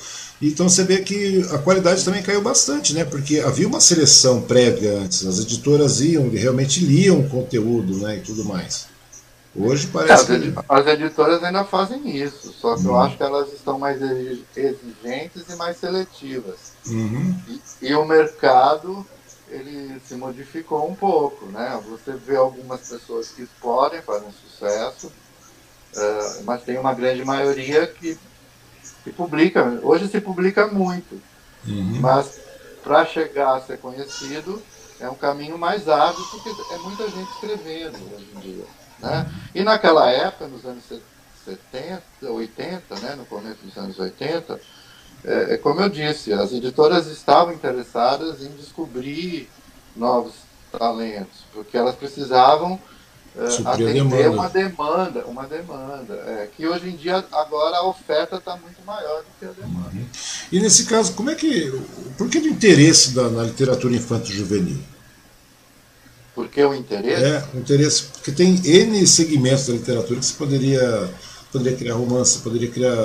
[0.42, 3.04] Então você vê que a qualidade também caiu bastante, né?
[3.04, 8.18] Porque havia uma seleção prévia antes, as editoras iam e realmente liam o conteúdo, né?
[8.18, 8.88] E tudo mais.
[9.56, 10.54] Hoje parece é, que...
[10.70, 12.90] As editoras ainda fazem isso, só que uhum.
[12.90, 16.74] eu acho que elas estão mais exigentes e mais seletivas.
[16.88, 17.36] Uhum.
[17.82, 19.06] E, e, o mercado
[19.50, 21.82] ele se modificou um pouco, né?
[21.90, 28.18] Você vê algumas pessoas que podem fazer sucesso, uh, mas tem uma grande maioria que
[29.04, 31.22] se publica, hoje se publica muito,
[31.68, 32.00] uhum.
[32.02, 32.40] mas
[32.84, 34.62] para chegar a ser conhecido
[35.00, 38.66] é um caminho mais árduo porque é muita gente escrevendo hoje em dia.
[39.00, 39.20] Né?
[39.20, 39.40] Uhum.
[39.56, 40.84] E naquela época, nos anos
[41.46, 44.60] 70, 80, né, no começo dos anos 80,
[45.24, 49.50] é, é, como eu disse, as editoras estavam interessadas em descobrir
[49.96, 50.34] novos
[50.72, 52.80] talentos, porque elas precisavam
[53.40, 54.32] uh, atender demanda.
[54.32, 56.14] uma demanda, uma demanda.
[56.28, 59.92] É, que hoje em dia agora a oferta está muito maior do que a demanda.
[59.94, 60.06] Uhum.
[60.52, 61.72] E nesse caso, como é que.
[62.18, 64.80] Por que o interesse da, na literatura infanto-juvenil?
[66.36, 67.24] Por que o interesse?
[67.24, 71.10] É, o interesse, porque tem N segmentos da literatura que você poderia
[71.52, 72.96] poderia criar romance, poderia criar,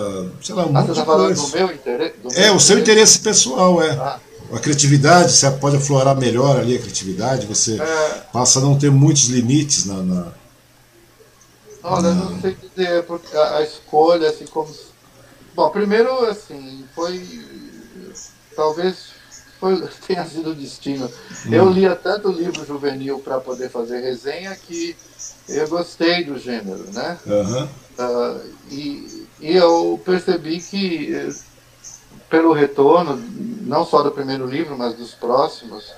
[0.43, 2.15] sei lá, um ah, monte você tá falando do meu interesse?
[2.19, 3.91] Do é, meu o seu interesse pessoal, é.
[3.93, 4.21] Ah.
[4.53, 8.27] A criatividade, você pode aflorar melhor ali a criatividade, você é...
[8.33, 10.03] passa a não ter muitos limites na.
[10.03, 10.33] na
[11.83, 12.15] Olha, na...
[12.15, 14.73] não sei dizer, porque a, a escolha, assim, como.
[15.55, 17.45] Bom, primeiro, assim, foi.
[18.55, 19.15] Talvez
[19.65, 21.11] foi, tenha sido o destino.
[21.47, 21.55] Hum.
[21.55, 24.95] Eu lia tanto livro juvenil para poder fazer resenha que
[25.49, 27.19] eu gostei do gênero, né?
[27.27, 27.69] Uhum.
[27.99, 28.41] Uh,
[28.71, 31.29] e, e eu percebi que, eh,
[32.29, 33.17] pelo retorno,
[33.65, 35.91] não só do primeiro livro, mas dos próximos,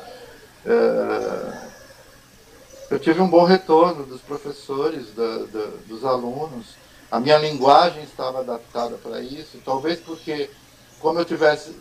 [0.64, 1.66] uh,
[2.90, 6.76] eu tive um bom retorno dos professores, da, da, dos alunos.
[7.10, 10.50] A minha linguagem estava adaptada para isso, talvez porque,
[11.00, 11.76] como eu tivesse.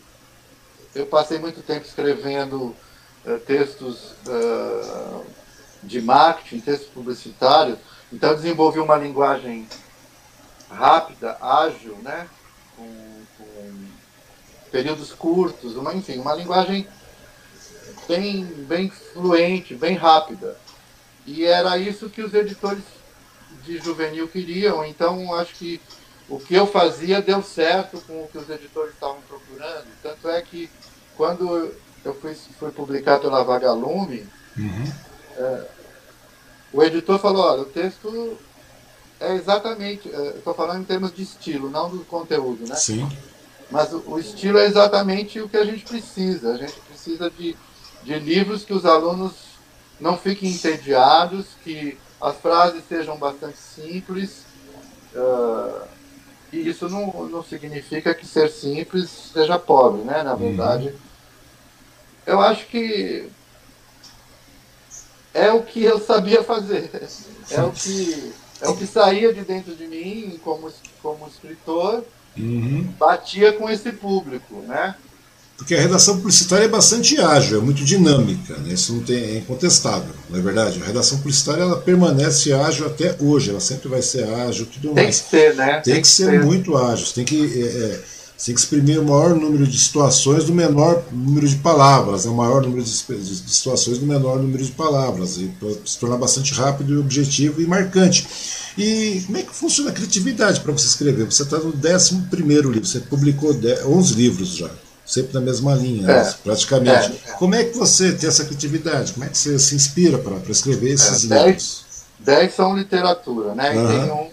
[0.93, 2.75] Eu passei muito tempo escrevendo
[3.25, 4.13] uh, textos
[5.83, 7.77] de marketing, textos publicitários,
[8.11, 9.67] então eu desenvolvi uma linguagem
[10.69, 12.27] rápida, ágil, né?
[14.75, 16.85] Períodos curtos, uma, enfim, uma linguagem
[18.09, 20.57] bem, bem fluente, bem rápida.
[21.25, 22.83] E era isso que os editores
[23.63, 25.79] de juvenil queriam, então acho que
[26.27, 29.87] o que eu fazia deu certo com o que os editores estavam procurando.
[30.03, 30.69] Tanto é que
[31.15, 31.71] quando
[32.03, 34.93] eu fui, fui publicar pela Vagalume, uhum.
[35.37, 35.67] é,
[36.73, 38.37] o editor falou, olha, o texto
[39.21, 42.75] é exatamente, é, estou falando em termos de estilo, não do conteúdo, né?
[42.75, 43.09] Sim.
[43.69, 46.53] Mas o, o, estilo é exatamente o que a gente precisa.
[46.53, 47.55] A gente precisa de,
[48.03, 49.33] de livros que os alunos
[49.99, 54.45] não fiquem entediados, que as frases sejam bastante simples.
[55.13, 55.87] Uh,
[56.51, 60.23] e isso não, não significa que ser simples seja pobre, né?
[60.23, 60.39] Na uhum.
[60.39, 60.95] verdade, uhum.
[62.25, 63.29] eu acho que
[65.33, 66.89] é o que eu sabia fazer.
[67.51, 72.03] É o que é o que saía de dentro de mim como, como escritor,
[72.37, 72.87] uhum.
[72.99, 74.95] batia com esse público, né?
[75.57, 78.73] Porque a redação publicitária é bastante ágil, é muito dinâmica, né?
[78.73, 80.81] isso não tem, é incontestável, não é verdade?
[80.81, 85.05] A redação publicitária ela permanece ágil até hoje, ela sempre vai ser ágil, tudo tem
[85.05, 85.21] mais.
[85.21, 85.73] Tem que ser, né?
[85.79, 88.01] Tem, tem que, ser, ser, muito ágil, tem que, é, é,
[88.43, 92.31] tem que exprimir o maior número de situações do menor número de palavras, né?
[92.31, 95.49] o maior número de, situações do menor número de palavras, e
[95.85, 98.27] se tornar bastante rápido e objetivo e marcante.
[98.77, 101.25] E como é que funciona a criatividade para você escrever?
[101.25, 104.69] Você está no 11 livro, você publicou 11 livros já,
[105.05, 107.21] sempre na mesma linha, é, praticamente.
[107.25, 107.33] É, é.
[107.33, 109.13] Como é que você tem essa criatividade?
[109.13, 111.85] Como é que você se inspira para escrever esses é, livros?
[112.19, 113.71] 10 são literatura, né?
[113.71, 113.87] Uhum.
[113.87, 114.29] tem um,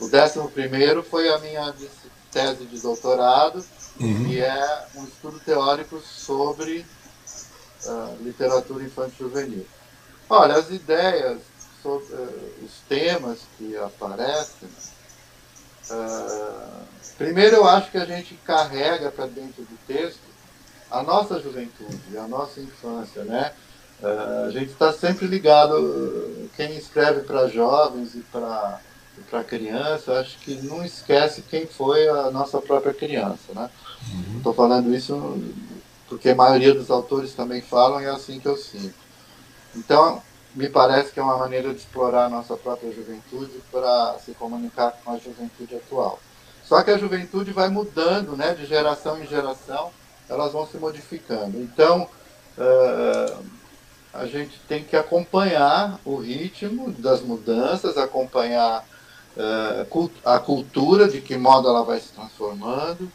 [0.00, 1.74] o décimo primeiro foi a minha
[2.30, 3.64] tese de doutorado,
[4.00, 4.24] uhum.
[4.24, 6.86] que é um estudo teórico sobre
[7.86, 9.66] uh, literatura infantil juvenil.
[10.28, 11.38] Olha, as ideias
[11.82, 14.68] sobre uh, os temas que aparecem,
[15.90, 16.84] uh,
[17.16, 20.20] primeiro eu acho que a gente carrega para dentro do texto
[20.90, 23.52] a nossa juventude, a nossa infância, né?
[24.02, 28.80] Uh, a gente está sempre ligado, quem escreve para jovens e para
[29.28, 33.68] para criança, acho que não esquece quem foi a nossa própria criança, né?
[34.36, 34.56] Estou uhum.
[34.56, 35.38] falando isso
[36.08, 38.94] porque a maioria dos autores também falam e é assim que eu sinto.
[39.76, 40.20] Então,
[40.54, 44.92] me parece que é uma maneira de explorar a nossa própria juventude para se comunicar
[45.04, 46.18] com a juventude atual.
[46.64, 49.90] Só que a juventude vai mudando, né, de geração em geração,
[50.28, 51.60] elas vão se modificando.
[51.60, 52.08] Então,
[52.56, 53.44] uh,
[54.12, 58.84] a gente tem que acompanhar o ritmo das mudanças, acompanhar
[59.36, 63.10] uh, a cultura, de que modo ela vai se transformando,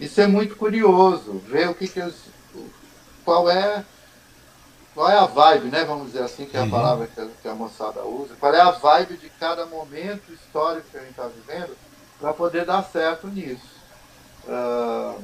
[0.00, 2.14] e ser muito curioso, ver o que, que os,
[3.24, 3.84] qual é
[4.94, 5.84] qual é a vibe, né?
[5.84, 6.70] Vamos dizer assim, que é a uhum.
[6.70, 8.34] palavra que a, que a, moçada usa.
[8.38, 11.74] Qual é a vibe de cada momento histórico que a gente está vivendo
[12.22, 13.72] para poder dar certo nisso.
[14.46, 15.20] Uh,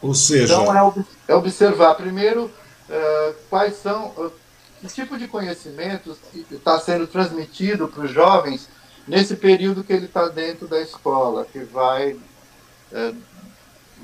[0.00, 0.54] Ou seja.
[0.54, 4.06] Então é, é observar primeiro uh, quais são.
[4.16, 4.32] Uh,
[4.80, 6.18] que tipo de conhecimentos
[6.50, 8.68] está sendo transmitido para os jovens
[9.08, 12.18] nesse período que ele está dentro da escola, que vai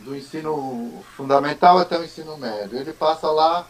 [0.05, 2.78] do ensino fundamental até o ensino médio.
[2.78, 3.66] Ele passa lá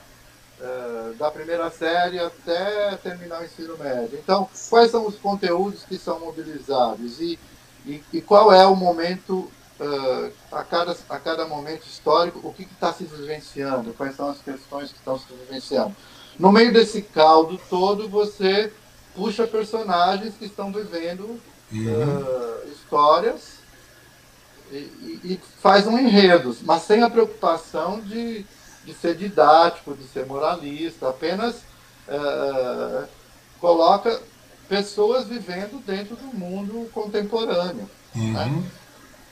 [0.63, 4.19] eh, da primeira série até terminar o ensino médio.
[4.23, 7.39] Então, quais são os conteúdos que são mobilizados e,
[7.87, 9.51] e, e qual é o momento,
[9.81, 14.43] uh, a, cada, a cada momento histórico, o que está se vivenciando, quais são as
[14.43, 15.97] questões que estão se vivenciando.
[16.39, 18.71] No meio desse caldo todo, você
[19.15, 21.41] puxa personagens que estão vivendo
[21.73, 22.19] uhum.
[22.19, 23.61] uh, histórias
[24.71, 28.45] e, e, faz um enredo, mas sem a preocupação de,
[28.85, 31.57] de ser didático, de ser moralista, apenas
[32.09, 33.07] uh,
[33.59, 34.21] coloca
[34.69, 37.91] pessoas vivendo dentro do mundo contemporâneo.
[38.15, 38.33] Uhum.
[38.33, 38.65] Né?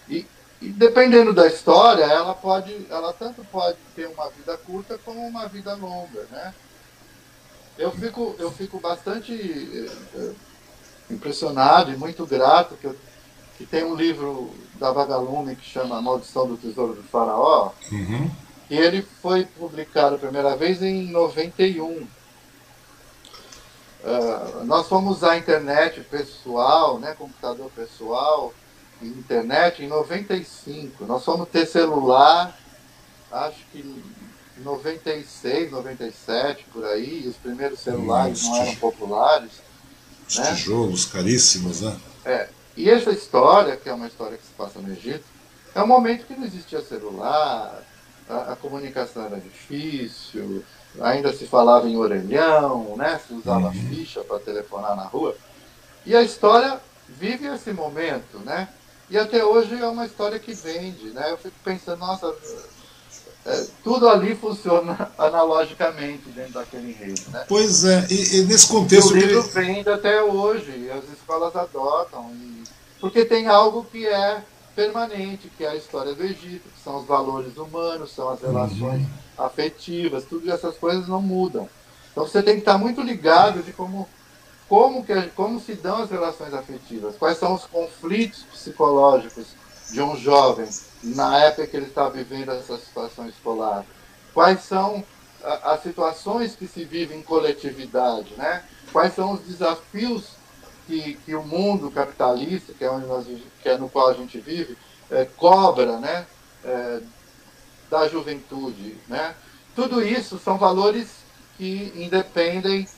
[0.08, 0.26] E,
[0.60, 5.46] e dependendo da história, ela pode, ela tanto pode ter uma vida curta como uma
[5.46, 6.54] vida longa, né?
[7.78, 10.32] Eu fico, eu fico bastante eh,
[11.08, 12.96] impressionado e muito grato que, eu,
[13.56, 18.28] que tem um livro da Vagalume que chama A Maldição do Tesouro do Faraó, uhum.
[18.70, 21.84] E ele foi publicado a primeira vez em 91.
[21.84, 22.08] Uh,
[24.04, 28.52] ah, nós fomos usar a internet pessoal, né, computador pessoal,
[29.02, 31.06] internet em 95.
[31.06, 32.56] Nós fomos ter celular,
[33.32, 39.52] acho que em 96, 97, por aí, os primeiros celulares hum, não eram populares.
[40.28, 40.54] Os né?
[40.54, 41.96] tijolos caríssimos, né?
[42.24, 42.48] É.
[42.76, 45.24] E essa história, que é uma história que se passa no Egito,
[45.74, 47.82] é um momento que não existia celular,
[48.28, 50.64] a, a comunicação era difícil,
[51.00, 53.20] ainda se falava em orelhão, né?
[53.26, 53.88] se usava uhum.
[53.88, 55.36] ficha para telefonar na rua.
[56.04, 58.68] E a história vive esse momento, né?
[59.10, 61.30] E até hoje é uma história que vende, né?
[61.30, 62.34] Eu fico pensando, nossa,
[63.46, 67.44] é, tudo ali funciona analogicamente dentro daquele enredo, né?
[67.48, 69.16] Pois é, e, e nesse contexto...
[69.16, 69.50] E o livro que...
[69.50, 72.64] vende até hoje, as escolas adotam, e...
[73.00, 74.42] porque tem algo que é
[74.78, 79.02] permanente, que é a história do Egito, que são os valores humanos, são as relações
[79.02, 79.08] uhum.
[79.36, 81.68] afetivas, tudo essas coisas não mudam.
[82.12, 84.08] Então você tem que estar muito ligado de como
[84.68, 89.46] como, que, como se dão as relações afetivas, quais são os conflitos psicológicos
[89.90, 90.68] de um jovem
[91.02, 93.84] na época que ele está vivendo essa situação escolar,
[94.32, 95.02] quais são
[95.42, 98.62] as situações que se vivem em coletividade, né?
[98.92, 100.37] quais são os desafios
[100.88, 103.26] que, que o mundo capitalista, que é, onde nós,
[103.62, 104.76] que é no qual a gente vive,
[105.10, 106.26] é, cobra né?
[106.64, 107.00] É,
[107.90, 108.96] da juventude.
[109.06, 109.34] Né?
[109.74, 111.08] Tudo isso são valores
[111.56, 112.88] que independem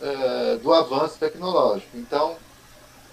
[0.00, 1.96] é, do avanço tecnológico.
[1.96, 2.36] Então,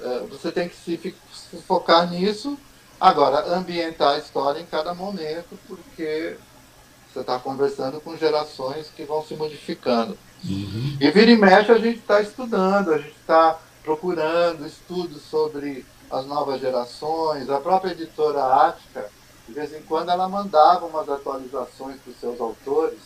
[0.01, 2.57] é, você tem que se, se, focar nisso.
[2.99, 6.37] Agora, ambientar a história em cada momento, porque
[7.11, 10.17] você está conversando com gerações que vão se modificando.
[10.43, 10.97] Uhum.
[10.99, 16.25] E vira e mexe a gente está estudando, a gente está procurando estudos sobre as
[16.25, 17.49] novas gerações.
[17.49, 19.09] A própria editora Ática,
[19.47, 22.99] de vez em quando, ela mandava umas atualizações para os seus autores.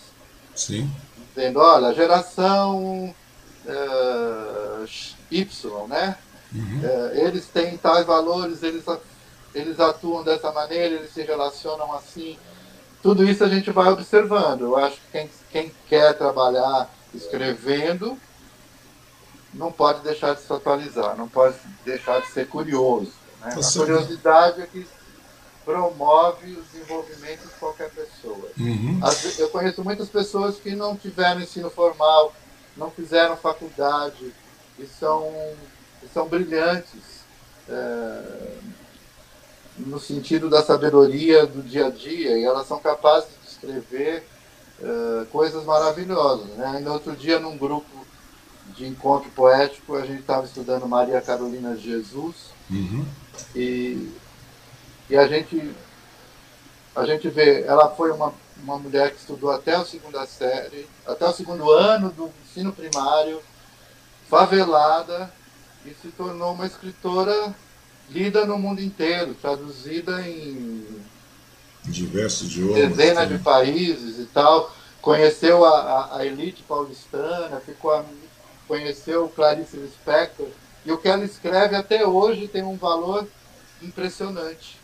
[0.56, 0.90] Sim.
[1.36, 3.14] Dizendo, olha, a geração
[3.66, 4.88] uh,
[5.30, 5.48] Y,
[5.88, 6.18] né?
[6.52, 6.82] Uhum.
[6.82, 8.84] Uh, eles têm tais valores, eles,
[9.54, 12.38] eles atuam dessa maneira, eles se relacionam assim.
[13.04, 14.62] Tudo isso a gente vai observando.
[14.62, 18.18] Eu acho que quem, quem quer trabalhar escrevendo
[19.54, 23.12] não pode deixar de se atualizar, não pode deixar de ser curioso.
[23.42, 23.54] Né?
[23.54, 24.86] A curiosidade é que
[25.66, 28.50] promove o desenvolvimento de qualquer pessoa.
[28.58, 29.00] Uhum.
[29.38, 32.34] Eu conheço muitas pessoas que não tiveram ensino formal,
[32.76, 34.34] não fizeram faculdade
[34.80, 35.32] e são,
[36.02, 37.24] e são brilhantes
[37.68, 38.56] é,
[39.78, 44.24] no sentido da sabedoria do dia a dia e elas são capazes de escrever
[44.82, 46.48] é, coisas maravilhosas.
[46.56, 46.66] Né?
[46.78, 47.99] Ainda outro dia, num grupo
[48.80, 52.36] de encontro poético, a gente estava estudando Maria Carolina Jesus
[52.72, 53.06] uhum.
[53.54, 54.10] e,
[55.10, 55.76] e a gente
[56.96, 61.26] a gente vê, ela foi uma uma mulher que estudou até a segunda série, até
[61.26, 63.42] o segundo ano do ensino primário,
[64.30, 65.32] favelada,
[65.86, 67.56] e se tornou uma escritora
[68.10, 70.86] lida no mundo inteiro, traduzida em
[71.86, 74.76] diversos idiomas, dezenas de países e tal.
[75.02, 78.04] Conheceu a, a, a elite paulistana, ficou a,
[78.70, 80.48] conheceu Clarice Lispector,
[80.86, 83.28] e o que ela escreve até hoje tem um valor
[83.82, 84.80] impressionante.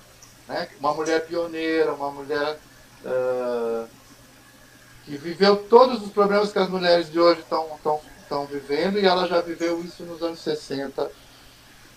[0.47, 0.67] Né?
[0.79, 2.59] Uma mulher pioneira, uma mulher
[3.05, 3.87] uh,
[5.05, 9.39] que viveu todos os problemas que as mulheres de hoje estão vivendo e ela já
[9.39, 11.09] viveu isso nos anos 60.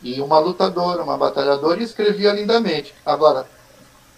[0.03, 2.95] E uma lutadora, uma batalhadora, e escrevia lindamente.
[3.05, 3.49] Agora,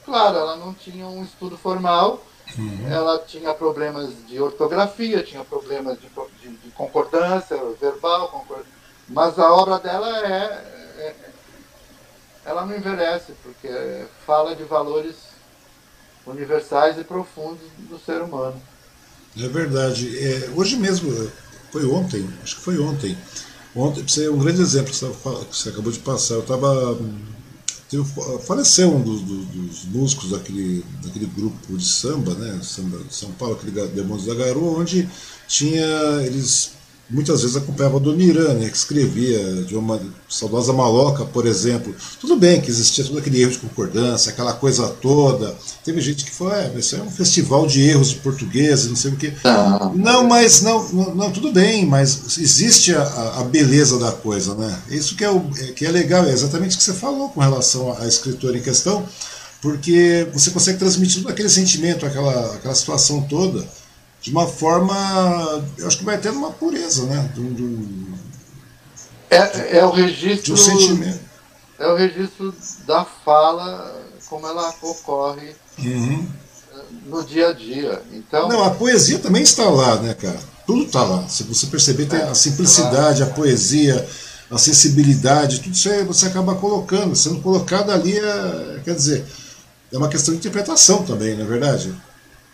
[0.04, 2.22] claro, ela não tinha um estudo formal,
[2.58, 2.90] uhum.
[2.90, 6.08] ela tinha problemas de ortografia, tinha problemas de,
[6.42, 8.64] de, de concordância verbal, concord...
[9.08, 10.44] mas a obra dela é,
[10.98, 11.14] é,
[12.44, 15.16] Ela não envelhece, porque fala de valores
[16.26, 18.60] universais e profundos do ser humano.
[19.36, 20.18] É verdade.
[20.18, 21.30] É, hoje mesmo,
[21.70, 23.16] foi ontem, acho que foi ontem.
[23.74, 26.34] Ontem, você é um grande exemplo que você acabou de passar.
[26.34, 26.98] Eu estava.
[28.46, 32.60] Faleceu um dos, dos, músicos daquele, daquele grupo de samba, né?
[32.62, 35.08] Samba de São Paulo, aquele Demônios da Garoa, onde
[35.48, 35.86] tinha.
[36.24, 36.72] Eles
[37.10, 41.94] muitas vezes acompanhava a Dona Irã, né, que escrevia de uma saudosa maloca, por exemplo.
[42.20, 45.56] Tudo bem que existia todo aquele erro de concordância, aquela coisa toda.
[45.84, 49.10] Teve gente que falou, é, isso é um festival de erros de português, não sei
[49.10, 49.32] o quê.
[49.42, 54.78] Não, não mas não, não, tudo bem, mas existe a, a beleza da coisa, né?
[54.88, 57.40] Isso que é, o, é, que é legal, é exatamente o que você falou com
[57.40, 59.04] relação à escritora em questão,
[59.60, 63.66] porque você consegue transmitir todo aquele sentimento, aquela, aquela situação toda
[64.20, 67.30] de uma forma, eu acho que vai tendo uma pureza, né?
[67.34, 68.18] Do, do,
[69.30, 70.54] é, é o registro.
[70.54, 71.20] Do sentimento.
[71.78, 72.54] É o registro
[72.86, 73.96] da fala,
[74.28, 76.28] como ela ocorre uhum.
[77.06, 78.02] no dia a dia.
[78.12, 80.38] Então, Não, a poesia também está lá, né, cara?
[80.66, 81.26] Tudo está lá.
[81.26, 84.06] Se você perceber, tem a simplicidade, a poesia,
[84.50, 87.16] a sensibilidade, tudo isso aí você acaba colocando.
[87.16, 89.24] Sendo colocado ali, é, quer dizer,
[89.90, 91.94] é uma questão de interpretação também, não é verdade?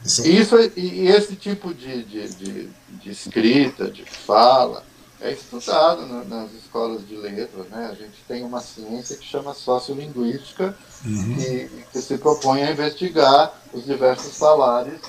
[0.07, 4.85] Isso, e esse tipo de, de, de, de, escrita, de fala,
[5.21, 7.67] é estudado nas escolas de letras.
[7.69, 7.89] Né?
[7.91, 11.37] A gente tem uma ciência que chama sociolinguística, uhum.
[11.37, 15.01] que, que se propõe a investigar os diversos falares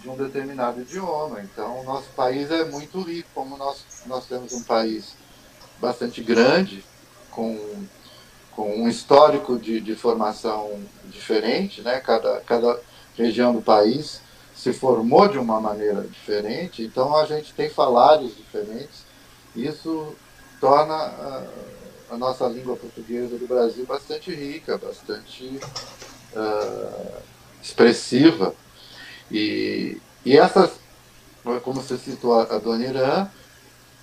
[0.00, 1.40] de um determinado idioma.
[1.42, 5.14] Então, o nosso país é muito rico, como nós, nós temos um país
[5.80, 6.84] bastante grande,
[7.30, 7.58] com,
[8.50, 12.00] com um histórico de, de formação diferente, né?
[12.00, 12.80] cada, cada
[13.18, 14.20] região do país
[14.54, 19.04] se formou de uma maneira diferente, então a gente tem falares diferentes.
[19.54, 20.14] Isso
[20.60, 21.44] torna a,
[22.10, 25.60] a nossa língua portuguesa do Brasil bastante rica, bastante
[26.34, 27.22] uh,
[27.62, 28.54] expressiva.
[29.30, 30.70] E, e essas,
[31.62, 33.28] como você citou a Dona Irã,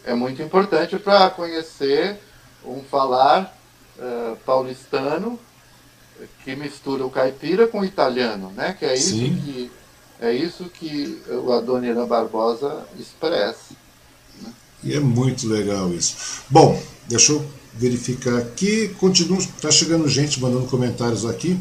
[0.05, 2.17] é muito importante para conhecer
[2.63, 3.57] um falar
[3.97, 5.39] uh, paulistano
[6.43, 8.75] que mistura o caipira com o italiano, né?
[8.77, 9.41] Que é isso Sim.
[9.43, 9.71] que
[10.19, 13.75] é isso que o Adoniran Barbosa expressa.
[14.41, 14.53] Né?
[14.83, 16.15] E é muito legal isso.
[16.49, 18.89] Bom, deixa eu verificar aqui.
[18.99, 21.59] Continua, está chegando gente mandando comentários aqui.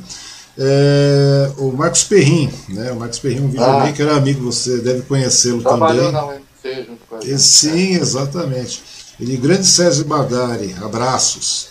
[0.57, 2.93] É, o Marcos Perrin, né?
[2.93, 4.17] O Marcos Perrin, um videomaker, ah.
[4.17, 5.99] amigo, você deve conhecê-lo também.
[5.99, 7.39] Junto com a gente.
[7.39, 8.83] Sim, exatamente.
[9.21, 11.69] Ele, grande César Badari, abraços.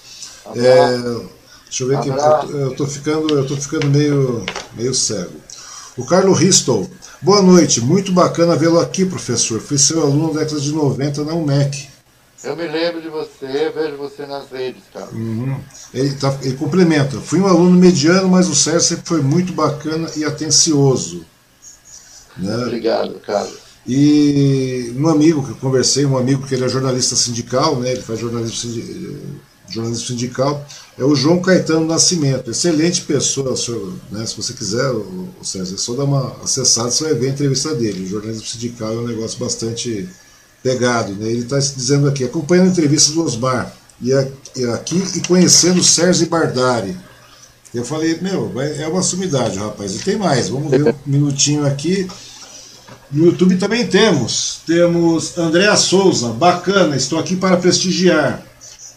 [0.56, 1.26] É,
[1.74, 2.10] Deixa eu ver aqui,
[2.54, 4.46] eu estou ficando, eu tô ficando meio,
[4.76, 5.34] meio cego.
[5.98, 6.88] O Carlos Ristol.
[7.20, 9.60] Boa noite, muito bacana vê-lo aqui, professor.
[9.60, 11.90] Fui seu aluno na década de 90 na UMEC.
[12.44, 15.08] Eu me lembro de você, vejo você nas redes, cara.
[15.14, 15.60] Uhum.
[15.92, 17.20] Ele, tá, ele complementa.
[17.20, 21.26] Fui um aluno mediano, mas o Sérgio sempre foi muito bacana e atencioso.
[22.38, 22.56] Né?
[22.56, 23.58] Obrigado, Carlos.
[23.88, 27.94] E um amigo que eu conversei, um amigo que ele é jornalista sindical, né?
[27.94, 30.66] ele faz jornalismo sindical jornalismo sindical,
[30.98, 32.52] é o João Caetano Nascimento.
[32.52, 36.92] Excelente pessoa, senhor, né, se você quiser, o, o César, é só dar uma acessada,
[36.92, 38.06] você vai ver a entrevista dele.
[38.06, 40.08] O jornalismo sindical é um negócio bastante
[40.62, 41.14] pegado.
[41.14, 41.28] Né?
[41.28, 46.96] Ele está dizendo aqui, acompanhando a entrevista do Osmar, e aqui e conhecendo Sérgio Bardari.
[47.74, 49.96] Eu falei, meu, é uma sumidade, rapaz.
[49.96, 52.08] E tem mais, vamos ver um minutinho aqui.
[53.12, 54.62] No YouTube também temos.
[54.66, 58.44] Temos Andréa Souza, bacana, estou aqui para prestigiar.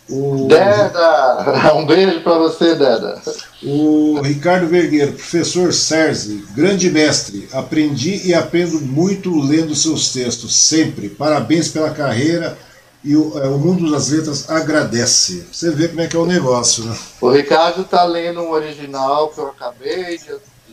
[0.08, 0.46] O...
[0.48, 1.72] Deda!
[1.74, 3.20] Um beijo para você, Deda.
[3.62, 7.48] O Ricardo Vergueiro, professor Serzi, grande mestre.
[7.52, 11.08] Aprendi e aprendo muito lendo seus textos, sempre.
[11.08, 12.56] Parabéns pela carreira
[13.02, 15.46] e o, é, o mundo das letras agradece.
[15.52, 16.96] Você vê como é que é o negócio, né?
[17.20, 20.26] O Ricardo está lendo um original que eu acabei de,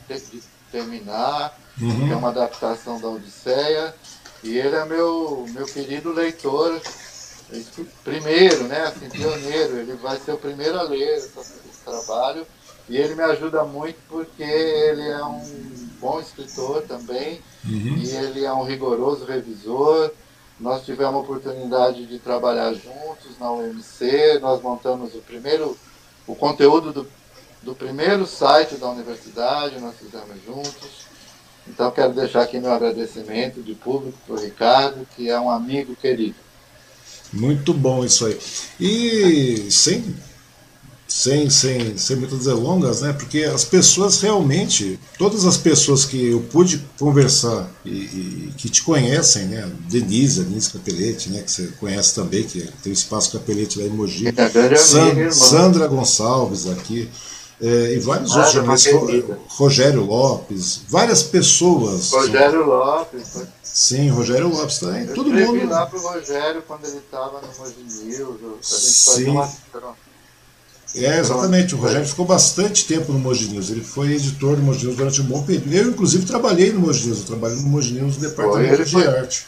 [0.07, 2.07] de, de terminar, uhum.
[2.07, 3.93] que é uma adaptação da Odisseia.
[4.43, 6.81] E ele é meu, meu querido leitor
[8.03, 12.45] primeiro, né, assim, pioneiro, ele vai ser o primeiro a ler esse, esse trabalho
[12.89, 15.41] e ele me ajuda muito porque ele é um
[15.99, 17.97] bom escritor também uhum.
[17.97, 20.11] e ele é um rigoroso revisor.
[20.59, 25.77] Nós tivemos a oportunidade de trabalhar juntos na UMC, nós montamos o primeiro,
[26.27, 27.07] o conteúdo do,
[27.61, 31.03] do primeiro site da universidade, nós fizemos juntos.
[31.65, 35.95] Então quero deixar aqui meu agradecimento de público para o Ricardo, que é um amigo
[35.95, 36.42] querido.
[37.33, 38.37] Muito bom isso aí.
[38.79, 40.03] E sem,
[41.07, 43.13] sem, sem, sem muitas delongas, né?
[43.13, 48.83] Porque as pessoas realmente, todas as pessoas que eu pude conversar e, e que te
[48.83, 49.69] conhecem, né?
[49.89, 51.41] Denise, Denise Capelete, né?
[51.41, 54.27] Que você conhece também, que tem o Espaço Capelete lá em Mogi.
[54.27, 57.09] É, San, Sandra Gonçalves aqui.
[57.61, 62.11] É, e vários ah, outros jornalistas, Rogério Lopes, várias pessoas.
[62.11, 63.43] Rogério Lopes.
[63.73, 65.05] Sim, Rogério Lopes também.
[65.05, 65.67] Eu Todo mundo.
[65.67, 68.39] lá pro Rogério quando ele estava no Mogi News.
[68.61, 69.29] Sim.
[69.29, 69.51] Uma...
[70.95, 71.73] É, exatamente.
[71.73, 73.71] O Rogério ficou bastante tempo no Mogi News.
[73.71, 75.73] Ele foi editor do Mogi News durante um bom período.
[75.73, 77.21] Eu, inclusive, trabalhei no Mogi News.
[77.21, 79.47] Eu trabalhei no Mogi News no departamento de foi, arte.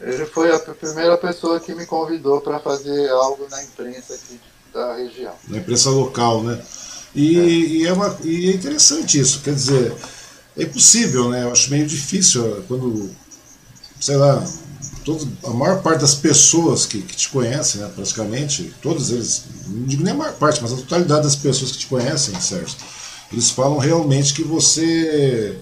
[0.00, 4.38] ele foi a primeira pessoa que me convidou para fazer algo na imprensa aqui
[4.72, 5.34] da região.
[5.48, 6.62] Na imprensa local, né?
[7.12, 7.42] E é.
[7.42, 9.92] E, é uma, e é interessante isso, quer dizer,
[10.56, 11.42] é impossível, né?
[11.42, 13.10] Eu acho meio difícil quando,
[14.00, 14.44] sei lá,
[15.04, 19.86] todo, a maior parte das pessoas que, que te conhecem, né, praticamente, todos eles, não
[19.86, 22.76] digo nem a maior parte, mas a totalidade das pessoas que te conhecem, Sérgio,
[23.32, 25.56] eles falam realmente que você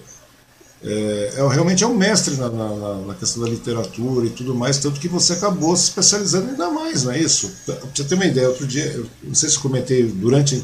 [0.87, 4.77] é, é, realmente é um mestre na, na, na, questão da literatura e tudo mais,
[4.77, 7.51] tanto que você acabou se especializando ainda mais, não é isso?
[7.65, 10.63] Pra você ter uma ideia, outro dia, eu não sei se comentei durante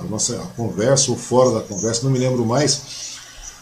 [0.00, 2.82] a, nossa conversa ou fora da conversa, não me lembro mais,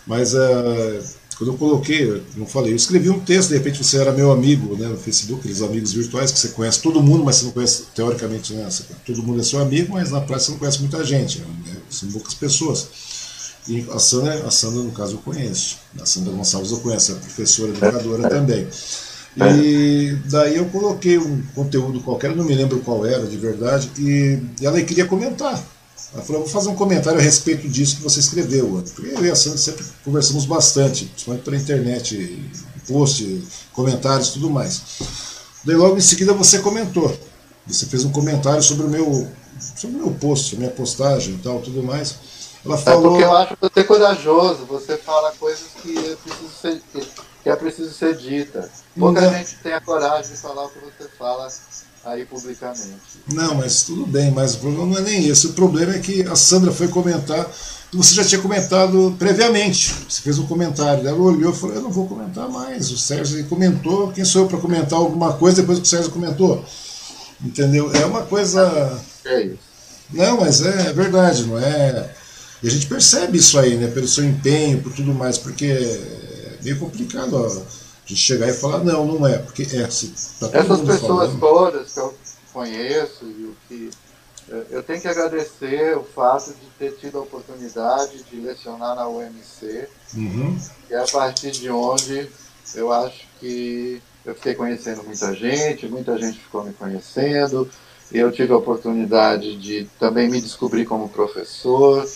[0.06, 1.00] mas é,
[1.39, 4.74] quando eu coloquei, não falei, eu escrevi um texto, de repente você era meu amigo
[4.76, 7.84] né, no Facebook, aqueles amigos virtuais que você conhece todo mundo, mas você não conhece,
[7.95, 8.68] teoricamente, né,
[9.07, 12.11] todo mundo é seu amigo, mas na prática você não conhece muita gente, né, são
[12.11, 12.89] poucas pessoas.
[13.68, 15.76] E a Sandra, a Sandra, no caso, eu conheço.
[16.01, 18.66] A Sandra Gonçalves eu conheço, é professora, educadora também.
[19.36, 24.41] E daí eu coloquei um conteúdo qualquer, não me lembro qual era de verdade, e
[24.61, 25.62] ela queria comentar.
[26.12, 28.82] Ela falou, vou fazer um comentário a respeito disso que você escreveu.
[28.94, 32.50] Porque eu e a Sandra sempre conversamos bastante, principalmente pela internet,
[32.86, 34.82] post, comentários e tudo mais.
[35.64, 37.14] Daí logo em seguida você comentou.
[37.66, 39.28] Você fez um comentário sobre o meu,
[39.76, 42.16] sobre o meu post, minha postagem e tal, tudo mais.
[42.64, 43.06] Ela falou...
[43.06, 46.82] É porque eu acho você corajoso, você fala coisas que é preciso ser,
[47.42, 48.70] que é preciso ser dita.
[48.98, 49.32] Pouca Não.
[49.34, 51.48] gente tem a coragem de falar o que você fala
[52.05, 52.92] aí publicamente.
[53.32, 55.49] Não, mas tudo bem, mas o problema não é nem esse.
[55.49, 57.51] O problema é que a Sandra foi comentar
[57.92, 59.94] você já tinha comentado previamente.
[60.09, 62.90] Você fez um comentário, ela olhou e falou: Eu não vou comentar mais.
[62.90, 66.64] O Sérgio comentou, quem sou eu para comentar alguma coisa depois que o Sérgio comentou?
[67.42, 67.90] Entendeu?
[67.94, 69.01] É uma coisa.
[69.24, 69.59] É isso.
[70.12, 72.14] Não, mas é verdade, não é.
[72.62, 73.86] E a gente percebe isso aí, né?
[73.86, 77.62] Pelo seu empenho, por tudo mais, porque é meio complicado ó,
[78.09, 79.90] a gente chegar e falar, não, não é, porque é.
[79.90, 80.09] Se
[80.40, 81.40] tá Essas pessoas falando.
[81.40, 82.14] todas que eu
[82.52, 83.90] conheço e o que.
[84.70, 89.86] Eu tenho que agradecer o fato de ter tido a oportunidade de lecionar na UMC,
[90.16, 90.59] uhum.
[90.90, 92.26] e é a partir de onde
[92.74, 97.68] eu acho que eu fiquei conhecendo muita gente, muita gente ficou me conhecendo,
[98.11, 102.08] eu tive a oportunidade de também me descobrir como professor,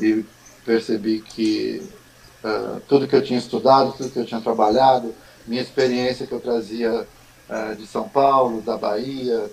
[0.00, 0.24] e
[0.64, 1.82] percebi que
[2.44, 5.14] uh, tudo que eu tinha estudado, tudo que eu tinha trabalhado,
[5.48, 7.06] minha experiência que eu trazia
[7.48, 9.50] uh, de São Paulo, da Bahia,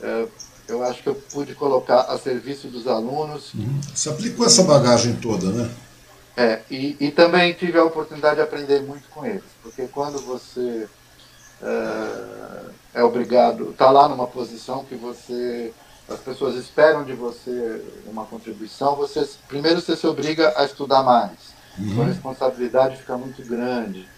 [0.00, 0.30] uh,
[0.68, 3.52] eu acho que eu pude colocar a serviço dos alunos.
[3.54, 3.80] Uhum.
[3.94, 5.70] Você aplicou essa bagagem toda, né?
[6.36, 10.86] É, e, e também tive a oportunidade de aprender muito com eles, porque quando você
[12.92, 15.72] é obrigado, está lá numa posição que você
[16.08, 21.56] as pessoas esperam de você uma contribuição, você primeiro você se obriga a estudar mais.
[21.78, 22.02] Uhum.
[22.02, 24.08] A responsabilidade fica muito grande.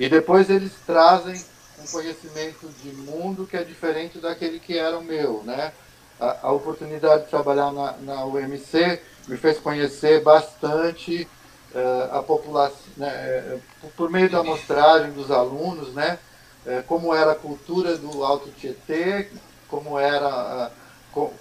[0.00, 1.38] E depois eles trazem
[1.78, 5.72] um conhecimento de mundo que é diferente daquele que era o meu, né?
[6.18, 8.98] A, a oportunidade de trabalhar na, na UMC
[9.28, 11.28] me fez conhecer bastante
[11.74, 13.58] uh, a população, né, eh,
[13.94, 16.18] por meio da amostragem dos alunos, né?
[16.64, 19.28] Uh, como era a cultura do Alto Tietê,
[19.68, 20.72] como era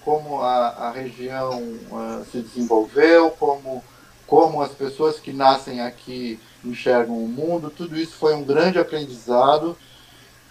[0.03, 3.81] como a, a região uh, se desenvolveu, como,
[4.29, 9.75] como as pessoas que nascem aqui enxergam o mundo, tudo isso foi um grande aprendizado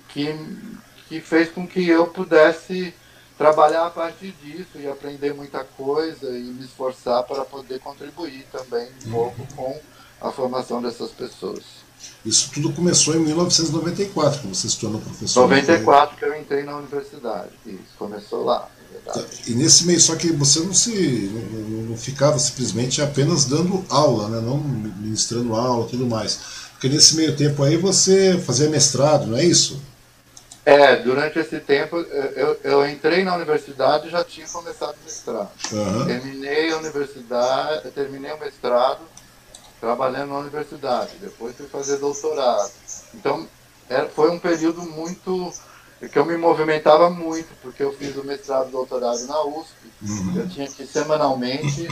[0.09, 0.35] que,
[1.09, 2.93] que fez com que eu pudesse
[3.37, 8.89] trabalhar a partir disso e aprender muita coisa e me esforçar para poder contribuir também
[9.07, 9.81] um pouco com
[10.21, 11.63] a formação dessas pessoas.
[12.25, 15.43] Isso tudo começou em 1994, quando você se tornou professor.
[15.43, 18.69] 94 que eu entrei na universidade, isso, começou lá.
[19.47, 24.29] E nesse meio, só que você não se não, não, ficava simplesmente apenas dando aula,
[24.29, 24.41] né?
[24.41, 26.39] não ministrando aula e tudo mais.
[26.73, 29.81] Porque nesse meio tempo aí você fazia mestrado, não é isso?
[30.65, 35.51] É, durante esse tempo eu, eu entrei na universidade e já tinha começado o mestrado.
[35.73, 36.07] Uhum.
[36.07, 39.01] Terminei a universidade, terminei o mestrado
[39.81, 41.13] trabalhando na universidade.
[41.21, 42.71] Depois fui fazer doutorado.
[43.15, 43.49] Então
[43.89, 45.53] era, foi um período muito
[46.01, 49.75] é que eu me movimentava muito, porque eu fiz o mestrado e doutorado na USP.
[50.03, 50.37] Uhum.
[50.37, 51.89] Eu tinha que semanalmente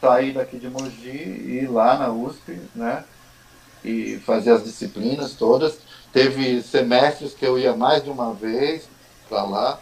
[0.00, 3.04] sair daqui de Mogi e ir lá na USP, né?
[3.84, 5.78] E fazer as disciplinas todas.
[6.12, 8.88] Teve semestres que eu ia mais de uma vez
[9.28, 9.80] para lá.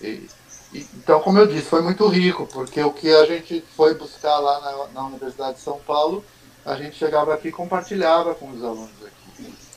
[0.00, 0.28] E,
[0.72, 4.38] e, então, como eu disse, foi muito rico, porque o que a gente foi buscar
[4.38, 6.24] lá na, na Universidade de São Paulo,
[6.64, 9.19] a gente chegava aqui e compartilhava com os alunos aqui.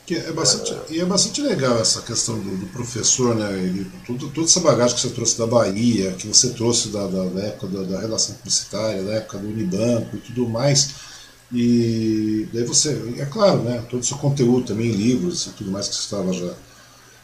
[0.05, 3.51] Que é bastante, e é bastante legal essa questão do, do professor, né?
[3.53, 7.23] Ele, tudo, toda essa bagagem que você trouxe da Bahia, que você trouxe da, da,
[7.25, 10.95] da época da, da, relação publicitária, da época do Unibanco e tudo mais.
[11.53, 13.81] E daí você, é claro, né?
[13.89, 16.53] Todo o seu conteúdo também, livros e tudo mais que você estava já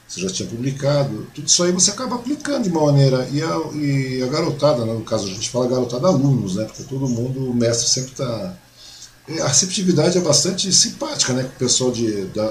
[0.10, 3.30] você já tinha publicado, tudo isso aí você acaba aplicando de uma maneira.
[3.32, 6.66] E a, e a garotada, né, no caso a gente fala garotada alunos, né?
[6.66, 8.58] Porque todo mundo, o mestre sempre está.
[9.42, 12.50] A receptividade é bastante simpática né, com o pessoal de, da,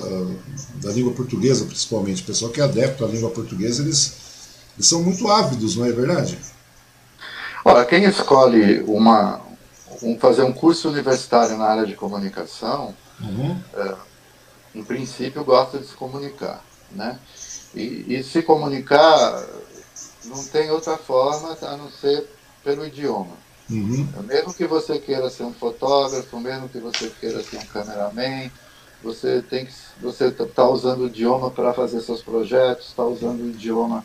[0.76, 2.22] da língua portuguesa, principalmente.
[2.22, 4.14] O pessoal que é adepto à língua portuguesa, eles,
[4.76, 6.38] eles são muito ávidos, não é verdade?
[7.64, 9.40] Olha, quem escolhe uma,
[10.02, 13.60] um, fazer um curso universitário na área de comunicação, uhum.
[13.74, 13.94] é,
[14.74, 16.64] em princípio gosta de se comunicar.
[16.92, 17.18] Né?
[17.74, 19.44] E, e, se comunicar
[20.24, 22.26] não tem outra forma a não ser
[22.64, 23.36] pelo idioma.
[23.70, 24.08] Uhum.
[24.24, 28.50] Mesmo que você queira ser um fotógrafo, mesmo que você queira ser um cameraman,
[29.02, 33.42] você tem que você está tá usando o idioma para fazer seus projetos, está usando
[33.42, 34.04] o idioma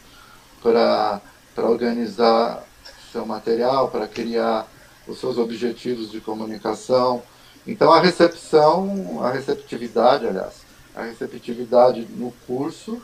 [0.61, 1.21] para
[1.57, 2.63] organizar
[3.11, 4.67] seu material, para criar
[5.07, 7.23] os seus objetivos de comunicação.
[7.65, 10.63] Então a recepção, a receptividade, aliás,
[10.93, 13.01] a receptividade no curso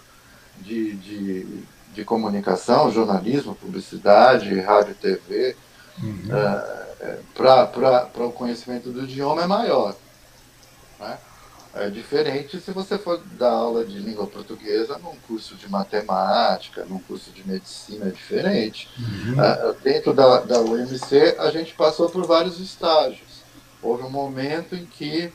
[0.58, 1.64] de, de,
[1.94, 5.56] de comunicação, jornalismo, publicidade, rádio, TV,
[6.02, 6.28] uhum.
[6.32, 9.96] é, para o conhecimento do idioma é maior.
[11.00, 11.18] Né?
[11.76, 17.00] É diferente se você for dar aula de língua portuguesa num curso de matemática, num
[17.00, 18.90] curso de medicina, é diferente.
[18.98, 19.42] Uhum.
[19.42, 23.44] É, dentro da, da UMC, a gente passou por vários estágios.
[23.82, 25.32] Houve um momento em que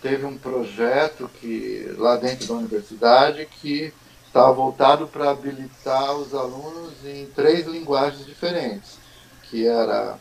[0.00, 3.92] teve um projeto que lá dentro da universidade que
[4.26, 8.98] estava voltado para habilitar os alunos em três linguagens diferentes,
[9.54, 10.18] que era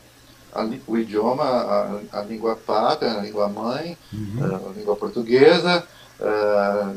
[0.54, 4.70] a, o idioma, a, a, língua pátria, a língua mãe, uhum.
[4.70, 5.84] a língua portuguesa,
[6.22, 6.94] a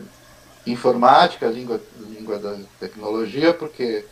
[0.67, 4.05] informática, a língua, língua da tecnologia, porque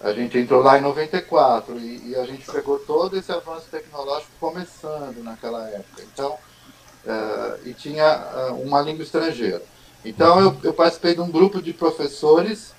[0.00, 4.30] a gente entrou lá em 94 e, e a gente pegou todo esse avanço tecnológico
[4.38, 6.04] começando naquela época.
[6.12, 9.60] Então, uh, e tinha uh, uma língua estrangeira.
[10.04, 12.72] Então, eu, eu participei de um grupo de professores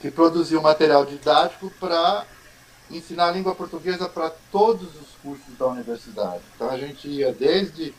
[0.00, 2.24] que produziu material didático para
[2.90, 6.42] ensinar a língua portuguesa para todos os cursos da universidade.
[6.54, 7.94] Então a gente ia desde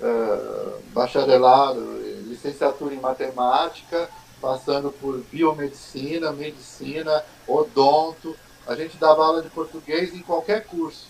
[0.00, 1.80] uh, bacharelado,
[2.26, 4.08] licenciatura em matemática,
[4.40, 8.36] passando por biomedicina, medicina, odonto.
[8.66, 11.08] A gente dava aula de português em qualquer curso.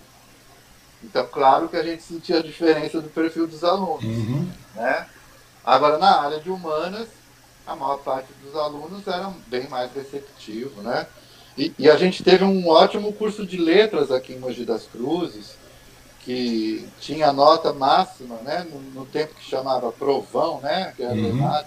[1.02, 4.05] Então, claro que a gente sentia a diferença do perfil dos alunos.
[4.05, 4.51] Uhum.
[4.74, 5.06] Né?
[5.64, 7.09] Agora, na área de humanas,
[7.66, 11.06] a maior parte dos alunos eram bem mais receptivos, né?
[11.57, 15.57] E, e, a gente teve um ótimo curso de letras aqui em Mogi das Cruzes,
[16.20, 21.65] que tinha nota máxima, né, no, no tempo que chamava provão, né, que era uhum.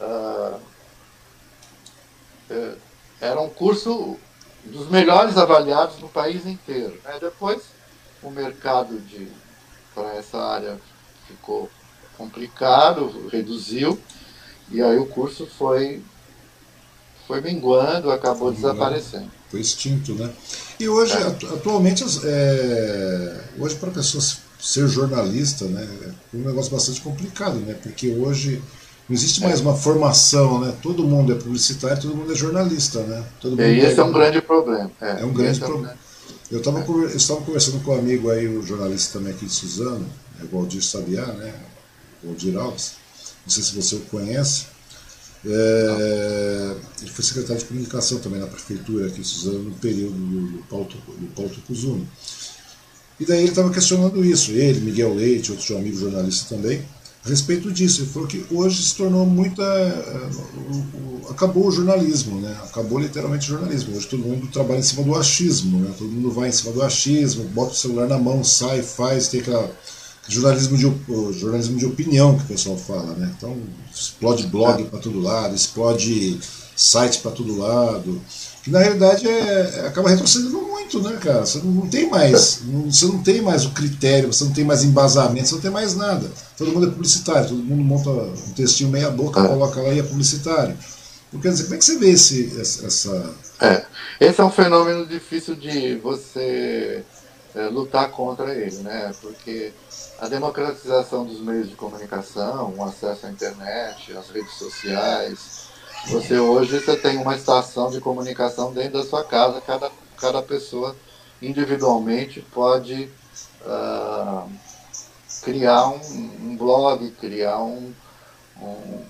[0.00, 0.60] uh,
[3.20, 4.16] era um curso
[4.64, 6.98] dos melhores avaliados no país inteiro.
[7.04, 7.18] Né?
[7.20, 7.62] Depois
[8.22, 9.28] o mercado de
[9.94, 10.78] para essa área
[11.26, 11.70] ficou
[12.16, 14.00] complicado, reduziu,
[14.70, 16.02] e aí o curso foi
[17.26, 19.30] foi minguando, acabou desaparecendo.
[19.50, 20.30] Foi extinto, né?
[20.78, 21.26] E hoje, é.
[21.54, 24.22] atualmente, é, hoje para a pessoa
[24.58, 27.74] ser jornalista, né, é um negócio bastante complicado, né?
[27.82, 28.62] Porque hoje
[29.08, 29.62] não existe mais é.
[29.62, 30.74] uma formação, né?
[30.82, 33.24] Todo mundo é publicitário, todo mundo é jornalista, né?
[33.40, 34.90] Todo e esse é, é um grande problema.
[35.00, 35.96] É, é um grande problema.
[36.50, 40.06] Eu estava conversando com um amigo aí, o um jornalista também aqui de Suzano,
[40.40, 41.52] é o Valdir Sabiá, né?
[42.22, 42.92] O Valdir Alves.
[43.44, 44.66] Não sei se você o conhece.
[45.48, 50.62] É, ele foi secretário de comunicação também na prefeitura aqui em Suzano no período do,
[50.68, 52.06] Paulo, do Paulo.
[53.18, 56.82] E daí ele estava questionando isso, ele, Miguel Leite, outro amigo jornalista também,
[57.24, 58.02] a respeito disso.
[58.02, 59.62] Ele falou que hoje se tornou muita.
[61.30, 62.54] acabou o jornalismo, né?
[62.64, 63.96] Acabou literalmente o jornalismo.
[63.96, 65.94] Hoje todo mundo trabalha em cima do achismo, né?
[65.96, 69.40] Todo mundo vai em cima do achismo, bota o celular na mão, sai, faz, tem
[69.40, 69.70] aquela
[70.28, 73.32] jornalismo de, jornalismo de opinião que o pessoal fala, né?
[73.36, 73.56] Então
[73.94, 76.38] explode blog para todo lado, explode
[76.76, 78.20] site para todo lado,
[78.62, 81.46] que na realidade é, é, acaba retrocedendo muito, né, cara?
[81.46, 84.84] Você não tem mais, não, você não tem mais o critério, você não tem mais
[84.84, 86.30] embasamento, você não tem mais nada.
[86.56, 89.46] Todo mundo é publicitário, todo mundo monta um textinho meia boca, é.
[89.46, 90.76] coloca lá e é publicitário.
[91.28, 93.34] Então, quer dizer, como é que você vê esse, essa.
[93.60, 93.84] É.
[94.20, 97.04] Esse é um fenômeno difícil de você
[97.54, 99.12] é, lutar contra ele, né?
[99.20, 99.72] Porque
[100.18, 105.68] a democratização dos meios de comunicação, o acesso à internet, às redes sociais.
[106.08, 110.96] Você hoje você tem uma estação de comunicação dentro da sua casa, cada, cada pessoa
[111.42, 113.10] individualmente pode
[113.62, 114.50] uh,
[115.42, 116.00] criar um,
[116.40, 117.92] um, blog, criar um,
[118.60, 119.04] um,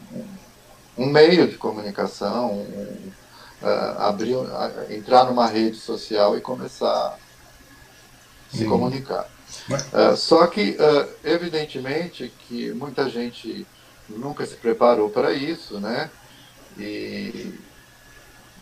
[0.99, 3.13] um, meio de comunicação, um,
[3.63, 4.47] uh, abrir, uh,
[4.91, 7.17] entrar numa rede social e começar
[8.53, 9.36] a se comunicar.
[9.69, 13.67] Uh, só que, uh, evidentemente, que muita gente
[14.09, 16.11] nunca se preparou para isso, né?
[16.79, 17.53] E,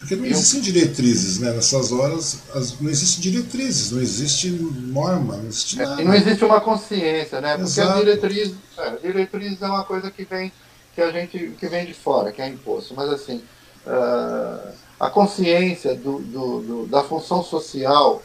[0.05, 1.51] porque não existem diretrizes, né?
[1.52, 6.02] Nessas horas as, não existem diretrizes, não existe norma, não existe nada.
[6.02, 7.56] E não existe uma consciência, né?
[7.56, 7.93] Porque Exato.
[7.93, 10.52] a diretriz, é, diretriz é uma coisa que vem
[10.94, 12.94] que a gente que vem de fora, que é imposto.
[12.94, 13.43] Mas assim,
[13.86, 18.22] uh, a consciência do, do, do, da função social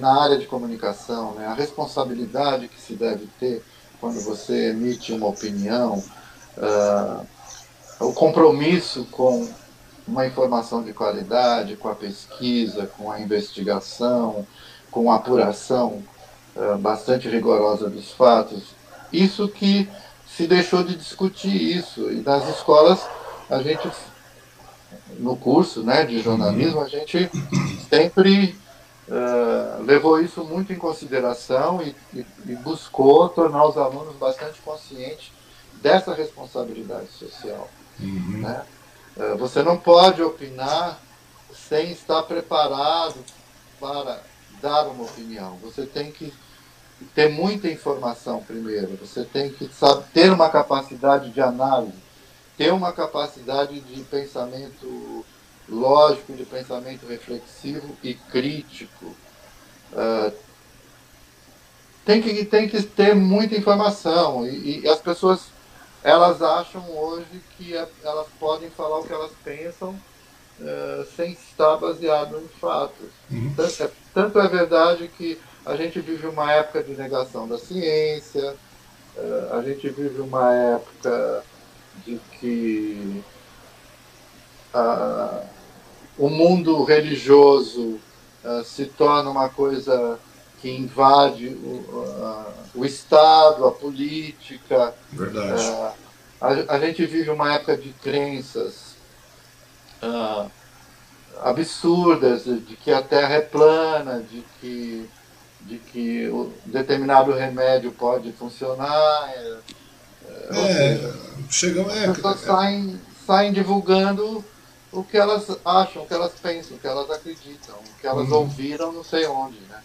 [0.00, 1.46] na área de comunicação, né?
[1.46, 3.62] a responsabilidade que se deve ter
[4.00, 6.02] quando você emite uma opinião,
[6.58, 7.26] uh,
[8.00, 9.48] o compromisso com
[10.06, 14.46] uma informação de qualidade, com a pesquisa, com a investigação,
[14.90, 16.02] com a apuração
[16.54, 18.74] uh, bastante rigorosa dos fatos.
[19.12, 19.88] Isso que
[20.26, 22.10] se deixou de discutir isso.
[22.10, 23.00] E nas escolas,
[23.48, 23.90] a gente,
[25.18, 27.30] no curso né, de jornalismo, a gente
[27.88, 28.56] sempre
[29.08, 35.32] uh, levou isso muito em consideração e, e, e buscou tornar os alunos bastante conscientes
[35.80, 37.68] dessa responsabilidade social.
[38.00, 38.40] Uhum.
[38.40, 38.62] Né?
[39.16, 41.00] É, você não pode opinar
[41.54, 43.16] sem estar preparado
[43.80, 44.20] para
[44.60, 45.56] dar uma opinião.
[45.62, 46.32] Você tem que
[47.14, 48.96] ter muita informação primeiro.
[48.96, 51.96] Você tem que saber, ter uma capacidade de análise,
[52.56, 55.24] ter uma capacidade de pensamento
[55.68, 59.06] lógico, de pensamento reflexivo e crítico.
[59.92, 60.32] Uh,
[62.04, 64.46] tem, que, tem que ter muita informação.
[64.46, 65.56] E, e as pessoas
[66.06, 69.90] elas acham hoje que é, elas podem falar o que elas pensam
[70.60, 73.08] uh, sem estar baseado em fatos.
[73.28, 73.52] Uhum.
[73.56, 78.54] Tanto, é, tanto, é, verdade que a gente vive uma época de negação da ciência,
[79.16, 81.42] uh, a gente vive uma época
[82.04, 83.24] de que
[84.72, 85.44] uh,
[86.18, 87.98] o mundo religioso
[88.64, 90.18] se torna uma coisa
[90.60, 94.94] que invade o, a, o Estado, a política.
[95.12, 95.62] Verdade.
[95.62, 95.92] Uh,
[96.40, 98.96] a, a, gente vive uma época de crenças
[100.02, 100.50] uh,
[101.42, 105.08] absurdas, de que a Terra é plana, de que,
[105.60, 109.30] de que um determinado remédio pode funcionar.
[109.30, 109.58] É,
[110.52, 111.12] é,
[111.48, 114.44] chegam, é, as pessoas é, saem, saem divulgando
[114.96, 118.28] o que elas acham, o que elas pensam, o que elas acreditam, o que elas
[118.30, 118.38] uhum.
[118.38, 119.78] ouviram não sei onde, né?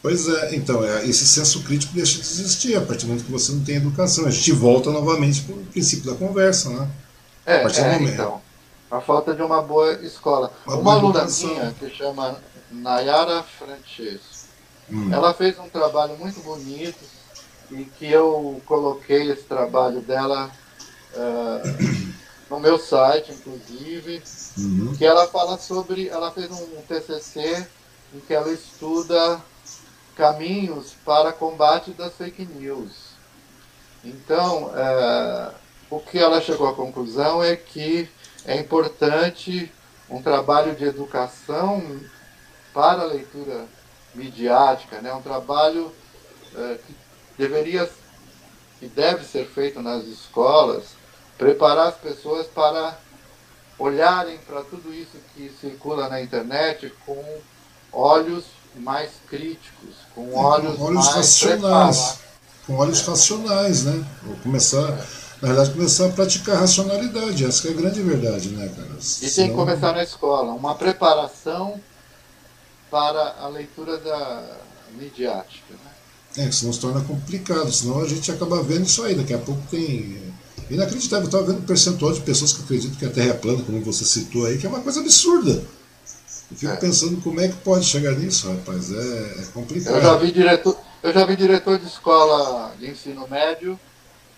[0.00, 3.32] Pois é, então, é, esse senso crítico deixa de existir a partir do momento que
[3.32, 4.26] você não tem educação.
[4.26, 6.90] A gente volta novamente para o princípio da conversa, né?
[7.46, 8.40] É, é então.
[8.90, 10.50] A falta de uma boa escola.
[10.66, 12.36] Uma, uma aluna minha, que chama
[12.70, 14.48] Nayara Francesco,
[14.90, 15.12] hum.
[15.12, 17.04] ela fez um trabalho muito bonito
[17.70, 20.50] e que eu coloquei esse trabalho dela
[21.14, 22.13] uh,
[22.54, 24.22] no meu site, inclusive,
[24.56, 24.94] uhum.
[24.96, 27.66] que ela fala sobre, ela fez um TCC
[28.14, 29.42] em que ela estuda
[30.14, 33.14] caminhos para combate das fake news.
[34.04, 35.50] Então, é,
[35.90, 38.08] o que ela chegou à conclusão é que
[38.44, 39.72] é importante
[40.08, 41.82] um trabalho de educação
[42.72, 43.66] para a leitura
[44.14, 45.12] midiática, né?
[45.12, 45.90] um trabalho
[46.54, 46.94] é, que
[47.36, 47.90] deveria
[48.78, 50.93] que deve ser feito nas escolas,
[51.38, 52.98] preparar as pessoas para
[53.78, 57.22] olharem para tudo isso que circula na internet com
[57.92, 58.44] olhos
[58.76, 62.18] mais críticos, com olhos, com olhos racionais.
[62.66, 64.04] Com olhos racionais, né?
[64.22, 64.88] Vou começar,
[65.42, 69.00] na verdade, começar a praticar racionalidade, essa é a grande verdade, né, cara?
[69.00, 69.30] Senão...
[69.30, 71.80] E tem que começar na escola, uma preparação
[72.90, 74.42] para a leitura da
[74.92, 75.74] midiática.
[75.74, 76.46] Né?
[76.46, 79.62] É, senão se torna complicado, senão a gente acaba vendo isso aí, daqui a pouco
[79.70, 80.33] tem.
[80.70, 83.62] Inacreditável, eu estava vendo o percentual de pessoas que acreditam que a Terra é plana,
[83.64, 85.62] como você citou aí, que é uma coisa absurda.
[86.50, 86.76] Eu fico é.
[86.76, 88.90] pensando como é que pode chegar nisso, rapaz.
[88.92, 89.96] É, é, complicado.
[89.96, 93.78] Eu já, vi diretor, eu já vi diretor de escola de ensino médio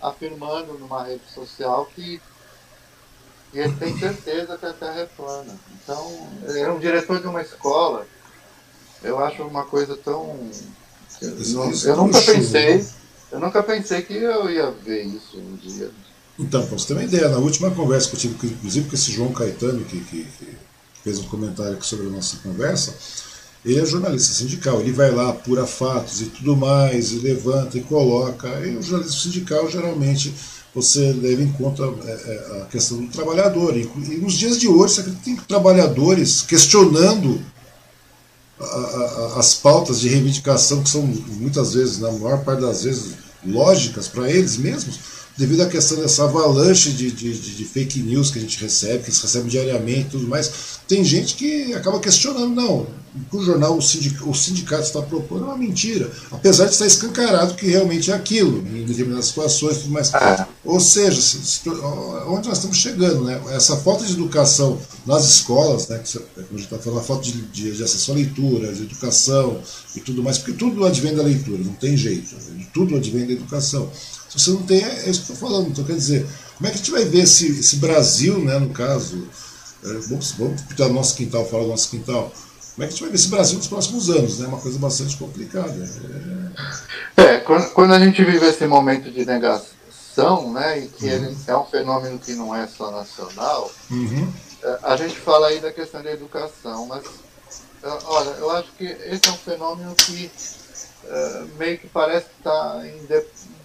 [0.01, 2.21] afirmando numa rede social que,
[3.53, 5.55] ele tem certeza que a Terra é plana.
[5.81, 8.05] Então, ele é um diretor de uma escola.
[9.01, 10.37] Eu acho uma coisa tão.
[11.21, 12.85] Eu, eu nunca pensei.
[13.31, 15.91] Eu nunca pensei que eu ia ver isso um dia.
[16.39, 19.11] Então, para você ter uma ideia, na última conversa que eu tive, inclusive com esse
[19.11, 20.47] João Caetano, que, que, que
[21.03, 22.93] fez um comentário aqui sobre a nossa conversa,
[23.65, 27.81] ele é jornalista sindical, ele vai lá, apura fatos e tudo mais, e levanta e
[27.81, 28.47] coloca.
[28.65, 30.33] E o jornalismo sindical, geralmente,
[30.73, 33.75] você leva em conta é, é, a questão do trabalhador.
[33.75, 33.85] E,
[34.17, 37.41] nos dias de hoje, você tem trabalhadores questionando
[39.35, 43.13] as pautas de reivindicação, que são muitas vezes, na maior parte das vezes,
[43.45, 44.99] lógicas para eles mesmos,
[45.37, 49.09] devido à questão dessa avalanche de, de, de, fake news que a gente recebe, que
[49.09, 52.87] eles recebem diariamente e tudo mais, tem gente que acaba questionando, não,
[53.31, 57.55] o jornal, o sindicato, o sindicato está propondo é uma mentira, apesar de estar escancarado
[57.55, 60.13] que realmente é aquilo, em determinadas situações tudo mais.
[60.13, 60.47] Ah.
[60.63, 61.69] Ou seja, se, se,
[62.27, 63.41] onde nós estamos chegando, né?
[63.51, 65.99] essa falta de educação nas escolas, né?
[65.99, 69.59] que a gente está falando, a falta de, de, de, acesso à leitura, de educação
[69.95, 72.35] e tudo mais, porque tudo advém da leitura, não tem jeito,
[72.73, 73.89] tudo advém da educação.
[74.29, 76.25] Se você não tem, é, isso que eu estou falando, então quer dizer,
[76.57, 79.27] como é que a gente vai ver esse, esse Brasil, né, no caso,
[79.83, 82.31] é, vamos, vamos pintar o nosso quintal, falar do nosso quintal,
[82.75, 84.39] como é que a gente vai ver esse Brasil nos próximos anos?
[84.39, 84.47] É né?
[84.49, 85.89] uma coisa bastante complicada.
[87.15, 91.35] É, é quando, quando, a gente vive esse momento de negação, né, e que uhum.
[91.47, 94.31] é um fenômeno que não é só nacional, uhum.
[94.63, 97.03] É, a gente fala aí da questão da educação, mas
[97.83, 100.31] é, olha, eu acho que esse é um fenômeno que
[101.05, 102.81] uh, meio que parece que está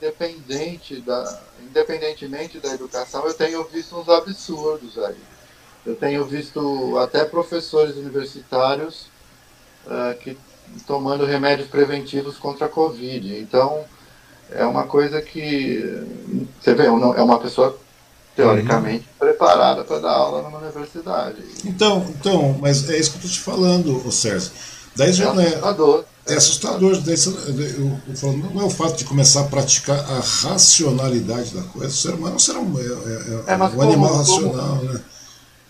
[0.03, 5.17] independente da, independentemente da educação, eu tenho visto uns absurdos aí.
[5.87, 9.07] Eu tenho visto até professores universitários
[9.87, 10.37] uh, que
[10.87, 13.39] tomando remédios preventivos contra a Covid.
[13.39, 13.85] Então,
[14.51, 16.05] é uma coisa que
[16.61, 17.79] você vê, é uma pessoa
[18.35, 19.19] teoricamente uhum.
[19.19, 21.43] preparada para dar aula numa universidade.
[21.65, 24.51] Então, então, mas é isso que eu estou te falando, Sérgio.
[24.97, 25.61] Daí já é não é.
[26.27, 26.93] É assustador.
[26.95, 31.89] Eu, eu falo, não é o fato de começar a praticar a racionalidade da coisa.
[31.89, 34.93] O ser humano é um, ser, é, é, é, é um como, animal racional, como,
[34.93, 35.01] né?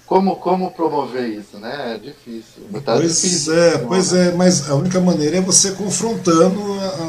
[0.05, 1.95] Como, como promover isso, né?
[1.95, 2.65] É difícil.
[2.85, 6.61] Tá pois difícil, é, pois é, mas a única maneira é você confrontando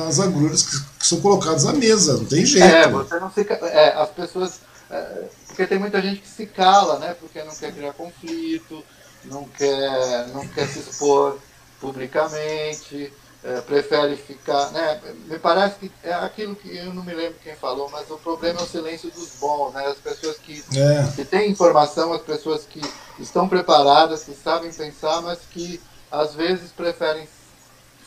[0.08, 2.66] as agruras que, que são colocadas à mesa, não tem jeito.
[2.66, 3.56] É, você não fica.
[3.56, 4.62] É, as pessoas.
[4.90, 7.14] É, porque tem muita gente que se cala, né?
[7.20, 8.82] Porque não quer criar conflito,
[9.26, 11.38] não quer, não quer se expor
[11.82, 13.12] publicamente
[13.44, 14.72] é, prefere ficar.
[14.72, 15.02] Né?
[15.26, 18.60] Me parece que é aquilo que eu não me lembro quem falou, mas o problema
[18.62, 19.86] é o silêncio dos bons, né?
[19.86, 21.12] as pessoas que, é.
[21.16, 22.82] que têm informação, as pessoas que
[23.20, 27.28] estão preparadas, que sabem pensar, mas que às vezes preferem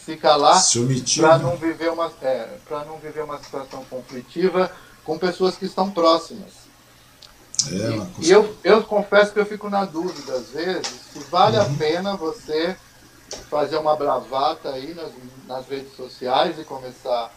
[0.04, 0.62] se calar
[1.16, 4.70] para não viver uma é, para não viver uma situação conflitiva
[5.04, 6.66] com pessoas que estão próximas.
[7.68, 11.56] É, e, e eu, eu confesso que eu fico na dúvida às vezes se vale
[11.56, 11.62] uhum.
[11.62, 12.76] a pena você
[13.50, 15.12] fazer uma bravata aí nas,
[15.46, 17.30] nas redes sociais e começar a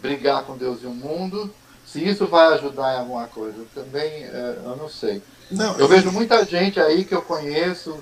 [0.00, 1.52] brigar com Deus e o mundo.
[1.86, 5.22] Se isso vai ajudar em alguma coisa, também é, eu não sei.
[5.50, 7.98] Não, eu vejo muita gente aí que eu conheço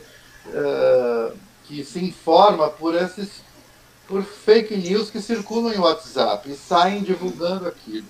[0.52, 1.32] é,
[1.64, 3.48] que se informa por esses
[4.06, 8.06] por fake news que circulam em WhatsApp e saem divulgando aquilo.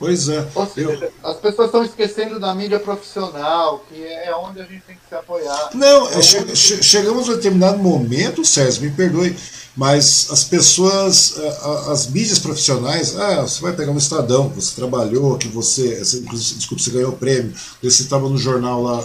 [0.00, 0.48] Pois é.
[0.54, 1.30] Ou seja, eu...
[1.30, 5.14] as pessoas estão esquecendo da mídia profissional, que é onde a gente tem que se
[5.14, 5.70] apoiar.
[5.74, 9.36] Não, é che che chegamos a um determinado momento, César, me perdoe,
[9.76, 11.34] mas as pessoas,
[11.88, 16.90] as mídias profissionais, ah, você vai pegar um Estadão, você trabalhou, que você, desculpa, você
[16.90, 17.52] ganhou o prêmio,
[17.82, 18.98] você estava no jornal lá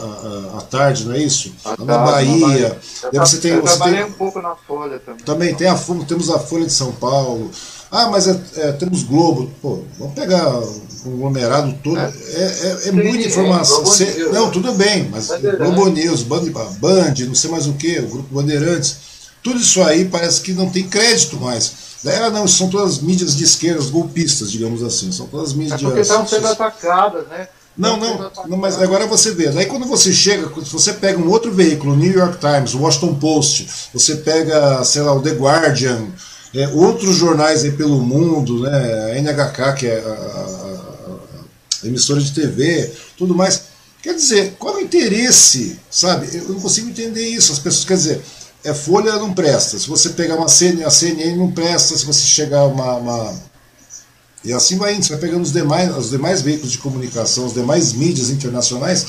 [0.57, 1.53] à, tarde, não é isso?
[1.63, 2.79] À na Bahia.
[3.11, 5.25] Eu, você tem, eu você trabalhei tem, um pouco na Folha também.
[5.25, 5.75] Também tem a,
[6.07, 7.51] temos a Folha de São Paulo.
[7.91, 9.49] Ah, mas é, é, temos Globo.
[9.61, 11.99] Pô, vamos pegar o conglomerado todo.
[11.99, 13.85] É, é, é muita informação.
[13.85, 18.07] Cê, não, tudo bem, mas Globo News, Band, Band, não sei mais o que, o
[18.07, 18.97] Grupo Bandeirantes,
[19.43, 21.85] tudo isso aí parece que não tem crédito mais.
[22.03, 25.11] Daí, ah, não, são todas mídias de esquerdas golpistas, digamos assim.
[25.11, 25.79] São todas mídias.
[25.79, 27.47] É porque estão sendo atacadas, né?
[27.77, 29.49] Não, não, não, mas agora você vê.
[29.49, 33.67] Daí quando você chega, se você pega um outro veículo, New York Times, Washington Post,
[33.93, 36.07] você pega, sei lá, o The Guardian,
[36.55, 42.21] é, outros jornais aí pelo mundo, né, a NHK, que é a, a, a, emissora
[42.21, 43.63] de TV, tudo mais.
[44.01, 46.29] Quer dizer, qual o interesse, sabe?
[46.33, 47.51] Eu não consigo entender isso.
[47.51, 48.21] As pessoas, quer dizer,
[48.63, 49.77] é Folha não presta.
[49.77, 51.97] Se você pegar uma CNN, a CNN não presta.
[51.97, 53.35] Se você chegar uma, uma
[54.45, 57.53] e assim vai indo, você vai pegando os demais, os demais veículos de comunicação, os
[57.53, 59.05] demais mídias internacionais,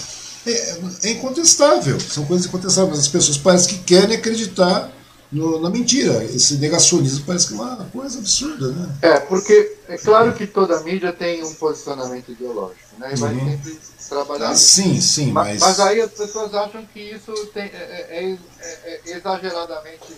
[0.47, 2.99] é, é incontestável, são coisas incontestáveis.
[2.99, 4.91] As pessoas parecem que querem acreditar
[5.31, 6.25] no, na mentira.
[6.25, 8.89] Esse negacionismo parece que é uma coisa absurda, né?
[9.03, 13.11] É, porque é claro que toda mídia tem um posicionamento ideológico, né?
[13.13, 13.51] E vai uhum.
[13.51, 13.79] sempre
[14.09, 14.51] trabalhar.
[14.51, 15.61] Ah, sim, sim, mas...
[15.61, 15.81] mas...
[15.81, 20.13] aí as pessoas acham que isso tem, é, é, é, é exageradamente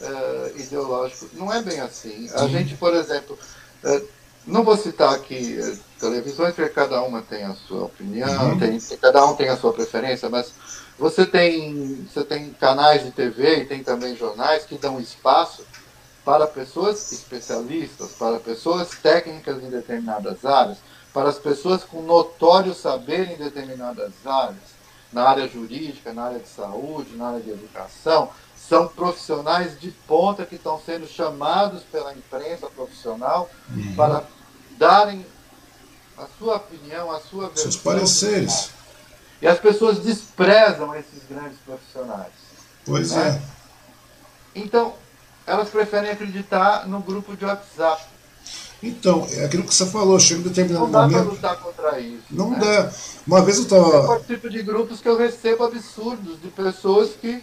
[0.00, 1.28] uh, ideológico.
[1.34, 2.28] Não é bem assim.
[2.34, 3.38] A gente, por exemplo,
[3.84, 4.08] uh,
[4.46, 8.58] não vou citar aqui uh, televisões, porque cada uma tem a sua opinião, uhum.
[8.58, 10.52] tem, cada um tem a sua preferência, mas
[10.98, 15.64] você tem, você tem canais de TV e tem também jornais que dão espaço
[16.24, 20.78] para pessoas especialistas, para pessoas técnicas em determinadas áreas,
[21.12, 24.74] para as pessoas com notório saber em determinadas áreas,
[25.12, 30.46] na área jurídica, na área de saúde, na área de educação, são profissionais de ponta
[30.46, 33.94] que estão sendo chamados pela imprensa profissional uhum.
[33.94, 34.24] para
[34.78, 35.24] darem
[36.16, 37.70] a sua opinião, a sua versão.
[37.70, 38.70] Seus pareceres.
[39.40, 42.32] E as pessoas desprezam esses grandes profissionais.
[42.84, 43.40] Pois né?
[44.54, 44.94] Então,
[45.46, 48.02] elas preferem acreditar no grupo de WhatsApp.
[48.82, 51.24] Então, é aquilo que você falou, chega um determinado não dá momento.
[51.24, 52.24] Não lutar contra isso.
[52.30, 52.58] Não né?
[52.58, 52.92] dá.
[53.26, 53.88] Uma vez eu estava.
[53.88, 57.42] Eu participo de grupos que eu recebo absurdos de pessoas que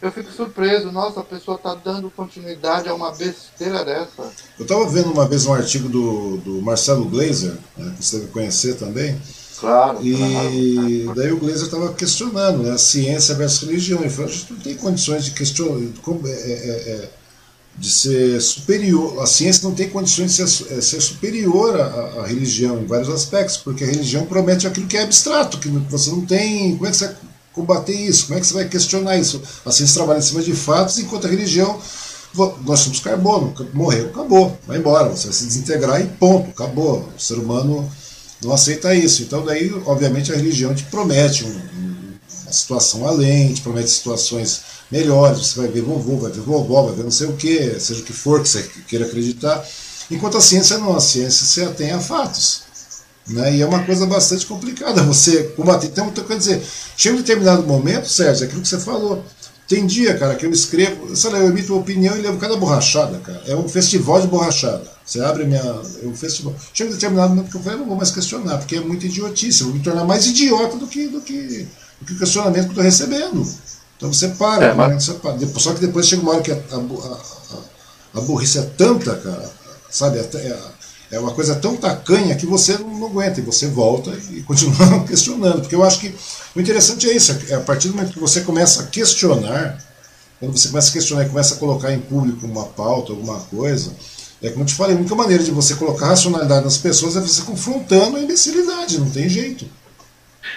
[0.00, 0.90] eu fico surpreso.
[0.90, 4.32] Nossa, a pessoa está dando continuidade a uma besteira dessa.
[4.58, 8.32] Eu estava vendo uma vez um artigo do, do Marcelo Glazer, né, que você deve
[8.32, 9.20] conhecer também.
[9.60, 9.98] Claro.
[10.02, 11.18] E claro.
[11.18, 14.00] daí o Glazer estava questionando né, a ciência versus religião.
[14.00, 15.80] Ele falou: a gente não tem condições de questionar.
[16.26, 17.08] É, é, é,
[17.76, 22.80] de ser superior, a ciência não tem condições de ser, ser superior à, à, religião
[22.80, 26.74] em vários aspectos, porque a religião promete aquilo que é abstrato, que você não tem.
[26.76, 27.16] Como é que você vai
[27.52, 28.26] combater isso?
[28.26, 29.40] Como é que você vai questionar isso?
[29.64, 31.78] A ciência trabalha em cima de fatos, enquanto a religião
[32.64, 37.08] nós somos carbono, morreu, acabou, vai embora, você vai se desintegrar e ponto, acabou.
[37.16, 37.88] O ser humano
[38.42, 39.22] não aceita isso.
[39.22, 41.60] Então, daí, obviamente, a religião te promete um,
[42.44, 44.60] uma situação além, te promete situações
[44.90, 45.38] melhores.
[45.38, 48.04] Você vai ver vovô, vai ver vovó, vai ver não sei o que, seja o
[48.04, 49.64] que for que você queira acreditar.
[50.10, 52.62] Enquanto a ciência não, a ciência se atém a fatos.
[53.26, 53.56] Né?
[53.56, 55.88] E é uma coisa bastante complicada você combater.
[55.88, 56.62] Então, quer dizer,
[56.96, 59.22] chega um determinado momento, Sérgio, é aquilo que você falou.
[59.68, 62.56] Tem dia, cara, que eu escrevo, sei lá, eu emito uma opinião e levo cada
[62.56, 63.42] borrachada, cara.
[63.46, 64.90] É um festival de borrachada.
[65.04, 65.60] Você abre minha.
[65.60, 66.54] É um festival.
[66.72, 69.04] Chega um determinado momento que eu falei, eu não vou mais questionar, porque é muito
[69.04, 69.60] idiotice.
[69.60, 71.68] Eu vou me tornar mais idiota do que, do que,
[72.00, 73.46] do que o questionamento que eu estou recebendo.
[73.98, 75.04] Então você para, é, mas...
[75.04, 75.38] você para.
[75.58, 79.50] Só que depois chega uma hora que a, a, a, a burrice é tanta, cara,
[79.90, 80.18] sabe?
[80.18, 80.58] É,
[81.10, 85.60] é uma coisa tão tacanha que você não aguenta e você volta e continua questionando.
[85.60, 86.14] Porque eu acho que
[86.54, 89.78] o interessante é isso, é a partir do momento que você começa a questionar,
[90.38, 93.92] quando você começa a questionar e começa a colocar em público uma pauta, alguma coisa,
[94.42, 97.20] é como eu te falei, a única maneira de você colocar racionalidade nas pessoas é
[97.20, 99.66] você confrontando a imbecilidade, não tem jeito.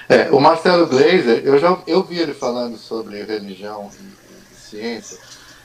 [0.08, 5.18] É, o Marcelo Gleiser, eu já eu vi ele falando sobre religião e, e ciência,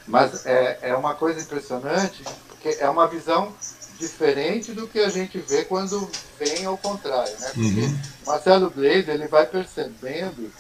[0.07, 3.53] mas é, é uma coisa impressionante, porque é uma visão
[3.99, 6.09] diferente do que a gente vê quando
[6.39, 7.51] vem ao contrário, né?
[7.55, 7.99] Porque uhum.
[8.27, 10.51] Marcelo Gleiser, ele vai percebendo,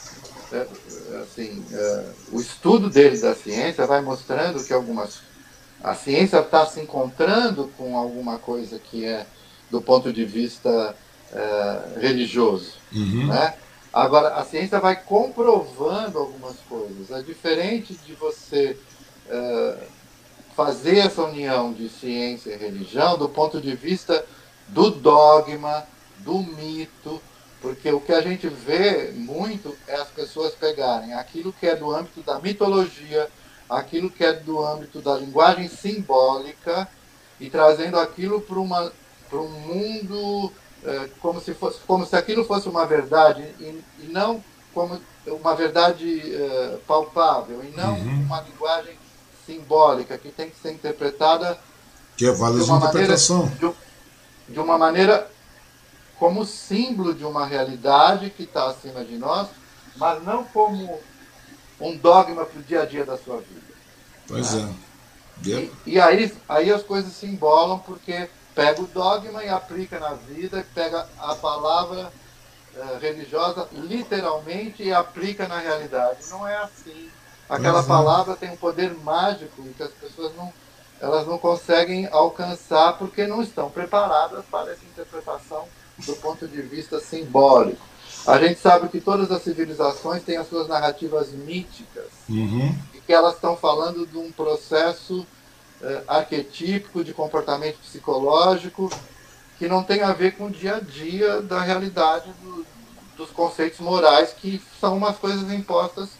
[0.53, 0.67] é,
[1.23, 5.21] assim, é, o estudo dele da ciência vai mostrando que algumas
[5.83, 9.27] a ciência está se encontrando com alguma coisa que é
[9.71, 10.97] do ponto de vista
[11.33, 13.27] é, religioso, uhum.
[13.27, 13.55] né?
[13.93, 17.11] Agora, a ciência vai comprovando algumas coisas.
[17.11, 18.77] É diferente de você
[19.29, 19.77] é,
[20.57, 24.25] fazer essa união de ciência e religião do ponto de vista
[24.69, 25.87] do dogma,
[26.21, 27.21] do mito,
[27.61, 31.95] porque o que a gente vê muito é as pessoas pegarem aquilo que é do
[31.95, 33.29] âmbito da mitologia,
[33.69, 36.89] aquilo que é do âmbito da linguagem simbólica
[37.39, 40.53] e trazendo aquilo para um mundo
[40.85, 44.43] é, como, se fosse, como se aquilo fosse uma verdade e, e não
[44.73, 48.23] como uma verdade é, palpável e não uhum.
[48.23, 48.97] uma linguagem
[49.47, 51.59] simbólica que tem que ser interpretada
[52.17, 53.75] que é válida de uma interpretação maneira,
[54.49, 55.31] de, de uma maneira
[56.19, 59.49] como símbolo de uma realidade que está acima de nós,
[59.97, 60.99] mas não como
[61.81, 63.61] um dogma para o dia a dia da sua vida.
[64.27, 64.75] Pois né?
[64.83, 64.87] é.
[65.49, 70.15] E, e, aí, aí as coisas se embolam porque pega o dogma e aplica na
[70.15, 72.11] vida, pega a palavra
[72.75, 76.21] uh, religiosa literalmente e aplica na realidade.
[76.31, 77.11] Não é assim.
[77.49, 77.87] Aquela uhum.
[77.87, 80.53] palavra tem um poder mágico que as pessoas não,
[81.01, 85.65] elas não conseguem alcançar porque não estão preparadas para essa interpretação
[85.99, 87.85] do ponto de vista simbólico.
[88.27, 92.75] A gente sabe que todas as civilizações têm as suas narrativas míticas uhum.
[92.93, 95.21] e que elas estão falando de um processo
[95.81, 98.91] uh, arquetípico de comportamento psicológico
[99.59, 102.67] que não tem a ver com o dia a dia da realidade do,
[103.17, 106.11] dos conceitos morais, que são umas coisas impostas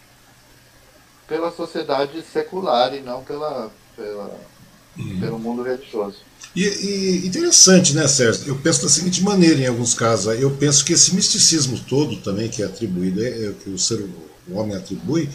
[1.27, 4.39] pela sociedade secular e não pela, pela
[4.97, 5.19] uhum.
[5.19, 6.17] pelo mundo religioso.
[6.55, 8.47] E, e, interessante, né, Sérgio?
[8.47, 10.39] Eu penso da seguinte maneira, em alguns casos.
[10.39, 14.07] Eu penso que esse misticismo todo também que é atribuído, é, é que o ser
[14.49, 15.29] o homem atribui,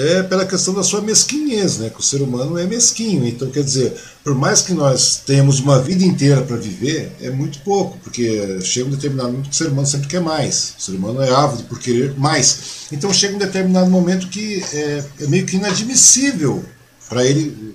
[0.00, 1.90] é pela questão da sua mesquinhez, né?
[1.90, 3.26] Que o ser humano é mesquinho.
[3.26, 7.58] Então, quer dizer, por mais que nós tenhamos uma vida inteira para viver, é muito
[7.60, 10.74] pouco, porque chega um determinado momento que o ser humano sempre quer mais.
[10.78, 12.86] O ser humano é ávido por querer mais.
[12.92, 16.64] Então, chega um determinado momento que é, é meio que inadmissível
[17.08, 17.74] para ele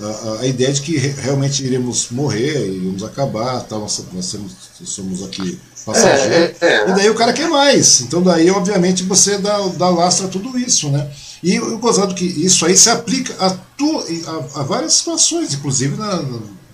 [0.00, 4.52] a, a, ideia de que realmente iremos morrer, iremos acabar, tal, nós, nós somos,
[4.84, 6.56] somos aqui passageiros.
[6.60, 6.90] É, é, é.
[6.90, 8.02] E daí o cara quer mais.
[8.02, 11.08] Então, daí, obviamente, você dá, dá lastro a tudo isso, né?
[11.42, 15.96] E o gozado que isso aí se aplica a, tu, a, a várias situações, inclusive
[15.96, 16.24] na,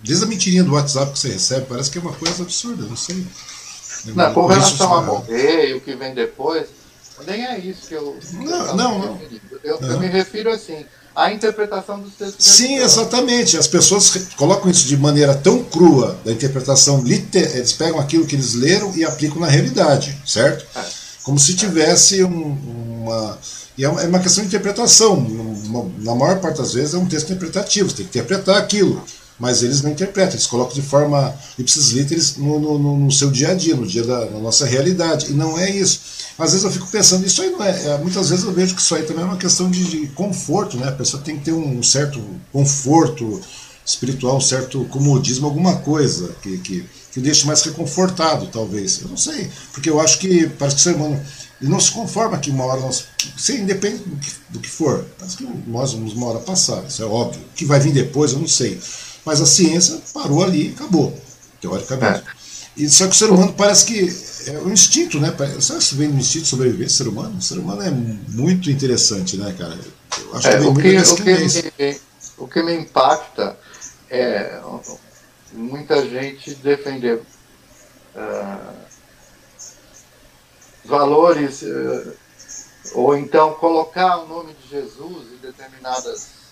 [0.02, 2.96] desde a mentirinha do WhatsApp que você recebe, parece que é uma coisa absurda, não
[2.96, 3.26] sei.
[4.06, 6.66] Não, com relação a morrer e o que vem depois,
[7.26, 8.18] nem é isso que eu.
[8.32, 9.20] Não, não, não.
[9.62, 10.84] Eu, eu, me refiro assim.
[11.14, 12.44] a interpretação dos textos.
[12.44, 13.56] Sim, exatamente.
[13.56, 18.34] As pessoas colocam isso de maneira tão crua, da interpretação literal, eles pegam aquilo que
[18.34, 20.66] eles leram e aplicam na realidade, certo?
[20.76, 20.84] É.
[21.22, 23.38] Como se tivesse um, uma.
[23.76, 25.26] E é uma é questão de interpretação.
[25.98, 29.02] Na maior parte das vezes é um texto interpretativo, você tem que interpretar aquilo
[29.42, 33.50] mas eles não interpretam, eles colocam de forma ipsis literis no, no, no, seu dia
[33.50, 36.00] a dia, no dia da nossa realidade, e não é isso.
[36.38, 38.80] Às vezes eu fico pensando, isso aí não é, é, muitas vezes eu vejo que
[38.80, 40.88] isso aí também é uma questão de, de conforto, né?
[40.88, 42.22] A pessoa tem que ter um certo
[42.52, 43.40] conforto
[43.84, 49.00] espiritual, um certo comodismo, alguma coisa que, que, que o deixe mais reconfortado, talvez.
[49.02, 51.20] Eu não sei, porque eu acho que parece que o ser humano
[51.62, 53.04] ele não se conforma que uma hora nós.
[53.38, 55.06] Sim, independe do que, do que for.
[55.16, 57.40] Parece que nós vamos uma hora passar, isso é óbvio.
[57.40, 58.80] O que vai vir depois, eu não sei.
[59.24, 61.16] Mas a ciência parou ali e acabou,
[61.60, 62.24] teoricamente.
[62.28, 62.42] É.
[62.76, 65.32] E, só que o ser humano parece que é um instinto, né?
[65.60, 67.38] Sabe se vem do instinto de sobreviver, ser humano?
[67.38, 69.78] O ser humano é muito interessante, né, cara?
[70.18, 72.00] Eu acho é, que, o, que, o, que me,
[72.38, 73.56] o que me impacta
[74.10, 74.60] é
[75.52, 77.22] muita gente defender
[78.16, 78.81] uh,
[80.84, 82.16] valores uh,
[82.94, 86.42] ou então colocar o nome de Jesus em determinadas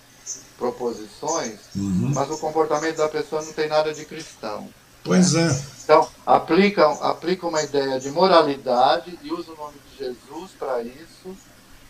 [0.57, 2.13] proposições, uhum.
[2.15, 4.69] mas o comportamento da pessoa não tem nada de cristão.
[5.03, 5.49] Pois né?
[5.49, 5.81] é.
[5.85, 11.37] Então, aplica, aplica uma ideia de moralidade e usa o nome de Jesus para isso,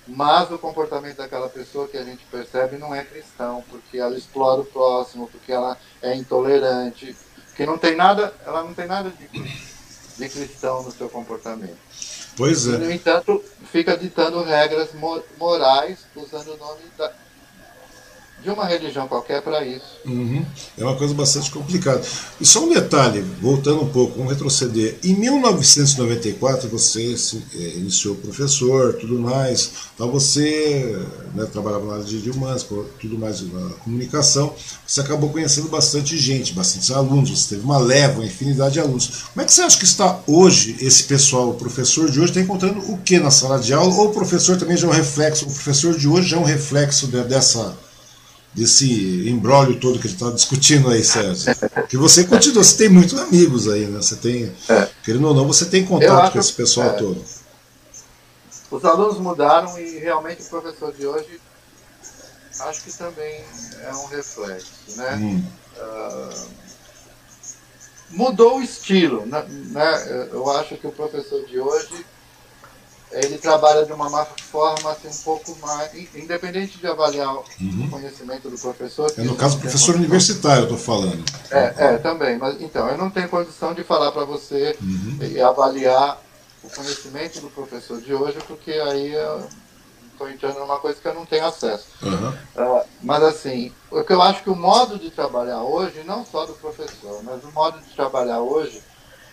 [0.06, 4.60] mas o comportamento daquela pessoa que a gente percebe não é cristão, porque ela explora
[4.60, 7.16] o próximo, porque ela é intolerante,
[7.56, 11.89] que não tem nada, ela não tem nada de, de cristão no seu comportamento.
[12.36, 12.74] Pois é.
[12.74, 14.90] E, no entanto, fica ditando regras
[15.38, 17.12] morais usando o nome da,
[18.42, 19.84] de uma religião qualquer para isso.
[20.06, 20.44] Uhum.
[20.78, 22.02] É uma coisa bastante complicada.
[22.40, 24.98] E só um detalhe, voltando um pouco, vamos retroceder.
[25.04, 27.14] Em 1994 você
[27.54, 29.72] é, iniciou professor, tudo mais.
[29.94, 30.98] Então você
[31.34, 32.66] né, trabalhava na área de humanas,
[32.98, 34.54] tudo mais na comunicação.
[34.86, 37.30] Você acabou conhecendo bastante gente, bastante alunos.
[37.30, 39.24] Você teve uma leva, uma infinidade de alunos.
[39.32, 42.40] Como é que você acha que está hoje esse pessoal, o professor de hoje, está
[42.40, 43.94] encontrando o que na sala de aula?
[43.94, 45.44] Ou o professor também já é um reflexo?
[45.44, 47.76] O professor de hoje já é um reflexo de, dessa
[48.52, 51.54] desse embrólio todo que a gente está discutindo aí, Sérgio.
[51.88, 54.02] Que você continua, você tem muitos amigos aí, né?
[54.02, 54.88] Você tem, é.
[55.04, 57.24] querendo ou não, você tem contato acho, com esse pessoal é, todo.
[58.70, 61.40] Os alunos mudaram e realmente o professor de hoje
[62.60, 63.44] acho que também
[63.84, 65.16] é um reflexo, né?
[65.16, 65.42] Hum.
[65.76, 66.48] Uh,
[68.10, 69.44] mudou o estilo, né?
[69.48, 70.28] né?
[70.32, 72.04] Eu acho que o professor de hoje
[73.12, 75.92] ele trabalha de uma forma assim, um pouco mais.
[76.14, 77.84] Independente de avaliar uhum.
[77.86, 79.12] o conhecimento do professor.
[79.16, 81.24] É no caso professor universitário, eu estou falando.
[81.50, 82.38] É, é, também.
[82.38, 85.18] Mas então, eu não tenho condição de falar para você uhum.
[85.22, 86.20] e avaliar
[86.62, 89.14] o conhecimento do professor de hoje, porque aí
[90.20, 91.86] estou entrando numa coisa que eu não tenho acesso.
[92.02, 92.28] Uhum.
[92.28, 96.44] Uh, mas assim, o que eu acho que o modo de trabalhar hoje, não só
[96.44, 98.82] do professor, mas o modo de trabalhar hoje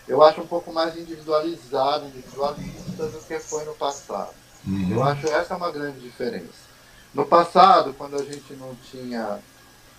[0.07, 4.33] eu acho um pouco mais individualizado, individualista do que foi no passado.
[4.65, 4.91] Uhum.
[4.91, 6.67] Eu acho essa uma grande diferença.
[7.13, 9.39] No passado, quando a gente não tinha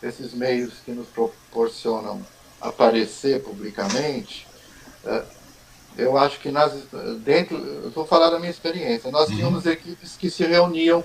[0.03, 2.25] esses meios que nos proporcionam
[2.61, 4.47] aparecer publicamente,
[5.05, 5.25] é,
[5.97, 6.73] eu acho que nas,
[7.25, 9.37] dentro, eu vou falar da minha experiência, nós uhum.
[9.37, 11.05] tínhamos equipes que se reuniam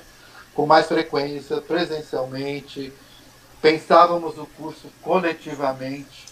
[0.53, 2.93] com mais frequência, presencialmente,
[3.61, 6.27] pensávamos o curso coletivamente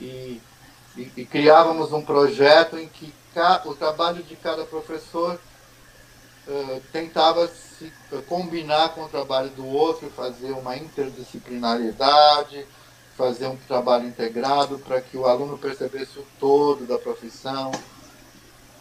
[0.00, 0.40] e
[0.96, 3.12] e, e criávamos um projeto em que
[3.64, 5.40] o trabalho de cada professor
[6.46, 12.64] uh, tentava se uh, combinar com o trabalho do outro, fazer uma interdisciplinaridade,
[13.16, 17.72] fazer um trabalho integrado para que o aluno percebesse o todo da profissão.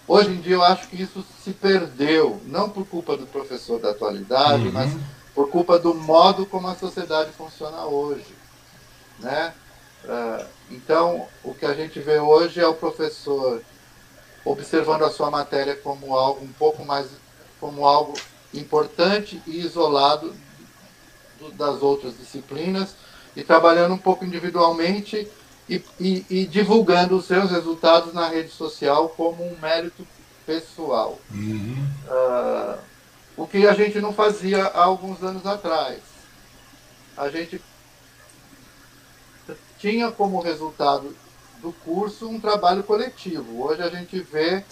[0.07, 3.91] Hoje em dia eu acho que isso se perdeu, não por culpa do professor da
[3.91, 4.72] atualidade, uhum.
[4.72, 4.91] mas
[5.34, 8.35] por culpa do modo como a sociedade funciona hoje.
[9.19, 9.53] Né?
[10.03, 13.62] Uh, então, o que a gente vê hoje é o professor
[14.44, 17.08] observando a sua matéria como algo um pouco mais,
[17.60, 18.14] como algo
[18.54, 20.34] importante e isolado
[21.40, 22.95] do, das outras disciplinas
[23.36, 25.28] e trabalhando um pouco individualmente
[25.70, 30.06] e, e, e, divulgando os seus resultados na rede social como um mérito
[30.45, 31.18] pessoal.
[31.32, 31.88] Uhum.
[32.08, 32.78] Uh,
[33.38, 36.00] o que a gente não fazia há alguns anos atrás.
[37.16, 37.62] A gente
[39.84, 41.14] tinha como resultado
[41.61, 43.65] do curso um trabalho coletivo.
[43.65, 44.64] Hoje a gente vê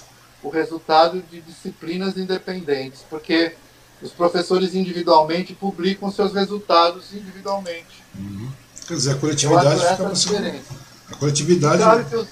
[0.42, 3.54] o resultado de disciplinas independentes, porque
[4.02, 8.02] os professores individualmente publicam seus resultados individualmente.
[8.18, 8.50] Uhum.
[8.88, 10.76] Quer dizer, a coletividade fica diferença.
[11.10, 11.84] A coletividade.
[11.84, 12.28] Claro que os...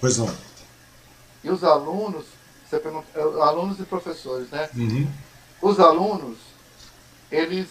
[0.00, 0.32] Pois não.
[1.42, 2.24] E os alunos,
[2.64, 4.70] você pergunta, é, alunos e professores, né?
[4.76, 5.10] Uhum.
[5.60, 6.38] Os alunos,
[7.32, 7.66] eles,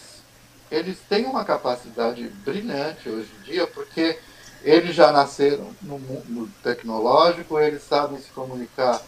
[0.70, 4.20] eles têm uma capacidade brilhante hoje em dia, porque
[4.64, 9.02] eles já nasceram no mundo tecnológico, eles sabem se comunicar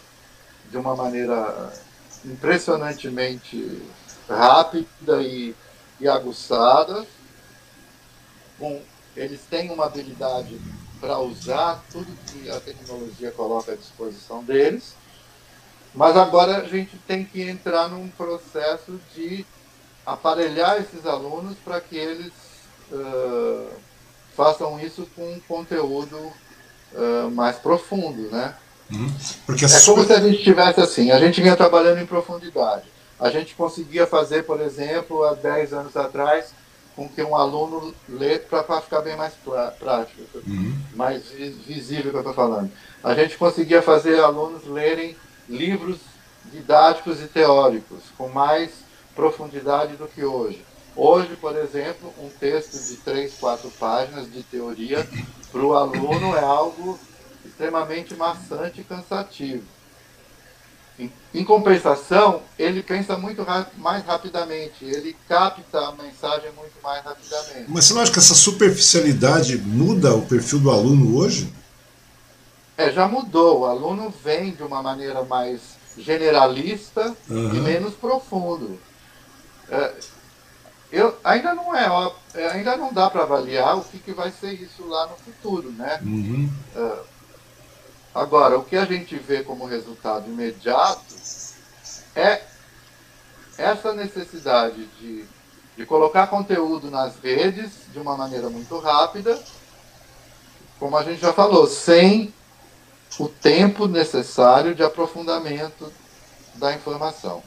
[0.70, 1.72] de uma maneira
[2.24, 3.82] impressionantemente
[4.28, 5.54] rápida e,
[6.00, 7.06] e aguçada.
[8.58, 8.80] Com,
[9.16, 10.58] eles têm uma habilidade
[11.00, 14.94] para usar tudo que a tecnologia coloca à disposição deles.
[15.94, 19.44] Mas agora a gente tem que entrar num processo de
[20.04, 22.32] aparelhar esses alunos para que eles
[22.90, 23.68] uh,
[24.36, 28.54] façam isso com um conteúdo uh, mais profundo, né?
[28.90, 29.12] Uhum.
[29.46, 32.84] Porque é como se a gente tivesse assim, a gente vinha trabalhando em profundidade.
[33.18, 36.52] A gente conseguia fazer, por exemplo, há 10 anos atrás,
[36.96, 39.34] com que um aluno lê para ficar bem mais
[39.78, 40.74] prático, uhum.
[40.94, 42.70] mais visível que eu estou falando.
[43.04, 45.16] A gente conseguia fazer alunos lerem
[45.48, 45.98] livros
[46.46, 48.70] didáticos e teóricos com mais
[49.20, 50.64] profundidade do que hoje.
[50.96, 55.06] Hoje, por exemplo, um texto de três, quatro páginas de teoria
[55.52, 56.98] para o aluno é algo
[57.44, 59.62] extremamente maçante e cansativo.
[60.98, 63.44] Em, em compensação, ele pensa muito
[63.76, 67.66] mais rapidamente, ele capta a mensagem muito mais rapidamente.
[67.68, 71.52] Mas você não acha que essa superficialidade muda o perfil do aluno hoje?
[72.76, 73.60] É, já mudou.
[73.60, 75.60] O aluno vem de uma maneira mais
[75.96, 77.54] generalista uhum.
[77.54, 78.78] e menos profundo.
[79.70, 79.94] É,
[80.90, 84.32] eu, ainda não é, ó, é, ainda não dá para avaliar o que, que vai
[84.32, 86.00] ser isso lá no futuro, né?
[86.02, 86.50] Uhum.
[86.74, 86.98] É,
[88.12, 91.14] agora, o que a gente vê como resultado imediato
[92.16, 92.42] é
[93.56, 95.24] essa necessidade de,
[95.76, 99.40] de colocar conteúdo nas redes de uma maneira muito rápida,
[100.80, 102.34] como a gente já falou, sem
[103.18, 105.92] o tempo necessário de aprofundamento
[106.54, 107.42] da informação.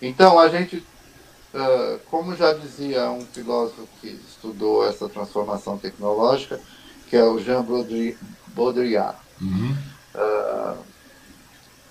[0.00, 0.86] Então, a gente
[1.58, 6.60] ah, como já dizia um filósofo que estudou essa transformação tecnológica,
[7.08, 7.64] que é o Jean
[8.48, 9.74] Baudrillard, uhum.
[10.14, 10.76] uh,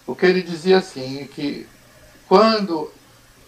[0.05, 1.67] o que ele dizia assim, que
[2.27, 2.91] quando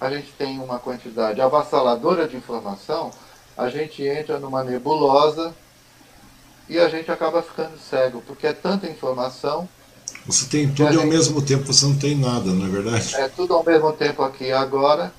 [0.02, 3.12] a gente tem uma quantidade avassaladora de informação,
[3.56, 5.54] a gente entra numa nebulosa
[6.68, 9.70] e a gente acaba ficando cego, porque é tanta informação.
[10.26, 11.08] Você tem tudo e ao gente...
[11.08, 13.16] mesmo tempo, você não tem nada, não é verdade?
[13.16, 15.14] É tudo ao mesmo tempo aqui e agora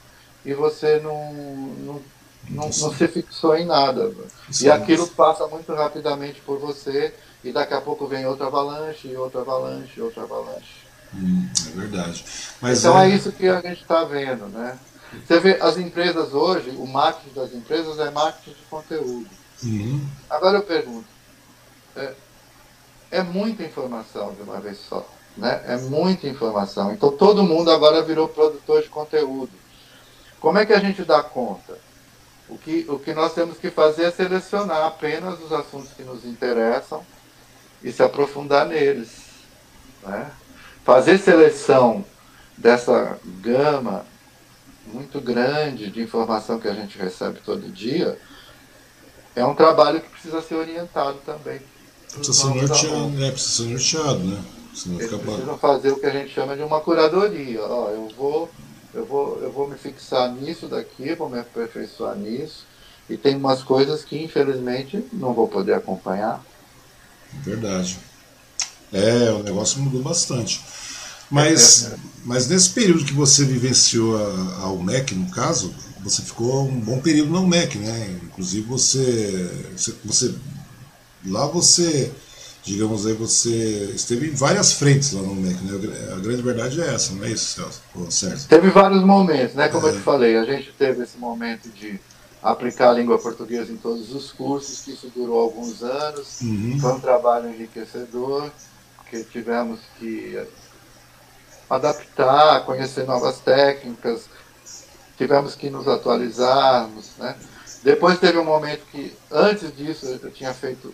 [0.48, 2.02] e você não, não,
[2.48, 4.10] não, não se fixou em nada.
[4.48, 7.14] Isso e aquilo passa muito rapidamente por você
[7.44, 10.88] e daqui a pouco vem outra avalanche, outra avalanche, outra avalanche.
[11.14, 12.24] Hum, é verdade.
[12.62, 13.10] Mas então é...
[13.10, 14.78] é isso que a gente está vendo, né?
[15.26, 19.28] Você vê as empresas hoje, o marketing das empresas é marketing de conteúdo.
[19.62, 20.08] Uhum.
[20.30, 21.08] Agora eu pergunto,
[21.94, 22.14] é,
[23.10, 25.06] é muita informação de uma vez só,
[25.36, 25.62] né?
[25.66, 26.90] É muita informação.
[26.90, 29.50] Então todo mundo agora virou produtor de conteúdo.
[30.40, 31.78] Como é que a gente dá conta?
[32.48, 36.24] O que, o que nós temos que fazer é selecionar apenas os assuntos que nos
[36.24, 37.04] interessam
[37.82, 39.10] e se aprofundar neles.
[40.02, 40.30] Né?
[40.84, 42.04] Fazer seleção
[42.56, 44.06] dessa gama
[44.86, 48.18] muito grande de informação que a gente recebe todo dia
[49.36, 51.60] é um trabalho que precisa ser orientado também.
[52.12, 54.44] Precisa ser norteado, é, precisa ser norteado, né?
[54.74, 57.62] Senão Eles precisam fazer o que a gente chama de uma curadoria.
[57.62, 58.48] Ó, eu vou
[58.98, 62.66] eu vou, eu vou me fixar nisso daqui, vou me aperfeiçoar nisso.
[63.08, 66.44] E tem umas coisas que, infelizmente, não vou poder acompanhar.
[67.42, 67.98] Verdade.
[68.92, 70.62] É, o negócio mudou bastante.
[71.30, 71.98] Mas, é, é, é.
[72.24, 77.00] mas nesse período que você vivenciou a, a UMEC, no caso, você ficou um bom
[77.00, 78.18] período na UMEC, né?
[78.24, 80.34] Inclusive você, você, você
[81.26, 82.12] lá você
[82.68, 86.12] digamos aí, você esteve em várias frentes lá no MEC, né?
[86.12, 87.80] A grande verdade é essa, não é isso, Celso?
[88.10, 88.46] certo.
[88.46, 89.68] Teve vários momentos, né?
[89.68, 89.90] Como é.
[89.90, 91.98] eu te falei, a gente teve esse momento de
[92.42, 96.78] aplicar a língua portuguesa em todos os cursos, que isso durou alguns anos, uhum.
[96.78, 98.50] foi um trabalho enriquecedor,
[99.10, 100.38] que tivemos que
[101.70, 104.26] adaptar, conhecer novas técnicas,
[105.16, 107.34] tivemos que nos atualizarmos, né?
[107.82, 110.92] Depois teve um momento que, antes disso, eu tinha feito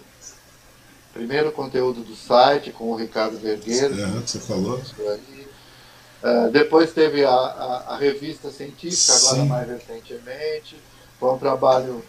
[1.14, 3.94] primeiro conteúdo do site com o Ricardo Vergueiro.
[3.98, 4.78] É, você falou.
[4.78, 9.26] Uh, depois teve a, a, a revista científica, Sim.
[9.26, 10.76] agora mais recentemente.
[11.20, 12.04] Foi um trabalho,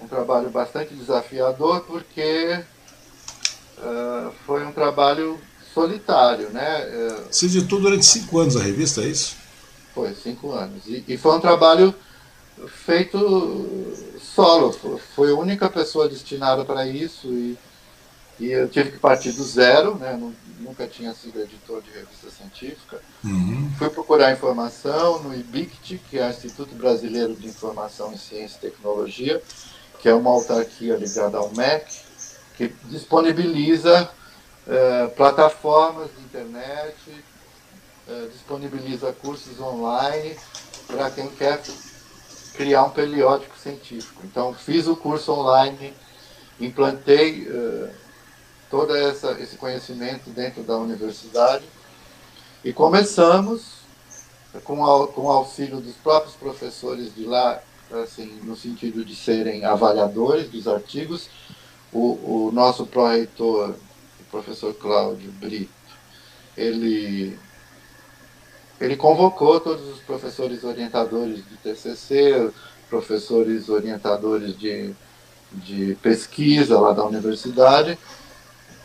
[0.00, 2.58] um trabalho bastante desafiador, porque
[3.78, 5.38] uh, foi um trabalho
[5.74, 6.48] solitário.
[6.50, 6.86] Né?
[6.86, 9.36] Uh, você editou durante cinco anos a revista, é isso?
[9.94, 10.86] Foi, cinco anos.
[10.86, 11.94] E, e foi um trabalho
[12.66, 14.72] feito solo.
[15.14, 17.26] Foi a única pessoa destinada para isso.
[17.26, 17.58] E,
[18.40, 20.18] E eu tive que partir do zero, né?
[20.58, 23.00] nunca tinha sido editor de revista científica.
[23.22, 23.70] Uhum.
[23.78, 28.70] Fui procurar informação no IBICT, que é o Instituto Brasileiro de Informação em Ciência e
[28.70, 29.42] Tecnologia,
[30.00, 31.92] que é uma autarquia ligada ao MEC,
[32.56, 34.10] que disponibiliza
[34.66, 36.96] eh, plataformas de internet,
[38.08, 40.36] eh, disponibiliza cursos online
[40.86, 41.60] para quem quer
[42.54, 44.22] criar um periódico científico.
[44.24, 45.94] Então, fiz o curso online,
[46.60, 47.88] implantei uh,
[48.72, 51.62] todo essa, esse conhecimento dentro da universidade
[52.64, 53.82] e começamos
[54.64, 57.62] com, a, com o auxílio dos próprios professores de lá,
[58.02, 61.28] assim, no sentido de serem avaliadores dos artigos.
[61.92, 63.74] O, o nosso pró-reitor,
[64.18, 65.70] o professor Cláudio Brito,
[66.56, 67.38] ele
[68.80, 72.50] ele convocou todos os professores orientadores de TCC,
[72.88, 74.94] professores orientadores de,
[75.52, 77.98] de pesquisa lá da universidade,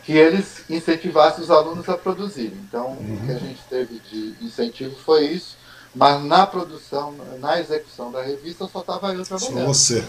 [0.08, 2.58] que eles incentivassem os alunos a produzirem.
[2.66, 3.14] Então, uhum.
[3.14, 3.40] o que a uhum.
[3.40, 5.58] gente teve de incentivo foi isso,
[5.94, 9.66] mas na produção, na execução da revista, só estava eu trabalhando.
[9.66, 10.02] Só você.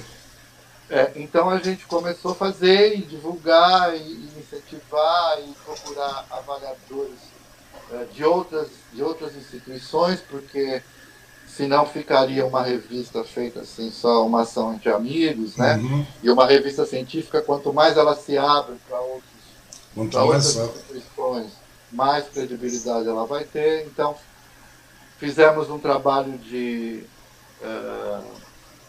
[0.89, 7.19] É, então a gente começou a fazer e divulgar e, e incentivar e procurar avaliadores
[7.91, 10.81] é, de outras, de outras instituições, porque
[11.45, 15.75] senão ficaria uma revista feita assim, só uma ação entre amigos, né?
[15.75, 16.07] Uhum.
[16.23, 19.01] E uma revista científica, quanto mais ela se abre para
[19.95, 21.51] outras instituições,
[21.91, 23.85] mais credibilidade ela vai ter.
[23.87, 24.15] Então,
[25.17, 27.03] fizemos um trabalho de
[27.61, 28.23] uh,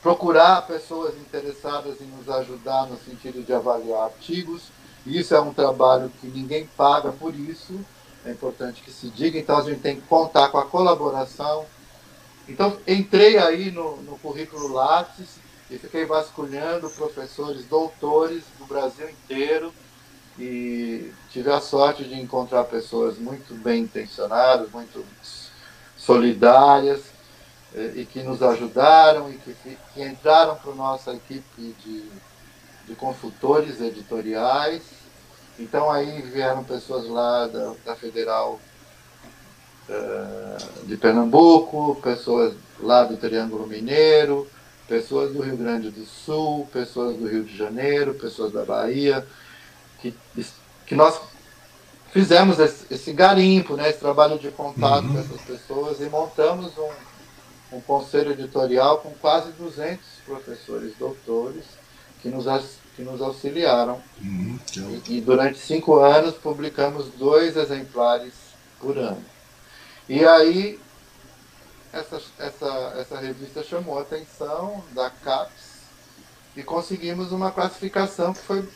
[0.02, 4.64] procurar pessoas interessadas em nos ajudar no sentido de avaliar artigos.
[5.06, 7.81] Isso é um trabalho que ninguém paga por isso,
[8.24, 11.64] é importante que se diga, então a gente tem que contar com a colaboração.
[12.47, 15.39] Então, entrei aí no, no currículo Lattes
[15.70, 19.72] e fiquei vasculhando professores, doutores do Brasil inteiro
[20.41, 25.05] e tive a sorte de encontrar pessoas muito bem intencionadas, muito
[25.95, 27.03] solidárias
[27.75, 29.55] eh, e que nos ajudaram e que,
[29.93, 32.05] que entraram para nossa equipe de,
[32.87, 34.83] de consultores editoriais.
[35.59, 38.59] Então aí vieram pessoas lá da, da Federal
[39.91, 44.49] uh, de Pernambuco, pessoas lá do Triângulo Mineiro,
[44.89, 49.27] pessoas do Rio Grande do Sul, pessoas do Rio de Janeiro, pessoas da Bahia,
[50.01, 50.14] que,
[50.86, 51.20] que nós
[52.12, 55.14] fizemos esse, esse garimpo, né, esse trabalho de contato uhum.
[55.14, 61.64] com essas pessoas e montamos um, um conselho editorial com quase 200 professores doutores
[62.20, 62.47] que nos
[62.97, 64.02] que nos auxiliaram.
[64.20, 64.59] Uhum,
[65.06, 68.35] e, e, durante cinco anos publicamos dois exemplares
[68.81, 69.24] por ano.
[70.09, 70.78] E aí
[71.93, 75.70] essa, essa, essa revista chamou a atenção da CAPES
[76.56, 78.68] e conseguimos uma classificação que foi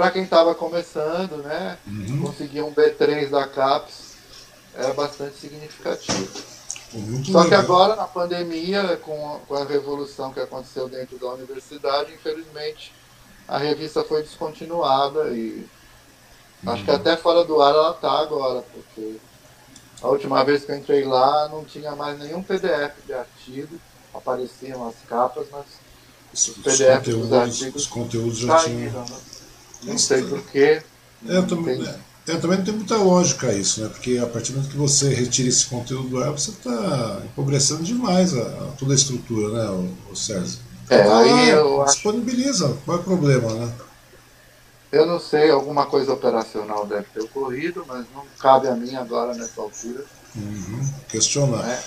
[0.00, 1.76] para quem estava começando, né?
[1.86, 2.22] Uhum.
[2.22, 4.14] Conseguir um B3 da CAPES
[4.74, 6.26] era bastante significativo.
[6.94, 7.48] Muito Só legal.
[7.48, 12.94] que agora, na pandemia, com a, com a revolução que aconteceu dentro da universidade, infelizmente
[13.46, 15.66] a revista foi descontinuada e
[16.64, 16.72] uhum.
[16.72, 19.16] acho que até fora do ar ela está agora, porque
[20.00, 23.78] a última vez que eu entrei lá não tinha mais nenhum PDF de artigo,
[24.14, 25.66] apareciam as capas, mas
[26.32, 27.82] os, os PDFs dos artigos.
[27.82, 28.92] Os conteúdos já tinham.
[28.92, 29.39] Né?
[29.82, 30.82] Não sei porquê.
[31.28, 31.94] É, eu também, é,
[32.26, 33.88] eu também não tem muita lógica isso, né?
[33.88, 37.82] Porque a partir do momento que você retira esse conteúdo do ar, você está empobrecendo
[37.82, 40.58] demais a, a, toda a estrutura, né, o, o César?
[40.88, 42.74] É, então, aí eu disponibiliza, acho...
[42.84, 43.72] qual é o problema, né?
[44.92, 49.34] Eu não sei, alguma coisa operacional deve ter ocorrido, mas não cabe a mim agora
[49.34, 50.04] nessa altura.
[50.34, 50.90] Uhum.
[51.08, 51.62] Questionar.
[51.62, 51.80] Né?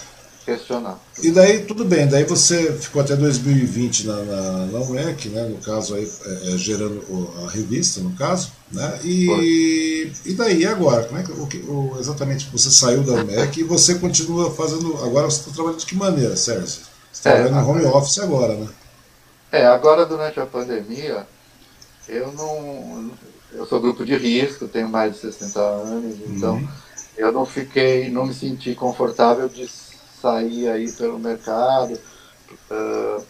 [0.46, 1.00] Questionar.
[1.22, 5.44] E daí, tudo bem, daí você ficou até 2020 na, na, na UEC, né?
[5.48, 7.02] No caso aí, é, é, gerando
[7.46, 9.00] a revista, no caso, né?
[9.06, 11.06] E, e daí, agora?
[11.06, 15.30] Como é que, o, o, exatamente, você saiu da UEC e você continua fazendo, agora
[15.30, 16.66] você está trabalhando de que maneira, Sérgio?
[16.66, 16.84] Você
[17.14, 18.68] está é, trabalhando no home office agora, né?
[19.50, 21.26] É, agora durante a pandemia,
[22.10, 23.12] eu não.
[23.54, 26.68] Eu sou grupo de risco, tenho mais de 60 anos, então uhum.
[27.16, 29.68] eu não fiquei, não me senti confortável de
[30.24, 32.00] sair aí pelo mercado,
[32.72, 33.24] uh,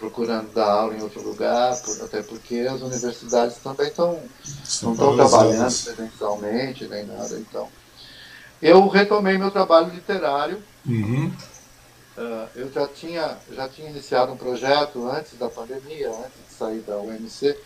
[0.00, 4.20] procurando dar aula em outro lugar, por, até porque as universidades também estão
[4.82, 7.38] não estão trabalhando presencialmente nem nada.
[7.38, 7.68] Então,
[8.60, 10.60] eu retomei meu trabalho literário.
[10.84, 11.32] Uhum.
[12.16, 16.80] Uh, eu já tinha, já tinha iniciado um projeto antes da pandemia, antes de sair
[16.80, 17.56] da UMC, uh,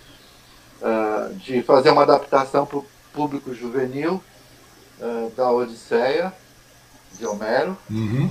[0.82, 4.23] ah, de fazer uma adaptação para o público juvenil
[5.01, 6.32] uh, da Odisseia,
[7.19, 7.77] de Homero.
[7.90, 8.31] Uhum.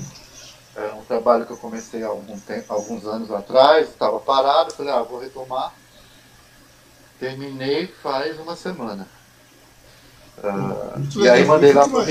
[0.78, 4.94] É um trabalho que eu comecei há algum tempo, alguns anos atrás, estava parado, falei,
[4.94, 5.74] ah, vou retomar.
[7.20, 9.08] Terminei faz uma semana.
[10.38, 12.06] Uh, e aí mandei lá para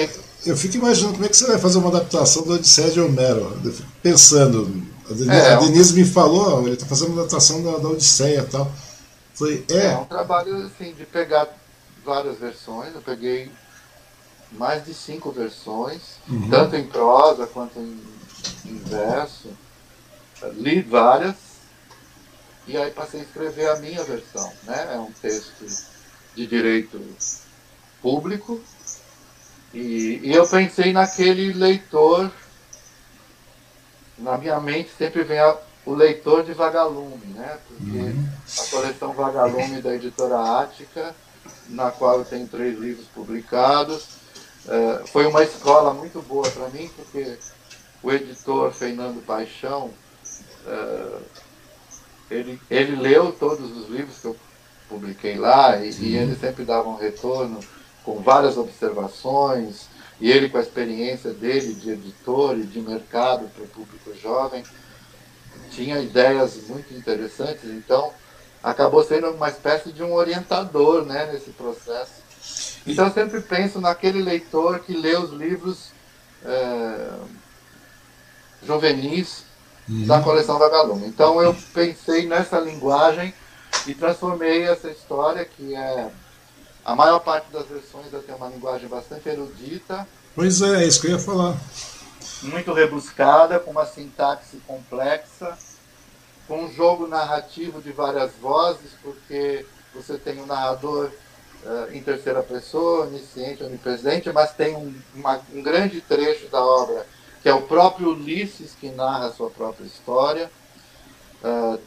[0.44, 3.56] Eu fico imaginando como é que você vai fazer uma adaptação da Odisseia de Homero.
[3.64, 4.82] Eu fico pensando.
[5.08, 8.40] A Denise, é, a Denise me falou, ele está fazendo uma adaptação da, da Odisseia
[8.40, 8.72] e tal.
[9.32, 9.92] Foi, é.
[9.92, 11.46] é um trabalho assim, de pegar
[12.04, 12.92] várias versões.
[12.96, 13.48] Eu peguei
[14.50, 16.50] mais de cinco versões, uhum.
[16.50, 18.15] tanto em prosa quanto em,
[18.64, 19.50] em verso.
[20.54, 21.36] Li várias
[22.66, 24.52] e aí passei a escrever a minha versão.
[24.64, 24.94] Né?
[24.94, 25.64] É um texto
[26.34, 27.00] de direito
[28.02, 28.60] público.
[29.72, 32.30] E, e eu pensei naquele leitor,
[34.18, 37.58] na minha mente sempre vem a, o leitor de Vagalume, né?
[37.68, 38.28] Porque uhum.
[38.58, 41.14] a coleção Vagalume da editora Ática,
[41.68, 44.06] na qual eu tenho três livros publicados,
[44.68, 47.38] é, foi uma escola muito boa para mim, porque
[48.02, 49.90] o editor Fernando Paixão,
[50.66, 51.18] é,
[52.30, 54.36] ele, ele leu todos os livros que eu
[54.88, 57.60] publiquei lá e, e, ele sempre dava um retorno
[58.04, 59.88] com várias observações
[60.20, 64.64] e ele com a experiência dele de editor e de mercado para o público jovem
[65.70, 67.64] tinha ideias muito interessantes.
[67.64, 68.12] Então
[68.62, 72.24] acabou sendo uma espécie de um orientador né, nesse processo.
[72.86, 75.90] Então eu sempre penso naquele leitor que lê os livros
[76.44, 77.08] é,
[78.66, 79.44] juvenis
[79.88, 80.06] uhum.
[80.06, 81.06] da coleção Vagalume.
[81.06, 83.32] Então eu pensei nessa linguagem
[83.86, 86.10] e transformei essa história, que é
[86.84, 90.06] a maior parte das versões tem uma linguagem bastante erudita.
[90.34, 91.56] Pois é, é isso que eu ia falar.
[92.42, 95.56] Muito rebuscada, com uma sintaxe complexa,
[96.46, 101.10] com um jogo narrativo de várias vozes, porque você tem um narrador
[101.64, 107.06] uh, em terceira pessoa, onisciente, onipresente, mas tem um, uma, um grande trecho da obra
[107.46, 110.50] que é o próprio Ulisses que narra a sua própria história.
[111.44, 111.78] Uh,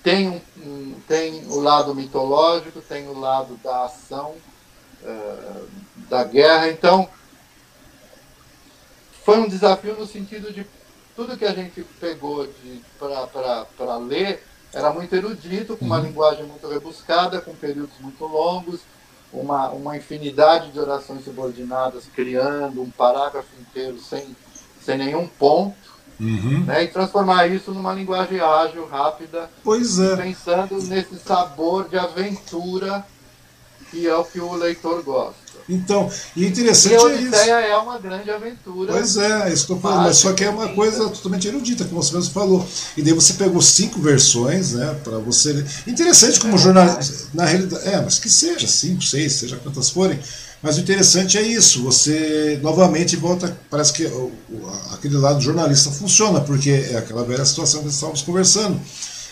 [0.00, 4.36] tem, um, tem o lado mitológico, tem o lado da ação,
[5.02, 5.68] uh,
[6.08, 6.68] da guerra.
[6.68, 7.08] Então,
[9.24, 10.64] foi um desafio no sentido de
[11.16, 12.46] tudo que a gente pegou
[12.96, 16.04] para ler era muito erudito, com uma uhum.
[16.04, 18.82] linguagem muito rebuscada, com períodos muito longos,
[19.32, 24.36] uma, uma infinidade de orações subordinadas, criando um parágrafo inteiro sem
[24.84, 25.74] sem nenhum ponto,
[26.20, 26.64] uhum.
[26.64, 30.16] né, e transformar isso numa linguagem ágil, rápida, pois é.
[30.16, 33.04] pensando nesse sabor de aventura
[33.92, 35.42] que é o que o leitor gosta.
[35.68, 37.72] Então, e interessante e a Odisseia é isso.
[37.72, 38.94] é uma grande aventura.
[38.94, 41.84] Pois é, é isso que eu falando, mas só que é uma coisa totalmente erudita,
[41.84, 42.66] como você mesmo falou.
[42.96, 45.64] E daí você pegou cinco versões, né, para você.
[45.86, 50.18] Interessante como é, jornalista, na realidade, é, mas que seja cinco, seis, seja quantas forem.
[50.62, 54.08] Mas o interessante é isso, você novamente volta, parece que
[54.92, 58.80] aquele lado jornalista funciona, porque é aquela velha situação que estávamos conversando.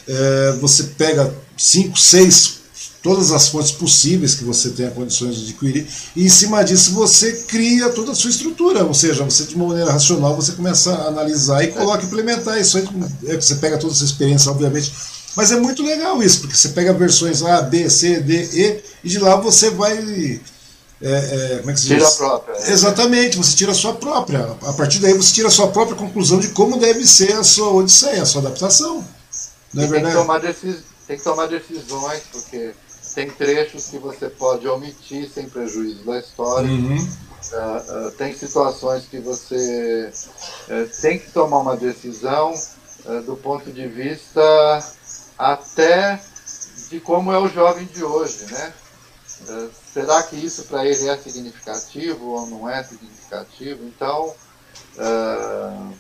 [0.08, 2.54] É, você pega cinco, seis,
[3.00, 5.86] todas as fontes possíveis que você tenha condições de adquirir,
[6.16, 9.68] e em cima disso você cria toda a sua estrutura, ou seja, você de uma
[9.68, 12.88] maneira racional você começa a analisar e coloca implementar isso aí,
[13.26, 14.92] é, você pega toda essa experiência, obviamente,
[15.36, 19.08] mas é muito legal isso, porque você pega versões A, B, C, D, E, e
[19.08, 20.40] de lá você vai
[21.02, 22.14] é, é, como é que se tira diz?
[22.14, 22.52] a própria.
[22.54, 22.72] É.
[22.72, 24.56] Exatamente, você tira a sua própria.
[24.62, 27.72] A partir daí você tira a sua própria conclusão de como deve ser a sua
[27.72, 29.04] odisseia, a sua adaptação.
[29.72, 30.14] Não é tem, verdade?
[30.14, 30.76] Que tomar decis...
[31.06, 32.74] tem que tomar decisões, porque
[33.14, 36.68] tem trechos que você pode omitir sem prejuízo da história.
[36.68, 36.96] Uhum.
[36.96, 40.12] Uh, uh, tem situações que você
[40.68, 42.54] uh, tem que tomar uma decisão
[43.24, 44.40] do ponto de vista
[45.38, 46.20] até
[46.90, 48.74] de como é o jovem de hoje, né?
[49.92, 53.84] Será que isso para ele é significativo ou não é significativo?
[53.84, 54.34] Então,
[54.96, 55.94] uh,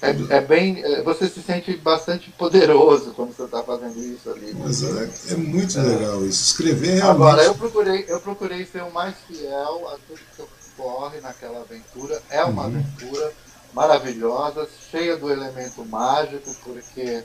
[0.00, 0.82] é, é, bem.
[0.82, 4.54] É, você se sente bastante poderoso quando você está fazendo isso ali.
[4.54, 6.44] Mas é, é muito legal isso.
[6.44, 7.10] Escrever realmente.
[7.10, 10.42] Agora, eu procurei, eu procurei ser o mais fiel a tudo que
[10.80, 12.22] ocorre naquela aventura.
[12.30, 12.68] É uma uhum.
[12.68, 13.32] aventura
[13.72, 17.24] maravilhosa, cheia do elemento mágico, porque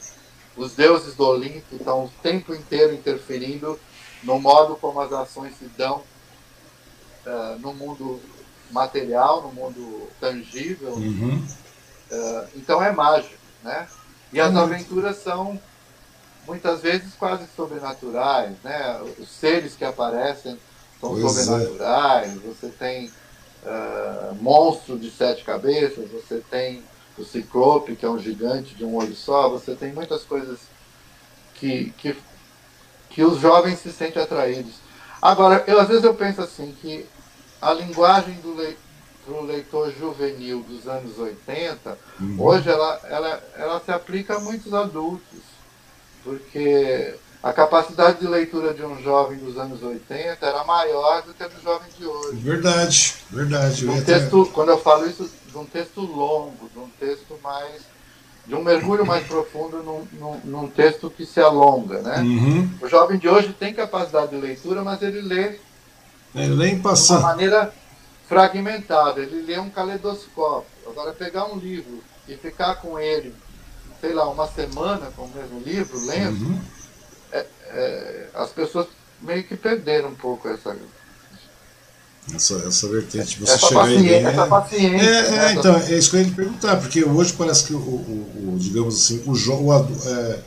[0.58, 3.80] os deuses do Olimpo estão o tempo inteiro interferindo
[4.24, 6.04] no modo como as ações se dão
[7.26, 8.20] uh, no mundo
[8.72, 10.94] material, no mundo tangível.
[10.94, 11.46] Uhum.
[12.12, 13.88] Uh, então é mágico, né?
[14.32, 14.60] E as uhum.
[14.60, 15.60] aventuras são
[16.48, 19.02] muitas vezes quase sobrenaturais, né?
[19.20, 20.58] Os seres que aparecem
[21.00, 21.44] são pois é.
[21.44, 22.32] sobrenaturais.
[22.32, 22.40] É.
[22.48, 26.84] Você tem uh, monstro de sete cabeças, você tem
[27.18, 30.60] o ciclope, que é um gigante de um olho só, você tem muitas coisas
[31.54, 32.16] que, que
[33.14, 34.74] que os jovens se sentem atraídos.
[35.22, 37.06] Agora, eu, às vezes eu penso assim, que
[37.62, 42.36] a linguagem do leitor, leitor juvenil dos anos 80, uhum.
[42.42, 45.40] hoje ela, ela, ela se aplica a muitos adultos,
[46.24, 51.44] porque a capacidade de leitura de um jovem dos anos 80 era maior do que
[51.44, 52.38] a do jovem de hoje.
[52.38, 53.88] Verdade, verdade.
[53.88, 57.93] Um texto, quando eu falo isso, de um texto longo, de um texto mais.
[58.46, 62.02] De um mergulho mais profundo num, num, num texto que se alonga.
[62.02, 62.20] Né?
[62.20, 62.70] Uhum.
[62.82, 65.60] O jovem de hoje tem capacidade de leitura, mas ele lê.
[66.36, 67.20] Ele lê em passando.
[67.20, 67.74] De uma maneira
[68.28, 70.70] fragmentada, ele lê um caleidoscópio.
[70.88, 73.34] Agora, pegar um livro e ficar com ele,
[74.02, 76.46] sei lá, uma semana com o mesmo livro, lendo.
[76.46, 76.84] Uhum
[77.34, 78.88] é, é, as pessoas
[79.20, 80.78] meio que perderam um pouco essa.
[82.34, 85.06] Essa, essa vertente, você essa chegar aí, essa paciência.
[85.06, 87.78] É, é, então, é isso que eu ia lhe perguntar, porque hoje parece que o,
[87.78, 90.40] o, o digamos assim, o jogo é,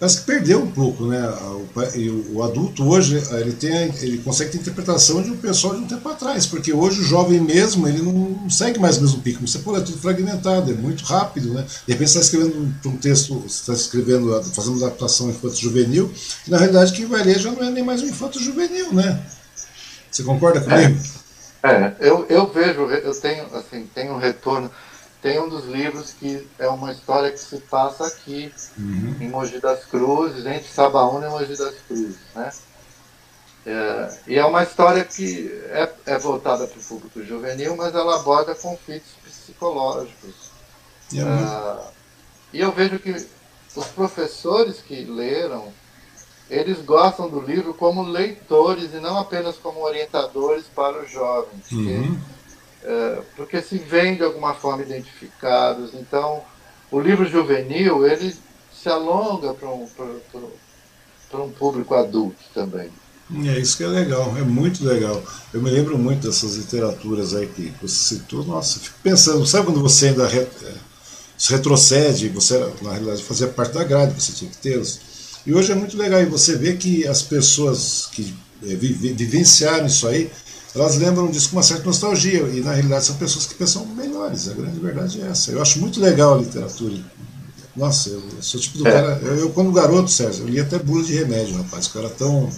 [0.00, 1.22] parece que perdeu um pouco, né?
[1.28, 5.86] O, o, adulto hoje ele tem, ele consegue ter interpretação de um pessoal de um
[5.86, 9.46] tempo atrás, porque hoje o jovem mesmo ele não segue mais o mesmo pico.
[9.46, 11.64] Você pode é tudo fragmentado, é muito rápido, né?
[11.86, 16.12] De repente você está escrevendo um texto, você está escrevendo, fazendo adaptação infanto juvenil,
[16.48, 19.22] e na realidade quem vai ler já não é nem mais um infanto juvenil, né?
[20.12, 21.02] Você concorda comigo?
[21.62, 24.70] É, é eu, eu vejo, eu tenho assim, tenho um retorno
[25.22, 29.16] tem um dos livros que é uma história que se passa aqui, uhum.
[29.20, 32.50] em Mogi das Cruzes, entre Sabaúna e Mogi das Cruzes, né?
[33.64, 38.16] É, e é uma história que é, é voltada para o público juvenil, mas ela
[38.16, 40.50] aborda conflitos psicológicos.
[41.14, 41.84] É,
[42.52, 43.12] e eu vejo que
[43.76, 45.72] os professores que leram,
[46.50, 51.70] eles gostam do livro como leitores e não apenas como orientadores para os jovens.
[51.70, 52.18] Uhum
[52.84, 55.94] é, porque se vêm de alguma forma identificados.
[55.94, 56.42] Então,
[56.90, 58.34] o livro juvenil ele
[58.74, 59.86] se alonga para um,
[61.34, 62.90] um público adulto também.
[63.46, 65.22] É isso que é legal, é muito legal.
[65.54, 68.44] Eu me lembro muito dessas literaturas aí que você citou.
[68.44, 70.74] Nossa, fico pensando, sabe quando você ainda re, é,
[71.38, 75.00] se retrocede, você na realidade fazia parte da grade, você tinha que tê-los.
[75.46, 79.86] E hoje é muito legal, e você vê que as pessoas que é, vive, vivenciaram
[79.86, 80.30] isso aí,
[80.74, 84.48] elas lembram disso com uma certa nostalgia, e na realidade são pessoas que pensam melhores,
[84.48, 85.50] a grande verdade é essa.
[85.50, 86.94] Eu acho muito legal a literatura.
[87.76, 88.92] Nossa, eu, sou tipo do é.
[88.92, 89.20] cara.
[89.22, 92.48] Eu, eu, quando garoto, Sérgio, eu li até bula de remédio, rapaz, que era tão.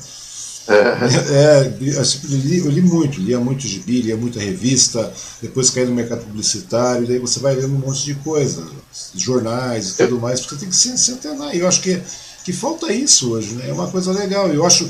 [0.67, 5.85] É, é eu, li, eu li muito, lia muito gibi, lia muita revista, depois caí
[5.85, 8.67] no mercado publicitário, daí você vai lendo um monte de coisa,
[9.15, 11.55] jornais e tudo mais, porque tem que se, se antenar.
[11.55, 12.01] E eu acho que,
[12.45, 13.71] que falta isso hoje, né?
[13.71, 14.49] É uma coisa legal.
[14.49, 14.89] Eu acho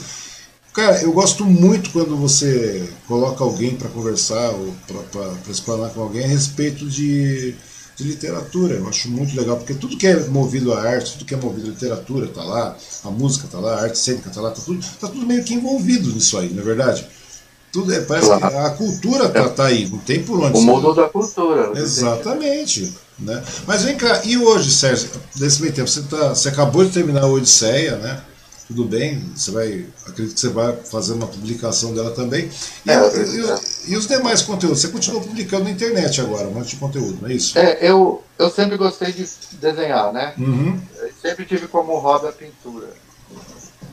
[0.74, 6.24] Cara, eu gosto muito quando você coloca alguém para conversar ou para explanar com alguém
[6.24, 7.54] a respeito de,
[7.96, 8.74] de literatura.
[8.74, 11.68] Eu acho muito legal, porque tudo que é movido à arte, tudo que é movido
[11.68, 14.84] à literatura está lá, a música está lá, a arte cênica está lá, está tudo,
[15.00, 17.06] tá tudo meio que envolvido nisso aí, não é verdade?
[17.70, 18.48] Tudo é, parece claro.
[18.48, 20.58] que a cultura está tá aí, não tem por onde.
[20.58, 21.70] O mundo da cultura.
[21.78, 22.92] Exatamente.
[23.18, 23.42] Né?
[23.66, 27.22] Mas vem cá, e hoje, Sérgio, nesse meio tempo, você, tá, você acabou de terminar
[27.22, 28.20] a Odisseia, né?
[28.66, 32.50] tudo bem, você vai, acredito que você vai fazer uma publicação dela também.
[32.86, 34.80] E, é, e, e, os demais conteúdos?
[34.80, 37.58] Você continua publicando na internet agora, um monte de conteúdo, não é isso?
[37.58, 40.34] É, eu, eu sempre gostei de desenhar, né?
[40.38, 40.80] Uhum.
[41.20, 42.88] sempre tive como hobby a pintura.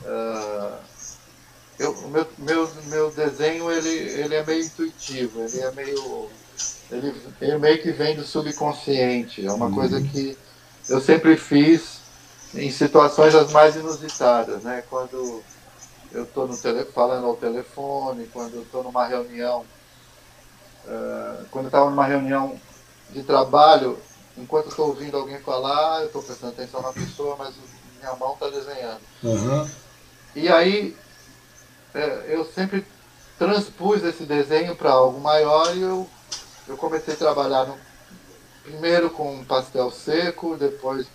[0.04, 0.76] Uh,
[1.78, 6.28] eu, meu, meu, meu desenho ele, ele é meio intuitivo, ele é meio.
[6.92, 9.74] Ele, ele meio que vem do subconsciente, é uma uhum.
[9.74, 10.36] coisa que
[10.88, 12.00] eu sempre fiz
[12.54, 14.84] em situações as mais inusitadas, né?
[14.90, 15.42] Quando
[16.12, 16.48] eu estou
[16.92, 19.64] falando ao telefone, quando eu estou numa reunião,
[20.84, 22.60] uh, quando eu estava numa reunião
[23.10, 23.98] de trabalho,
[24.36, 27.54] enquanto estou ouvindo alguém falar, eu estou prestando atenção na pessoa, mas
[27.98, 29.00] minha mão está desenhando.
[29.22, 29.70] Uhum.
[30.36, 30.96] E aí
[31.94, 32.84] uh, eu sempre
[33.38, 36.08] transpus esse desenho para algo maior e eu,
[36.68, 37.76] eu comecei a trabalhar no,
[38.62, 41.06] primeiro com pastel seco, depois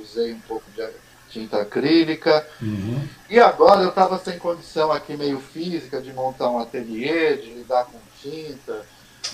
[0.00, 0.86] usei um pouco de
[1.30, 2.46] tinta acrílica.
[2.60, 3.06] Uhum.
[3.30, 7.84] E agora eu estava sem condição aqui meio física de montar um ateliê, de lidar
[7.84, 8.84] com tinta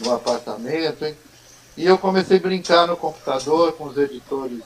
[0.01, 1.05] no apartamento.
[1.05, 1.17] Hein?
[1.77, 4.63] E eu comecei a brincar no computador com os editores.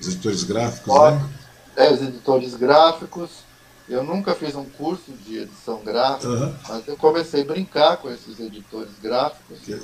[0.00, 1.30] Os editores gráficos, né?
[1.76, 3.48] É, os editores gráficos.
[3.88, 6.54] Eu nunca fiz um curso de edição gráfica, uhum.
[6.68, 9.60] mas eu comecei a brincar com esses editores gráficos.
[9.60, 9.80] Que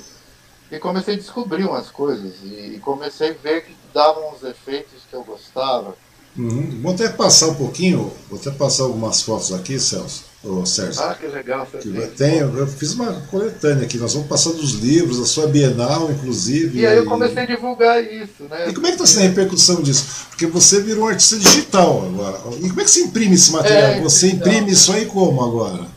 [0.71, 5.15] e comecei a descobrir umas coisas e comecei a ver que davam os efeitos que
[5.15, 5.95] eu gostava.
[6.37, 6.81] Uhum.
[6.81, 11.01] Vou até passar um pouquinho, vou até passar algumas fotos aqui, Celso, ou Sérgio.
[11.01, 11.65] Ah, que legal.
[11.65, 12.39] Você que tem.
[12.39, 16.79] eu fiz uma coletânea aqui, nós vamos passando os livros, a sua Bienal, inclusive.
[16.79, 18.67] E aí eu comecei a divulgar isso, né?
[18.67, 20.25] E como é que está sendo a repercussão disso?
[20.29, 22.37] Porque você virou um artista digital agora.
[22.57, 23.91] E como é que você imprime esse material?
[23.91, 24.47] É, você digital.
[24.49, 25.87] imprime isso aí como agora?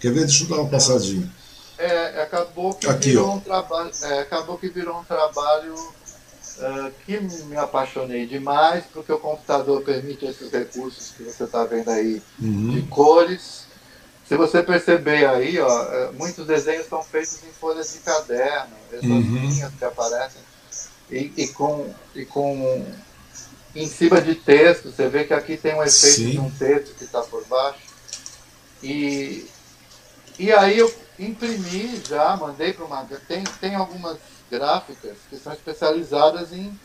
[0.00, 0.24] Quer ver?
[0.24, 1.30] Deixa eu dar uma passadinha.
[1.78, 3.34] É, acabou que Aqui, virou ó.
[3.34, 3.90] um trabalho.
[4.02, 10.24] É, acabou que virou um trabalho uh, que me apaixonei demais, porque o computador permite
[10.24, 12.70] esses recursos que você está vendo aí uhum.
[12.70, 13.64] de cores.
[14.26, 19.04] Se você perceber aí, ó, é, muitos desenhos são feitos em folhas de caderno, essas
[19.04, 19.20] uhum.
[19.20, 20.40] linhas que aparecem,
[21.10, 22.86] e, e, com, e com
[23.74, 26.30] em cima de texto, você vê que aqui tem um efeito Sim.
[26.30, 27.80] de um texto que está por baixo.
[28.82, 29.46] E,
[30.38, 33.04] e aí eu imprimi já, mandei para uma.
[33.28, 34.18] Tem, tem algumas
[34.50, 36.78] gráficas que são especializadas em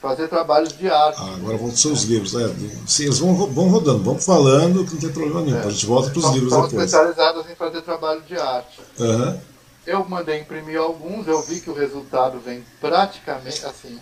[0.00, 1.18] fazer trabalhos de arte.
[1.18, 2.34] Ah, agora vão ser os livros.
[2.34, 2.46] É,
[2.86, 5.58] sim, eles vão, vão rodando, vamos falando que não tem problema nenhum.
[5.58, 5.64] É.
[5.64, 6.84] A gente volta para os livros são depois.
[6.84, 8.80] especializadas em fazer trabalho de arte.
[8.98, 9.40] Uhum.
[9.86, 13.98] Eu mandei imprimir alguns, eu vi que o resultado vem praticamente assim.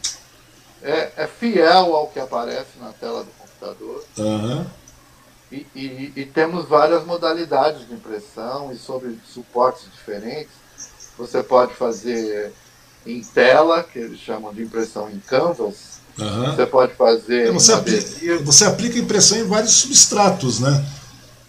[0.83, 4.05] É, é fiel ao que aparece na tela do computador.
[4.19, 4.67] Uhum.
[5.53, 10.53] E, e, e, temos várias modalidades de impressão e sobre suportes diferentes.
[11.19, 12.53] Você pode fazer
[13.07, 16.01] em tela, que eles chamam de impressão em canvas.
[16.19, 16.55] Uhum.
[16.55, 17.49] Você pode fazer.
[17.49, 20.85] É, você, aplica, você aplica impressão em vários substratos, né?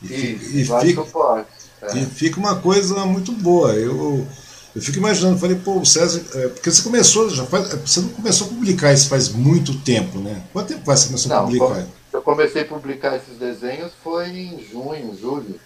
[0.01, 0.13] E,
[0.61, 1.69] Isso, e fica, suportes.
[1.81, 1.97] É.
[1.97, 3.73] E fica uma coisa muito boa.
[3.73, 4.27] Eu,
[4.75, 6.21] eu fico imaginando, falei, pô, o César.
[6.33, 10.19] É, porque você começou, já faz, você não começou a publicar isso faz muito tempo,
[10.19, 10.43] né?
[10.51, 11.87] Quanto tempo faz você começou não, a publicar?
[12.13, 15.59] Eu comecei a publicar esses desenhos foi em junho, julho.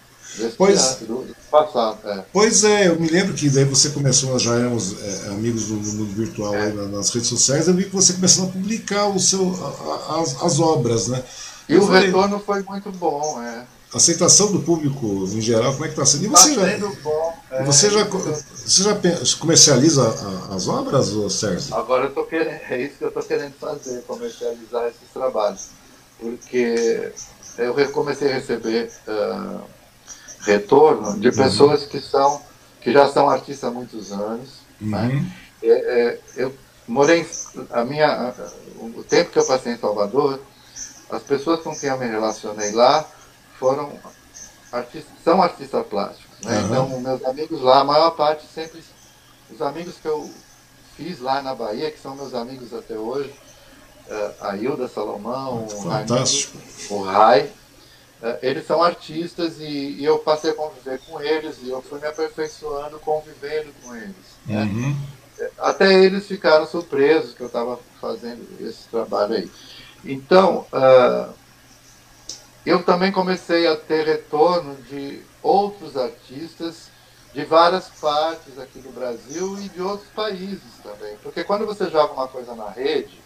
[0.57, 2.25] Pois, ano, passado, é.
[2.33, 5.77] pois é, eu me lembro que daí você começou, nós já éramos é, amigos do,
[5.77, 6.71] do, mundo virtual é.
[6.73, 10.59] nas redes sociais, eu vi que você começou a publicar o seu, a, as, as
[10.59, 11.23] obras, né?
[11.69, 13.65] E eu o falei, retorno foi muito bom, é.
[13.93, 16.25] A aceitação do público em geral, como é que está sendo?
[16.25, 17.33] E você tá já, bom.
[17.49, 18.99] É, você já, você já
[19.39, 20.13] comercializa
[20.51, 21.73] as obras, Sérgio?
[21.73, 25.77] Agora eu tô querendo, é isso que eu estou querendo fazer, comercializar esses trabalhos
[26.19, 27.11] porque
[27.57, 29.61] eu comecei a receber uh,
[30.41, 31.35] retorno de uhum.
[31.35, 32.41] pessoas que são
[32.81, 34.49] que já são artistas há muitos anos.
[34.80, 34.89] Uhum.
[34.89, 35.31] Né?
[35.61, 36.56] É, é, eu
[36.88, 37.27] morei
[37.72, 38.34] a minha
[38.80, 40.39] o tempo que eu passei em Salvador,
[41.10, 43.06] as pessoas com quem eu me relacionei lá
[43.60, 43.91] foram
[44.72, 46.39] artistas, são artistas plásticos.
[46.45, 46.60] Né?
[46.60, 46.65] Uhum.
[46.65, 48.84] Então, meus amigos lá, a maior parte sempre
[49.49, 50.30] os amigos que eu
[50.95, 53.34] fiz lá na Bahia, que são meus amigos até hoje,
[54.41, 56.57] a Hilda Salomão, Fantástico.
[56.89, 57.51] o Rai.
[58.21, 61.99] É, eles são artistas e, e, eu passei a conviver com eles e eu fui
[61.99, 64.15] me aperfeiçoando convivendo com eles.
[64.45, 64.63] Né?
[64.63, 64.97] Uhum.
[65.59, 69.51] Até eles ficaram surpresos que eu estava fazendo esse trabalho aí.
[70.03, 71.31] Então, uh,
[72.65, 76.89] eu também comecei a ter retorno de outros artistas
[77.34, 81.15] de várias partes aqui do Brasil e de outros países também.
[81.21, 83.21] Porque quando você joga uma coisa na rede,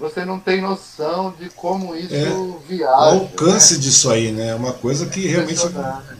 [0.00, 2.96] você não tem noção de como isso é, viaja.
[2.96, 3.80] O alcance né?
[3.80, 4.48] disso aí, né?
[4.48, 5.60] É uma coisa que realmente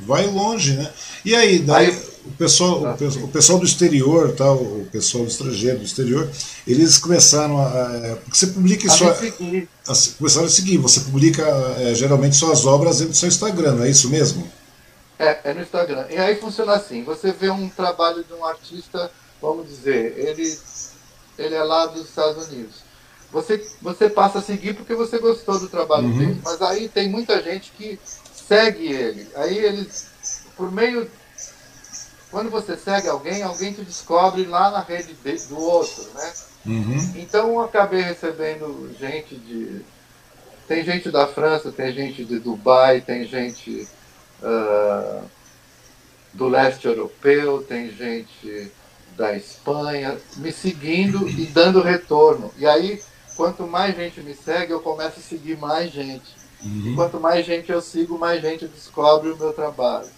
[0.02, 0.92] vai longe, né?
[1.24, 5.30] E aí, daí, aí o, pessoal, o, o pessoal do exterior, tal, o pessoal do
[5.30, 6.30] estrangeiro, do exterior,
[6.66, 8.18] eles começaram a.
[8.22, 9.10] Porque você publica a só.
[9.10, 11.42] A, começaram a seguir, você publica
[11.78, 14.46] é, geralmente suas obras no seu Instagram, não é isso mesmo?
[15.18, 16.04] É, é no Instagram.
[16.10, 20.58] E aí funciona assim: você vê um trabalho de um artista, vamos dizer, ele,
[21.38, 22.89] ele é lá dos Estados Unidos
[23.32, 26.18] você, você passa a seguir porque você gostou do trabalho uhum.
[26.18, 26.40] dele.
[26.44, 27.98] Mas aí tem muita gente que
[28.34, 29.28] segue ele.
[29.36, 30.08] Aí eles,
[30.56, 31.08] por meio.
[32.30, 35.16] Quando você segue alguém, alguém te descobre lá na rede
[35.48, 36.32] do outro, né?
[36.66, 37.12] Uhum.
[37.16, 39.80] Então eu acabei recebendo gente de.
[40.66, 43.88] Tem gente da França, tem gente de Dubai, tem gente
[44.40, 45.24] uh,
[46.32, 48.70] do leste europeu, tem gente
[49.16, 52.52] da Espanha, me seguindo e dando retorno.
[52.56, 53.02] E aí
[53.40, 56.36] quanto mais gente me segue, eu começo a seguir mais gente.
[56.62, 56.92] Uhum.
[56.92, 60.10] E quanto mais gente eu sigo, mais gente descobre o meu trabalho.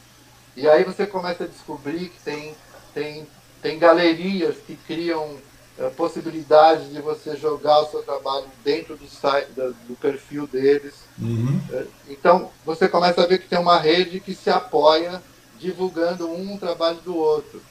[0.57, 2.53] E aí você começa a descobrir que tem,
[2.93, 3.25] tem,
[3.63, 5.37] tem galerias que criam
[5.79, 10.95] uh, possibilidades de você jogar o seu trabalho dentro do, site, do, do perfil deles.
[11.17, 11.61] Uhum.
[11.71, 15.23] Uh, então você começa a ver que tem uma rede que se apoia
[15.61, 17.63] divulgando um trabalho do outro.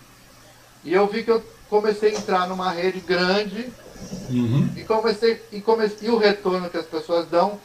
[0.81, 3.69] E eu vi que eu comecei a entrar numa rede grande
[4.29, 4.69] Uhum.
[4.75, 5.63] E, comecei, e,
[6.01, 7.59] e o retorno que as pessoas dão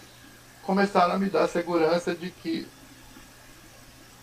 [0.63, 2.67] começaram a me dar segurança de que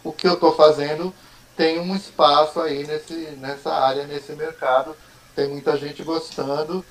[0.03, 1.13] o que eu estou fazendo
[1.55, 4.95] tem um espaço aí nesse, nessa área, nesse mercado.
[5.35, 6.83] Tem muita gente gostando.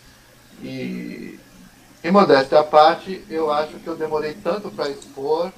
[0.63, 1.39] E,
[2.03, 5.53] em modéstia à parte, eu acho que eu demorei tanto para expor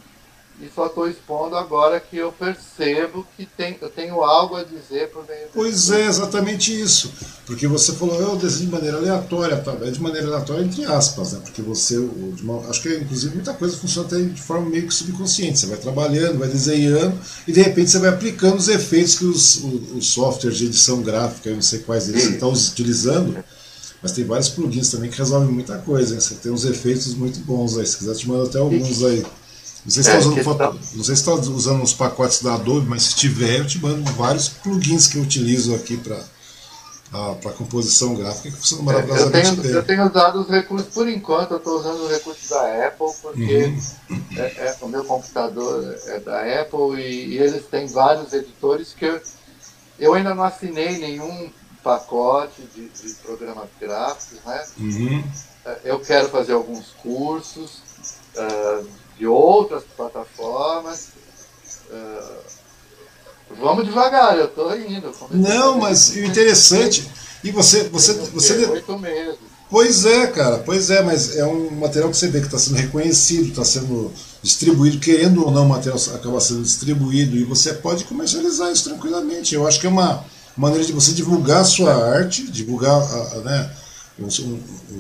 [0.61, 5.11] e só estou expondo agora que eu percebo que tem, eu tenho algo a dizer
[5.11, 7.13] por meio Pois é, exatamente isso.
[7.45, 9.77] Porque você falou, eu desenho de maneira aleatória, tá?
[9.83, 11.41] é de maneira aleatória entre aspas, né?
[11.43, 15.59] Porque você, uma, acho que inclusive muita coisa funciona até de forma meio que subconsciente.
[15.59, 17.19] Você vai trabalhando, vai desenhando
[17.49, 21.03] e de repente você vai aplicando os efeitos que os, os, os softwares de edição
[21.03, 23.45] gráfica, eu não sei quais eles estão utilizando
[24.01, 26.21] Mas tem vários plugins também que resolvem muita coisa, hein?
[26.21, 27.87] Você tem uns efeitos muito bons aí.
[27.87, 29.25] Se quiser, te mando até alguns aí.
[29.85, 30.81] Não sei se está é, usando, foto...
[30.95, 34.11] não sei se tá usando os pacotes da Adobe, mas se tiver, eu te mando
[34.13, 36.19] vários plugins que eu utilizo aqui para
[37.41, 41.09] para composição gráfica que funciona maravilhosamente é, eu tenho, Eu tenho usado os recursos, por
[41.09, 43.65] enquanto, eu estou usando os recursos da Apple, porque
[44.11, 44.25] uhum.
[44.37, 49.05] é, é, o meu computador é da Apple e, e, eles têm vários editores que
[49.05, 49.21] eu,
[49.99, 51.51] eu ainda não assinei nenhum
[51.85, 54.65] pacote de, de programas gráficos, né?
[54.79, 55.25] Uhum.
[55.65, 57.81] É, eu quero fazer alguns cursos
[58.35, 58.89] uh,
[59.19, 61.09] de outras plataformas.
[61.91, 62.35] Uh,
[63.61, 65.13] vamos devagar, eu estou indo.
[65.31, 67.09] Não, mas o interessante.
[67.43, 67.85] E você.
[67.85, 68.67] você, você...
[68.67, 69.39] Oito meses.
[69.71, 72.77] Pois é, cara, pois é, mas é um material que você vê que está sendo
[72.77, 74.13] reconhecido, está sendo
[74.43, 79.55] distribuído, querendo ou não, o material acaba sendo distribuído e você pode comercializar isso tranquilamente.
[79.55, 80.25] Eu acho que é uma
[80.57, 83.71] maneira de você divulgar a sua arte, divulgar a, a, né,
[84.19, 84.45] o, seu,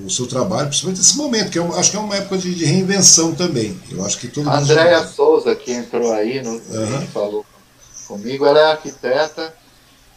[0.06, 2.64] o, seu, trabalho, principalmente nesse momento, que eu acho que é uma época de, de
[2.64, 3.80] reinvenção também.
[3.90, 5.06] Eu acho que todo a Andréia já...
[5.06, 7.06] Souza, que entrou aí, no, uhum.
[7.12, 7.46] falou
[8.06, 9.54] comigo, ela é arquiteta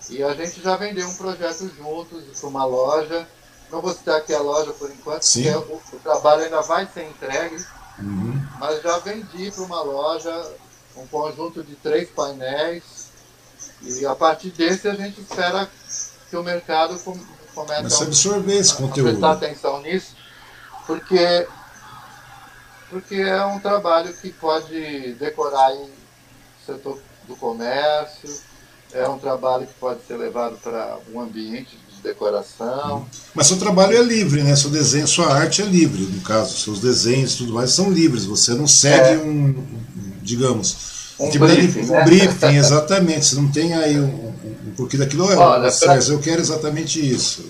[0.09, 3.27] e a gente já vendeu um projeto juntos para uma loja.
[3.71, 5.43] Não vou citar aqui a loja por enquanto, Sim.
[5.43, 7.63] porque o, o trabalho ainda vai ser entregue,
[7.99, 8.41] uhum.
[8.59, 10.31] mas já vendi para uma loja
[10.95, 13.07] um conjunto de três painéis
[13.81, 15.69] e a partir desse a gente espera
[16.29, 16.97] que o mercado
[17.57, 19.09] comece a, absorver esse a, conteúdo.
[19.09, 20.15] prestar atenção nisso,
[20.85, 21.47] porque,
[22.89, 25.89] porque é um trabalho que pode decorar em
[26.65, 28.29] setor do comércio,
[28.93, 33.05] é um trabalho que pode ser levado para um ambiente de decoração.
[33.33, 34.55] Mas seu trabalho é livre, né?
[34.55, 38.25] Seu desenho, sua arte é livre, no caso, seus desenhos e tudo mais são livres.
[38.25, 39.17] Você não segue é.
[39.17, 39.65] um,
[40.21, 42.03] digamos, um briefing, de, né?
[42.05, 43.25] briefing, exatamente.
[43.25, 44.33] Você não tem aí um,
[44.77, 47.43] um, um pouquinho daquilo, olha, César, eu quero exatamente isso.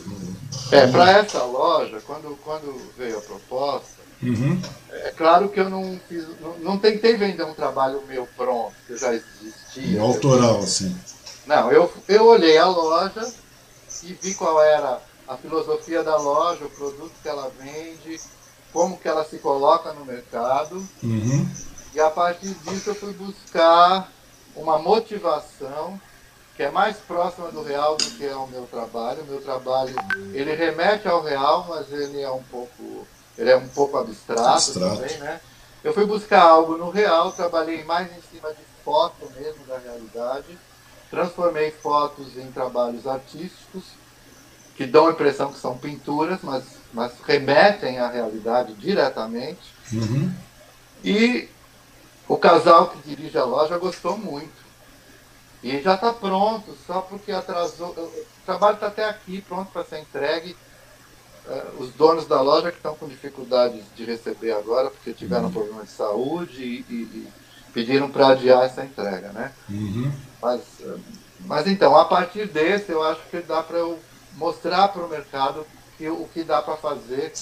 [0.71, 4.59] É, para essa loja, quando, quando veio a proposta, uhum.
[4.91, 8.97] é claro que eu não fiz, não, não, tentei vender um trabalho meu pronto, que
[8.97, 10.01] já existia.
[10.01, 10.95] Um autoral, assim.
[11.45, 13.33] Não, eu, eu olhei a loja
[14.03, 18.19] e vi qual era a filosofia da loja, o produto que ela vende,
[18.73, 20.85] como que ela se coloca no mercado.
[21.01, 21.47] Uhum.
[21.93, 24.11] E a partir disso eu fui buscar
[24.55, 25.99] uma motivação
[26.57, 29.21] que é mais próxima do real do que é o meu trabalho.
[29.21, 29.93] O meu trabalho,
[30.33, 33.07] ele remete ao real, mas ele é um pouco,
[33.37, 34.95] ele é um pouco abstrato, abstrato.
[34.95, 35.39] também, né?
[35.83, 40.57] Eu fui buscar algo no real, trabalhei mais em cima de foto mesmo da realidade,
[41.11, 43.83] transformei fotos em trabalhos artísticos
[44.75, 49.75] que dão a impressão que são pinturas, mas, mas remetem à realidade diretamente.
[49.93, 50.33] Uhum.
[51.03, 51.49] E
[52.27, 54.66] o casal que dirige a loja gostou muito.
[55.63, 57.89] E já está pronto, só porque atrasou.
[57.89, 60.55] O trabalho está até aqui, pronto para ser entregue.
[61.45, 65.51] Uh, os donos da loja que estão com dificuldades de receber agora, porque tiveram uhum.
[65.51, 67.27] problema de saúde e, e, e
[67.73, 69.53] pediram para adiar essa entrega, né?
[69.69, 70.11] Uhum.
[70.41, 70.99] Mas, uh,
[71.45, 73.97] mas então, a partir desse, eu acho que dá para eu
[74.33, 75.65] mostrar para o mercado
[75.97, 77.33] que, o que dá para fazer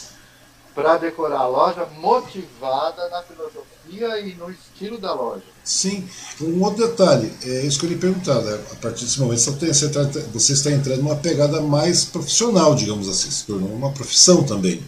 [0.75, 5.54] para decorar a loja motivada na filosofia e no estilo da loja.
[5.65, 6.07] Sim,
[6.39, 8.59] um outro detalhe, é isso que eu lhe perguntar, né?
[8.71, 13.31] a partir desse momento você, está, você está entrando numa pegada mais profissional, digamos assim,
[13.31, 14.83] se tornou uma profissão também.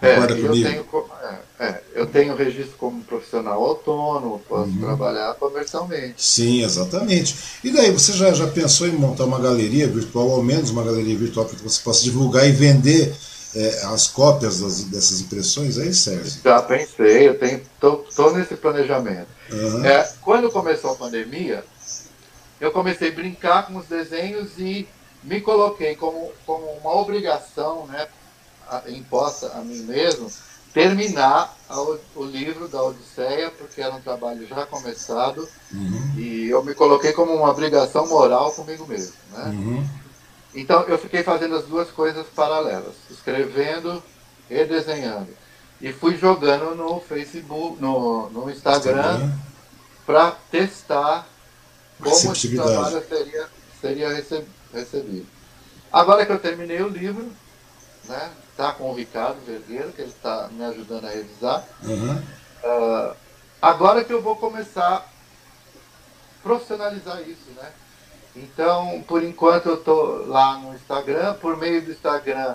[0.00, 0.86] É, eu tenho,
[1.22, 4.80] é, é, eu tenho registro como profissional autônomo, posso uhum.
[4.80, 6.14] trabalhar comercialmente.
[6.16, 7.36] Sim, exatamente.
[7.62, 11.16] E daí, você já, já pensou em montar uma galeria virtual, ao menos uma galeria
[11.16, 13.14] virtual, para que você possa divulgar e vender
[13.54, 16.40] é, as cópias das, dessas impressões aí, Sérgio?
[16.42, 17.38] Já pensei, eu
[17.80, 19.28] tô, nesse planejamento.
[19.50, 19.84] Uhum.
[19.84, 21.64] É, quando começou a pandemia,
[22.60, 24.88] eu comecei a brincar com os desenhos e
[25.22, 28.08] me coloquei como, como uma obrigação, né,
[28.88, 30.30] imposta a mim mesmo,
[30.72, 36.14] terminar a, o livro da Odisseia, porque era um trabalho já começado, uhum.
[36.16, 39.12] e eu me coloquei como uma obrigação moral comigo mesmo.
[39.32, 39.44] Né?
[39.44, 40.01] Uhum.
[40.54, 44.02] Então eu fiquei fazendo as duas coisas paralelas, escrevendo
[44.50, 45.28] e desenhando.
[45.80, 49.32] E fui jogando no Facebook, no, no Instagram,
[50.06, 51.26] para testar
[51.98, 53.48] como esse trabalho seria,
[53.80, 54.08] seria
[54.72, 55.26] recebido.
[55.92, 57.30] Agora que eu terminei o livro,
[58.04, 61.66] né, tá com o Ricardo Vergueiro, que ele está me ajudando a revisar.
[61.82, 62.16] Uhum.
[62.64, 63.16] Uh,
[63.60, 65.04] agora que eu vou começar a
[66.42, 67.72] profissionalizar isso, né?
[68.34, 72.54] Então, por enquanto eu estou lá no Instagram, por meio do Instagram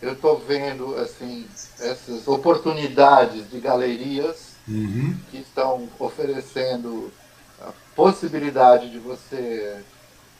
[0.00, 1.46] eu estou vendo assim
[1.78, 5.14] essas oportunidades de galerias uhum.
[5.30, 7.12] que estão oferecendo
[7.60, 9.84] a possibilidade de você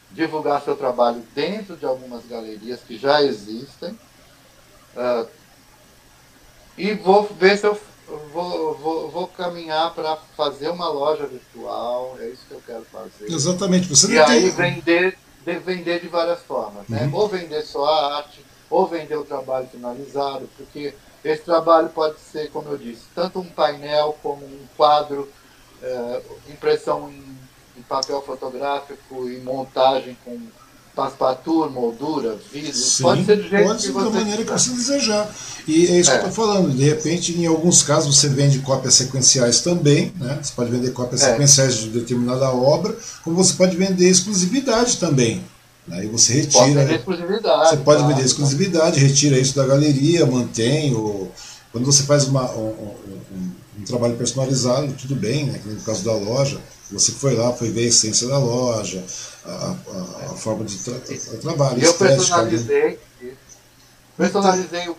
[0.09, 3.91] divulgar seu trabalho dentro de algumas galerias que já existem.
[4.95, 5.27] Uh,
[6.77, 7.79] e vou ver se eu
[8.31, 13.31] vou, vou, vou caminhar para fazer uma loja virtual, é isso que eu quero fazer.
[13.31, 13.87] Exatamente.
[13.87, 17.03] Você e aí vender, de, vender de várias formas, né?
[17.05, 17.15] Uhum.
[17.15, 20.93] Ou vender só a arte, ou vender o trabalho finalizado, porque
[21.23, 25.29] esse trabalho pode ser, como eu disse, tanto um painel como um quadro,
[25.81, 27.37] é, impressão em,
[27.77, 30.39] em, papel fotográfico e montagem com
[30.95, 32.73] passepartout, moldura, vidro.
[32.73, 35.29] Sim, pode ser do jeito pode ser da maneira que você desejar.
[35.67, 36.17] E é isso é.
[36.17, 36.75] que eu estou falando.
[36.75, 40.11] De repente, em alguns casos, você vende cópias sequenciais também.
[40.17, 40.39] Né?
[40.41, 41.31] Você pode vender cópias é.
[41.31, 45.43] sequenciais de determinada obra, como você pode vender exclusividade também.
[45.89, 46.59] Aí você retira.
[46.59, 47.69] Pode vender exclusividade.
[47.69, 50.93] Você pode vender exclusividade, retira isso da galeria, mantém.
[50.93, 51.31] Ou,
[51.71, 55.59] quando você faz uma, um, um, um, trabalho personalizado, tudo bem, né?
[55.65, 56.59] no caso da loja,
[56.91, 59.03] você foi lá, foi ver a essência da loja,
[59.45, 60.99] a, a, a forma de tra
[61.41, 61.83] trabalho.
[61.83, 62.99] Eu personalizei,
[64.17, 64.95] personalizei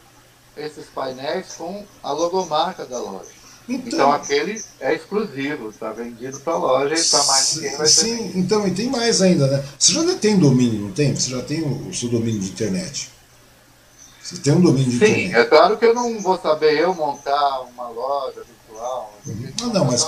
[0.56, 3.42] esses painéis com a logomarca da loja.
[3.68, 7.86] Então, então, aquele é exclusivo, está vendido para a loja e para mais ninguém vai
[7.86, 9.64] Sim, ter então, e tem mais ainda, né?
[9.78, 11.14] Você já tem domínio, não tem?
[11.14, 13.10] Você já tem o, seu domínio de internet.
[14.20, 15.30] Você tem um domínio de Sim, internet.
[15.30, 19.11] Sim, é claro que eu não vou saber eu montar uma loja virtual.
[19.62, 20.02] Ah, não, mas,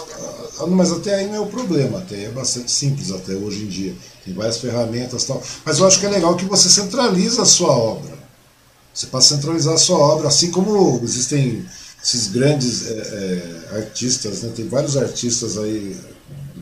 [0.61, 3.69] ah, mas até aí não é o problema, até é bastante simples até hoje em
[3.69, 3.95] dia.
[4.25, 5.43] Tem várias ferramentas e tal.
[5.65, 8.15] Mas eu acho que é legal que você centraliza a sua obra.
[8.93, 11.65] Você pode centralizar a sua obra, assim como existem
[12.03, 12.93] esses grandes é,
[13.73, 14.53] é, artistas, né?
[14.55, 15.97] Tem vários artistas aí.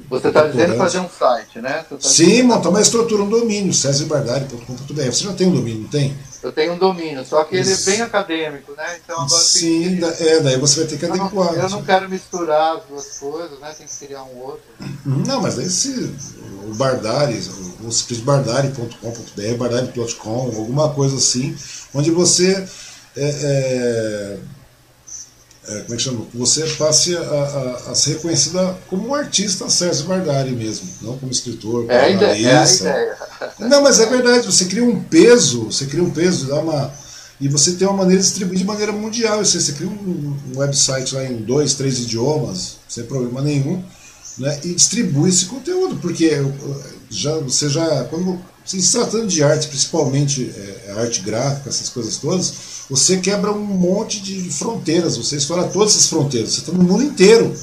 [0.09, 1.85] Você está dizendo fazer um site, né?
[1.89, 5.03] Tá Sim, montar uma estrutura, um domínio, cesarbardari.com.br.
[5.07, 6.17] Você já tem um domínio, não tem?
[6.43, 8.99] Eu tenho um domínio, só que ele é bem acadêmico, né?
[9.03, 10.05] Então agora Sim, que...
[10.05, 11.53] é, daí você vai ter que eu adequar.
[11.53, 13.73] Não, eu não quero misturar as duas coisas, né?
[13.79, 14.63] Tem que criar um outro.
[15.07, 16.13] Não, mas daí se
[16.67, 17.39] o Bardari,
[17.81, 21.57] o bardari.com.br, bardari.com, alguma coisa assim,
[21.95, 22.67] onde você
[23.17, 24.39] é, é,
[25.69, 26.27] é, como é que chama?
[26.35, 31.31] Você passe a, a, a, ser reconhecida como um artista Sérgio Bardari mesmo, não como
[31.31, 33.17] escritor, como é, a ideia, é.
[33.61, 36.93] Não, mas é verdade, você cria um peso, você cria um peso, dá uma.
[37.41, 39.45] E você tem uma maneira de distribuir de maneira mundial.
[39.45, 43.83] Você, você cria um, um website lá em dois, três idiomas, sem problema nenhum,
[44.39, 46.31] né, e distribui esse conteúdo, porque
[47.09, 48.05] já, você já.
[48.05, 52.53] Quando, se tratando de arte, principalmente é, arte gráfica, essas coisas todas,
[52.89, 57.03] você quebra um monte de fronteiras, você estoura todas essas fronteiras, você está no mundo
[57.03, 57.57] inteiro.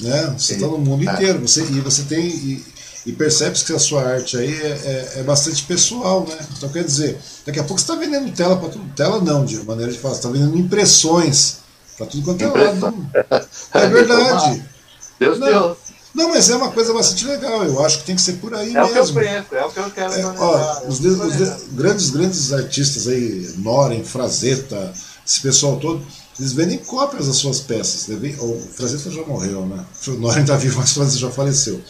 [0.00, 0.34] Né?
[0.38, 1.12] Você está no mundo é.
[1.12, 1.40] inteiro.
[1.40, 2.26] Você, e você tem.
[2.26, 2.64] E,
[3.06, 6.36] e percebe que a sua arte aí é, é, é, bastante pessoal, né?
[6.56, 8.84] Então quer dizer, daqui a pouco você está vendendo tela para tudo.
[8.94, 11.60] Tela não, de maneira de falar, você está vendendo impressões
[11.96, 13.10] para tudo quanto é lado.
[13.72, 14.62] É verdade.
[15.18, 15.76] Deus não, Deus.
[16.14, 17.64] Não, mas é uma coisa bastante legal.
[17.64, 18.88] Eu acho que tem que ser por aí é mesmo.
[18.88, 21.36] É o que eu penso, é o que eu quero é, ó, os, de, os
[21.36, 24.92] de, grandes, grandes artistas aí, Noren, Frazetta,
[25.26, 26.04] esse pessoal todo,
[26.38, 28.08] eles vendem cópias das suas peças.
[28.08, 28.34] Né?
[28.40, 29.84] O Frazetta já morreu, né?
[30.08, 31.80] O Noren está vivo, mas o Frazetta já faleceu.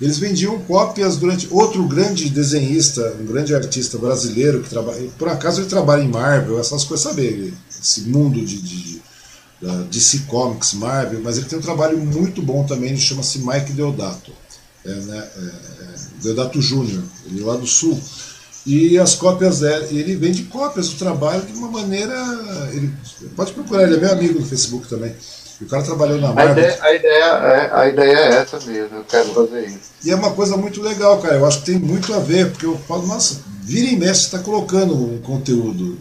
[0.00, 1.48] Eles vendiam cópias durante.
[1.50, 5.08] Outro grande desenhista, um grande artista brasileiro que trabalha.
[5.18, 7.54] Por acaso ele trabalha em Marvel, essas coisas, sabe?
[7.80, 8.93] Esse mundo de, de
[9.64, 13.72] da DC Comics, Marvel, mas ele tem um trabalho muito bom também, ele chama-se Mike
[13.72, 14.30] Deodato,
[14.84, 17.98] é, né, é, é Deodato Júnior, ele é lá do Sul.
[18.66, 22.14] E as cópias dele, ele vende cópias do trabalho de uma maneira.
[22.72, 22.90] Ele,
[23.36, 25.14] pode procurar, ele é meu amigo no Facebook também.
[25.60, 26.50] O cara trabalhou na Marvel.
[26.56, 29.90] A ideia, a ideia, é, a ideia é essa mesmo, eu quero fazer isso.
[30.02, 31.36] E é uma coisa muito legal, cara.
[31.36, 34.38] Eu acho que tem muito a ver, porque eu falo, nossa, vira e mexe, está
[34.38, 35.98] colocando um conteúdo,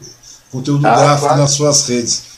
[0.49, 1.41] conteúdo ah, gráfico claro.
[1.41, 2.33] nas suas redes.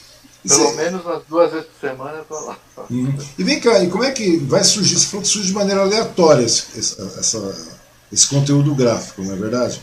[0.48, 2.58] Pelo menos umas duas vezes por semana eu tô lá.
[2.90, 3.18] Uhum.
[3.38, 4.96] E vem cá, e como é que vai surgir?
[5.00, 7.56] Você falou que surge de maneira aleatória esse, essa,
[8.12, 9.82] esse conteúdo gráfico, não é verdade?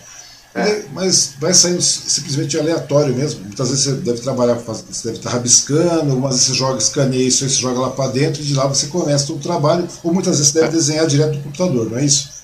[0.55, 0.85] É.
[0.93, 3.43] Mas vai saindo simplesmente aleatório mesmo.
[3.45, 7.45] Muitas vezes você deve trabalhar, você deve estar rabiscando, algumas vezes você joga, escaneia isso
[7.45, 10.37] aí, você joga lá para dentro e de lá você começa o trabalho, ou muitas
[10.37, 12.43] vezes você deve desenhar direto do computador, não é isso?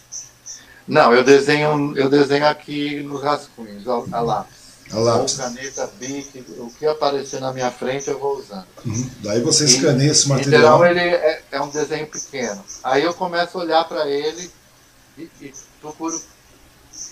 [0.87, 4.17] Não, eu desenho, eu desenho aqui nos rascunhos, a.
[4.17, 4.58] A lápis.
[4.93, 8.67] Ou caneta, bic, o que aparecer na minha frente eu vou usando.
[8.87, 9.11] Uhum.
[9.21, 10.49] Daí você escaneia esse material.
[10.49, 12.65] Em geral ele é, é, um desenho pequeno.
[12.83, 14.51] Aí eu começo a olhar para ele
[15.19, 16.19] e, e, procuro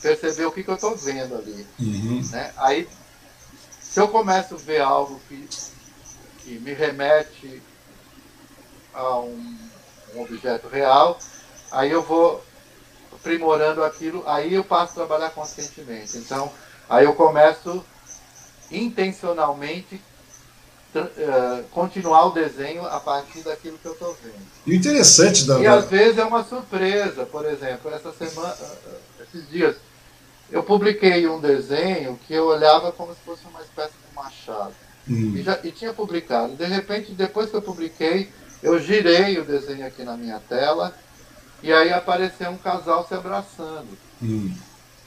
[0.01, 1.67] perceber o que, que eu estou vendo ali.
[1.79, 2.27] Uhum.
[2.31, 2.51] Né?
[2.57, 2.89] Aí,
[3.83, 5.49] se eu começo a ver algo que,
[6.39, 7.63] que me remete
[8.95, 9.59] a um,
[10.15, 11.19] um objeto real,
[11.71, 12.43] aí eu vou
[13.13, 16.17] aprimorando aquilo, aí eu passo a trabalhar conscientemente.
[16.17, 16.51] Então,
[16.89, 17.85] Aí eu começo
[18.71, 20.01] intencionalmente
[20.95, 24.47] uh, continuar o desenho a partir daquilo que eu estou vendo.
[24.67, 25.59] E o interessante da.
[25.59, 29.77] E às vezes é uma surpresa, por exemplo, essa semana, uh, esses dias,
[30.51, 34.73] eu publiquei um desenho que eu olhava como se fosse uma espécie de machado.
[35.09, 35.35] Hum.
[35.37, 36.55] E, já, e tinha publicado.
[36.55, 38.31] De repente, depois que eu publiquei,
[38.63, 40.95] eu girei o desenho aqui na minha tela
[41.63, 43.89] e aí apareceu um casal se abraçando.
[44.23, 44.53] Hum.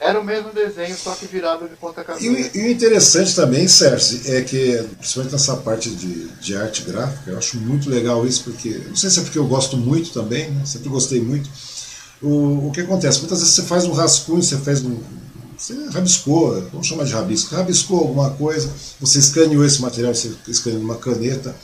[0.00, 2.26] Era o mesmo desenho, só que virado de ponta cabeça.
[2.26, 7.30] E, e, o interessante também, Sérgio, é que, principalmente nessa parte de, de arte gráfica,
[7.30, 10.50] eu acho muito legal isso, porque, não sei se é porque eu gosto muito também,
[10.50, 10.64] né?
[10.64, 11.50] sempre gostei muito.
[12.22, 13.18] O, o que acontece?
[13.18, 14.98] Muitas vezes você faz um rascunho, você faz um.
[15.56, 20.80] Você rabiscou, vamos chamar de rabisco, rabiscou alguma coisa, você escaneou esse material, você escaneou
[20.80, 21.54] uma caneta,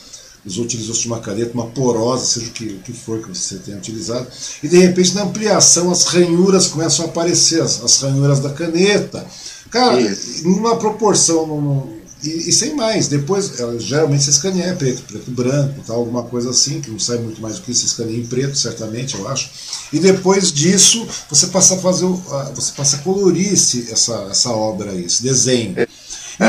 [0.47, 3.77] usou, utilizou uma caneta, uma porosa, seja o que, o que for que você tenha
[3.77, 4.27] utilizado,
[4.63, 9.27] e de repente na ampliação as ranhuras começam a aparecer, as, as ranhuras da caneta.
[9.71, 10.49] Cara, Isso.
[10.49, 15.83] numa proporção, num, e, e, sem mais, depois, é, geralmente você escaneia preto, preto branco,
[15.87, 18.27] tal, alguma coisa assim, que não sai muito mais do que isso, você escaneia em
[18.27, 19.51] preto, certamente, eu acho.
[19.93, 22.07] E depois disso, você passa a fazer,
[22.55, 25.75] você passa a colorir esse, essa, essa obra aí, esse desenho.
[25.79, 25.87] É.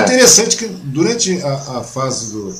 [0.01, 2.55] Interessante que durante a, a fase do,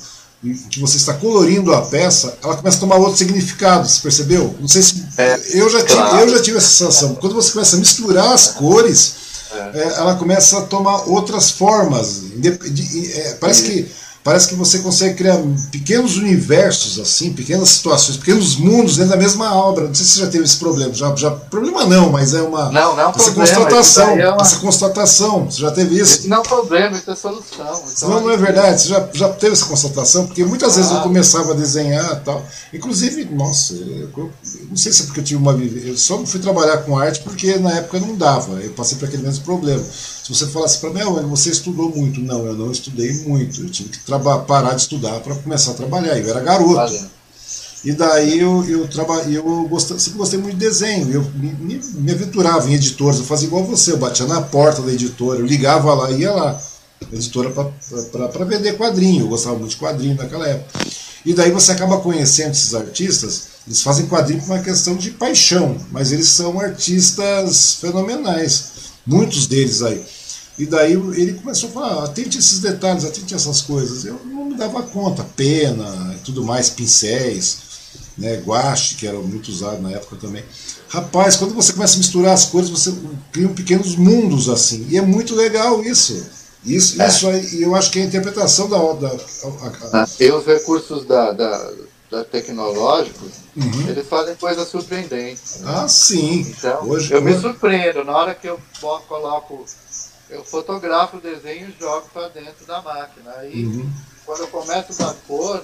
[0.70, 4.56] que você está colorindo a peça, ela começa a tomar outro significado, você percebeu?
[4.60, 5.04] Não sei se.
[5.18, 6.10] É, eu, já claro.
[6.10, 7.16] tive, eu já tive essa sensação.
[7.16, 9.16] Quando você começa a misturar as cores,
[9.52, 9.80] é.
[9.80, 12.24] É, ela começa a tomar outras formas.
[12.44, 13.92] É, parece que
[14.28, 15.42] Parece que você consegue criar
[15.72, 19.88] pequenos universos, assim, pequenas situações, pequenos mundos dentro da mesma obra.
[19.88, 20.94] Não sei se você já teve esse problema.
[20.94, 22.70] Já, já, problema não, mas é uma.
[22.70, 24.20] Não, não é essa problema, constatação.
[24.20, 24.42] É uma...
[24.42, 25.46] Essa constatação.
[25.46, 26.28] Você já teve isso?
[26.28, 27.84] Não é problema, isso é solução.
[27.96, 28.82] Então, não, não é verdade.
[28.82, 30.28] Você já, já teve essa constatação?
[30.28, 30.76] Porque muitas ah.
[30.76, 32.46] vezes eu começava a desenhar e tal.
[32.74, 34.32] Inclusive, nossa, eu, eu,
[34.70, 35.54] não sei se é porque eu tive uma.
[35.54, 38.60] Eu só fui trabalhar com arte porque na época não dava.
[38.60, 39.82] Eu passei por aquele mesmo problema.
[40.28, 42.20] Se você falasse para mim, ah, você estudou muito.
[42.20, 43.62] Não, eu não estudei muito.
[43.62, 44.00] Eu tive que
[44.46, 46.20] parar de estudar para começar a trabalhar.
[46.20, 46.94] Eu era garoto.
[47.86, 51.10] E daí eu, eu, traba, eu sempre gostei muito de desenho.
[51.10, 53.20] Eu me, me, aventurava em editoras.
[53.20, 53.94] Eu fazia igual você.
[53.94, 55.40] Eu batia na porta da editora.
[55.40, 56.62] Eu ligava lá e ia lá.
[57.10, 59.24] Editora para vender quadrinho.
[59.24, 60.78] Eu gostava muito de quadrinho naquela época.
[61.26, 63.44] E daí você acaba conhecendo esses artistas.
[63.66, 65.78] Eles fazem quadrinho por uma questão de paixão.
[65.90, 68.72] Mas eles são artistas fenomenais.
[69.06, 70.04] Muitos deles aí.
[70.58, 74.06] E daí ele começou a falar, atente esses detalhes, atente essas coisas.
[74.06, 77.60] Eu não me dava conta, pena e tudo mais, pincéis,
[78.18, 80.44] né, guache, que era muito usado na época também.
[80.90, 82.94] Rapaz, quando você começa a misturar as cores, você
[83.32, 84.88] cria pequenos mundos assim.
[84.90, 86.26] E é muito legal isso.
[86.66, 87.08] Isso, é.
[87.08, 88.78] isso aí, eu acho que é a interpretação da.
[88.94, 90.04] da a.
[90.04, 91.72] Ah, e os recursos da, da,
[92.10, 93.88] da tecnológicos, uhum.
[93.88, 95.60] eles fazem coisas surpreendentes.
[95.60, 95.72] Né?
[95.74, 96.42] Ah, sim.
[96.42, 98.04] Então, Hoje, eu me surpreendo.
[98.04, 98.60] Na hora que eu
[99.08, 99.66] coloco
[100.30, 103.32] eu fotografo o desenho e jogo para dentro da máquina.
[103.38, 103.90] Aí, uhum.
[104.26, 105.64] quando eu começo a dar cor,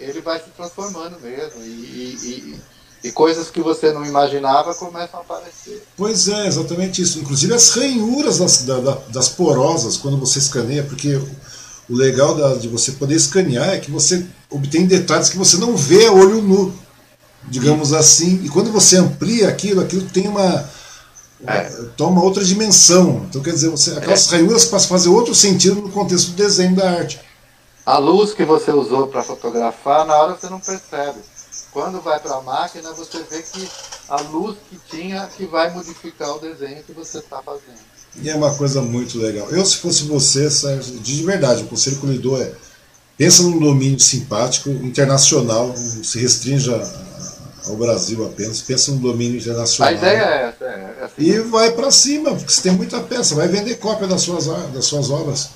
[0.00, 1.62] ele vai se transformando mesmo.
[1.62, 2.60] E, e,
[3.02, 5.84] e, e, coisas que você não imaginava começam a aparecer.
[5.96, 7.20] Pois é, exatamente isso.
[7.20, 11.14] Inclusive as ranhuras das, da, das porosas, quando você escaneia, porque
[11.88, 15.76] o legal da, de você poder escanear é que você obtém detalhes que você não
[15.76, 16.74] vê a olho nu,
[17.44, 18.40] digamos assim.
[18.44, 20.68] E quando você amplia aquilo, aquilo tem uma
[21.44, 21.64] é.
[21.96, 23.26] toma outra dimensão.
[23.28, 24.36] Então, quer dizer, você, aquelas é.
[24.36, 27.20] ranhuras passam a fazer outro sentido no contexto do desenho da arte.
[27.84, 31.18] A luz que você usou para fotografar, na hora você não percebe.
[31.72, 33.68] Quando vai para a máquina, você vê que
[34.08, 37.78] a luz que tinha que vai modificar o desenho que você está fazendo.
[38.16, 39.48] E é uma coisa muito legal.
[39.50, 40.48] Eu, se fosse você,
[41.00, 42.52] de verdade, o conselho que eu lhe dou é
[43.16, 46.76] pensa num domínio simpático, internacional, se restrinja
[47.66, 49.92] ao Brasil apenas, pensa no domínio internacional.
[49.92, 50.64] A ideia é essa.
[50.64, 51.22] É, assim.
[51.22, 54.84] E vai para cima, porque você tem muita peça, vai vender cópia das suas, das
[54.84, 55.50] suas obras.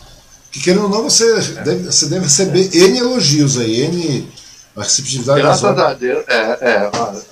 [0.51, 1.63] Que querendo ou não, você, é.
[1.63, 2.79] deve, você deve receber é.
[2.79, 4.29] N elogios aí, N
[4.77, 7.23] a receptividade Graças a Deus, é, é, olha,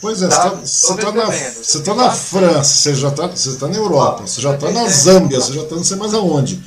[0.00, 3.56] Pois é, tá, você está tá na, você tá na França, você já está você
[3.56, 6.62] tá na Europa, você já está na Zâmbia, você já está não sei mais aonde.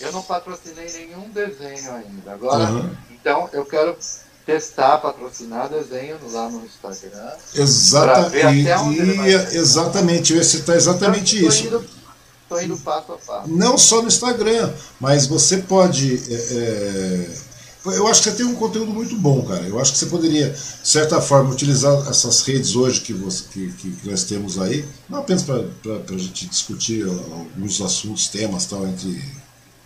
[0.00, 2.32] Eu não patrocinei nenhum desenho ainda.
[2.32, 2.90] Agora, uhum.
[3.10, 3.96] então, eu quero
[4.44, 7.32] testar, patrocinar desenho lá no Instagram.
[7.54, 11.64] Exata, e, e exatamente, eu ia citar exatamente então, isso.
[11.64, 13.48] Estou indo, indo passo a passo.
[13.48, 16.22] Não só no Instagram, mas você pode.
[16.32, 17.52] É, é,
[17.84, 19.62] eu acho que você tem um conteúdo muito bom, cara.
[19.62, 23.72] Eu acho que você poderia, de certa forma, utilizar essas redes hoje que, você, que,
[23.72, 29.20] que nós temos aí, não apenas para a gente discutir alguns assuntos, temas tal, entre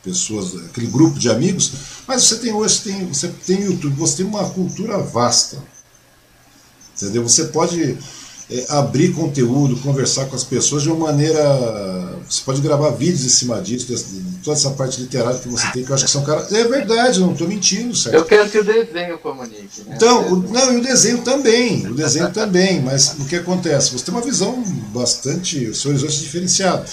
[0.06, 1.72] pessoas, aquele grupo de amigos,
[2.06, 5.58] mas você tem hoje, tem, você tem YouTube, você tem uma cultura vasta.
[6.96, 7.22] Entendeu?
[7.24, 7.98] Você pode
[8.48, 11.42] é, abrir conteúdo, conversar com as pessoas de uma maneira.
[12.28, 13.96] Você pode gravar vídeos em cima disso, de
[14.42, 16.52] toda essa parte literária que você tem, que eu acho que são caras.
[16.52, 18.14] É verdade, não estou mentindo, certo?
[18.14, 19.82] Eu quero que o desenho comunique.
[19.84, 19.94] Né?
[19.96, 23.92] Então, o, não, e o desenho também, o desenho também, mas o que acontece?
[23.92, 24.62] Você tem uma visão
[24.94, 26.88] bastante, o seu horizonte é diferenciado.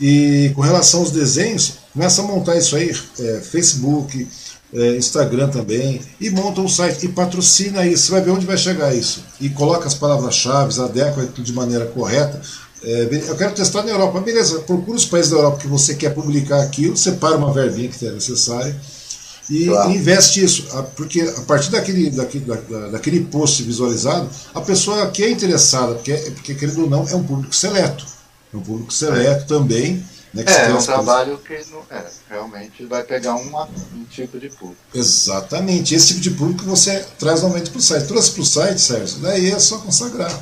[0.00, 4.26] E com relação aos desenhos, começa a montar isso aí, é, Facebook,
[4.72, 8.06] é, Instagram também, e monta um site e patrocina isso.
[8.06, 9.24] Você vai ver onde vai chegar isso.
[9.40, 12.40] E coloca as palavras-chave, adequa de maneira correta.
[12.82, 14.20] É, eu quero testar na Europa.
[14.20, 18.06] Beleza, procura os países da Europa que você quer publicar aquilo, separa uma verbinha que
[18.06, 18.76] é necessária
[19.48, 19.90] e claro.
[19.90, 20.66] investe isso,
[20.96, 26.14] porque a partir daquele, daquele, da, daquele post visualizado, a pessoa que é interessada, porque,
[26.14, 28.06] porque querendo ou não, é um público seleto.
[28.54, 30.04] Um público seleto também.
[30.32, 34.48] Né, é, é um trabalho que não, é, realmente vai pegar uma, um tipo de
[34.48, 34.80] público.
[34.92, 38.06] Exatamente, esse tipo de público você traz novamente para o site.
[38.06, 40.32] Trouxe para o site, Sérgio, daí é só consagrar.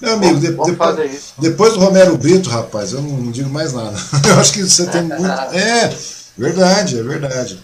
[0.00, 3.96] Meu amigo, de, depois, depois do Romero Brito, rapaz, eu não, não digo mais nada.
[4.28, 5.22] eu acho que você tem muito.
[5.52, 5.96] É,
[6.36, 7.62] verdade, é verdade.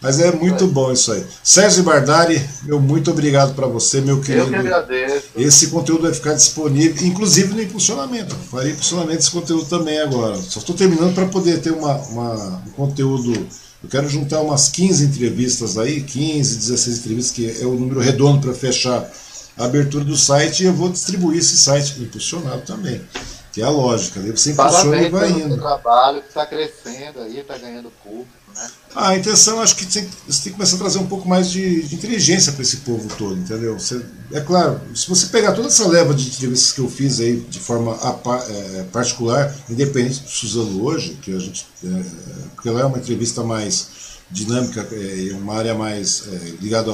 [0.00, 0.66] Mas é muito é.
[0.66, 1.24] bom isso aí.
[1.42, 4.46] Sérgio Bardari, meu muito obrigado para você, meu querido.
[4.46, 5.26] Eu que agradeço.
[5.36, 8.34] Esse conteúdo vai ficar disponível, inclusive no impulsionamento.
[8.50, 10.36] Farei impulsionamento desse conteúdo também agora.
[10.36, 13.32] Só estou terminando para poder ter uma, uma, um conteúdo.
[13.82, 18.40] Eu quero juntar umas 15 entrevistas aí, 15, 16 entrevistas, que é o número redondo
[18.40, 19.08] para fechar
[19.56, 23.00] a abertura do site, e eu vou distribuir esse site impulsionado também.
[23.52, 24.20] Que é a lógica.
[24.20, 25.56] Daí você impulsiona e vai indo.
[25.56, 28.37] trabalho que está crescendo aí, está ganhando público.
[28.54, 28.70] Né?
[28.94, 31.50] Ah, a intenção acho que tem, você tem que começar a trazer um pouco mais
[31.50, 33.78] de, de inteligência para esse povo todo, entendeu?
[33.78, 37.36] Você, é claro, se você pegar toda essa leva de entrevistas que eu fiz aí
[37.36, 37.96] de forma
[38.48, 41.66] é, particular, independente do Suzano hoje, que a gente.
[41.84, 42.02] É,
[42.54, 43.88] porque ela é uma entrevista mais
[44.30, 46.24] dinâmica, é, uma área mais
[46.60, 46.90] ligada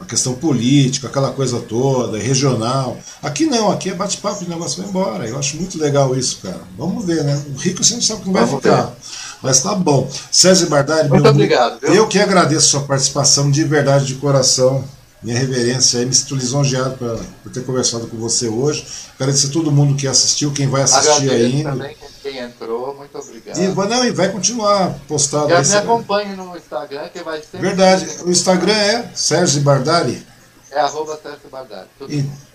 [0.00, 2.96] à questão política, aquela coisa toda, regional.
[3.20, 5.28] Aqui não, aqui é bate-papo, o negócio vai embora.
[5.28, 6.62] Eu acho muito legal isso, cara.
[6.78, 7.44] Vamos ver, né?
[7.54, 8.82] O rico sempre sabe que não vai Vamos ficar.
[8.86, 8.96] Ver.
[9.42, 10.10] Mas tá bom.
[10.30, 11.80] Sérgio Bardari, muito obrigado.
[11.80, 11.94] Viu?
[11.94, 14.84] Eu que agradeço a sua participação de verdade, de coração.
[15.22, 18.86] Minha reverência aí, me sinto lisonjeado pra, por ter conversado com você hoje.
[19.18, 21.70] Agradecer a todo mundo que assistiu, quem vai assistir Agradeço ainda.
[21.70, 23.58] também quem entrou, muito obrigado.
[23.58, 25.50] E, não, e vai continuar postado.
[25.50, 27.58] E me acompanhe no Instagram, que vai ser.
[27.58, 30.26] Verdade, o Instagram é Sérgio Bardari.
[30.70, 31.88] É arroba Sérgio Bardari.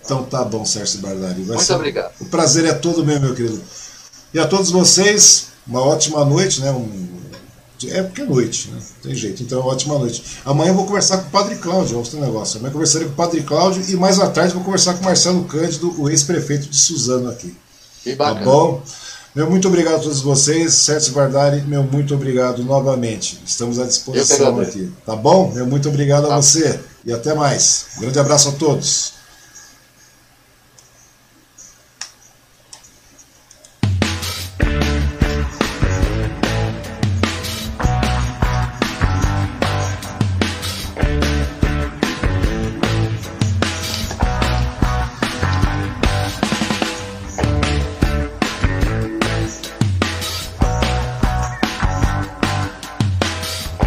[0.04, 1.42] Então tá bom, Sérgio Bardari.
[1.42, 2.12] Vai muito obrigado.
[2.20, 3.62] O prazer é todo meu, meu querido.
[4.32, 6.70] E a todos vocês, uma ótima noite, né?
[6.70, 7.14] Um,
[7.86, 8.80] é porque é noite, né?
[9.02, 9.42] Tem jeito.
[9.42, 10.22] Então, ótima noite.
[10.44, 12.58] Amanhã eu vou conversar com o Padre Cláudio, outro negócio.
[12.58, 15.04] Amanhã eu conversarei com o Padre Cláudio e mais à tarde vou conversar com o
[15.04, 17.54] Marcelo Cândido, o ex-prefeito de Suzano aqui.
[18.02, 18.44] Que tá bacana.
[18.44, 18.82] Tá bom?
[19.34, 20.74] Meu muito obrigado a todos vocês.
[20.74, 23.42] Sérgio Bardari, meu muito obrigado novamente.
[23.44, 24.92] Estamos à disposição aqui.
[25.04, 25.50] Tá bom?
[25.52, 26.36] Meu muito obrigado tá.
[26.36, 26.78] a você.
[27.04, 27.86] E até mais.
[27.96, 29.14] Um grande abraço a todos.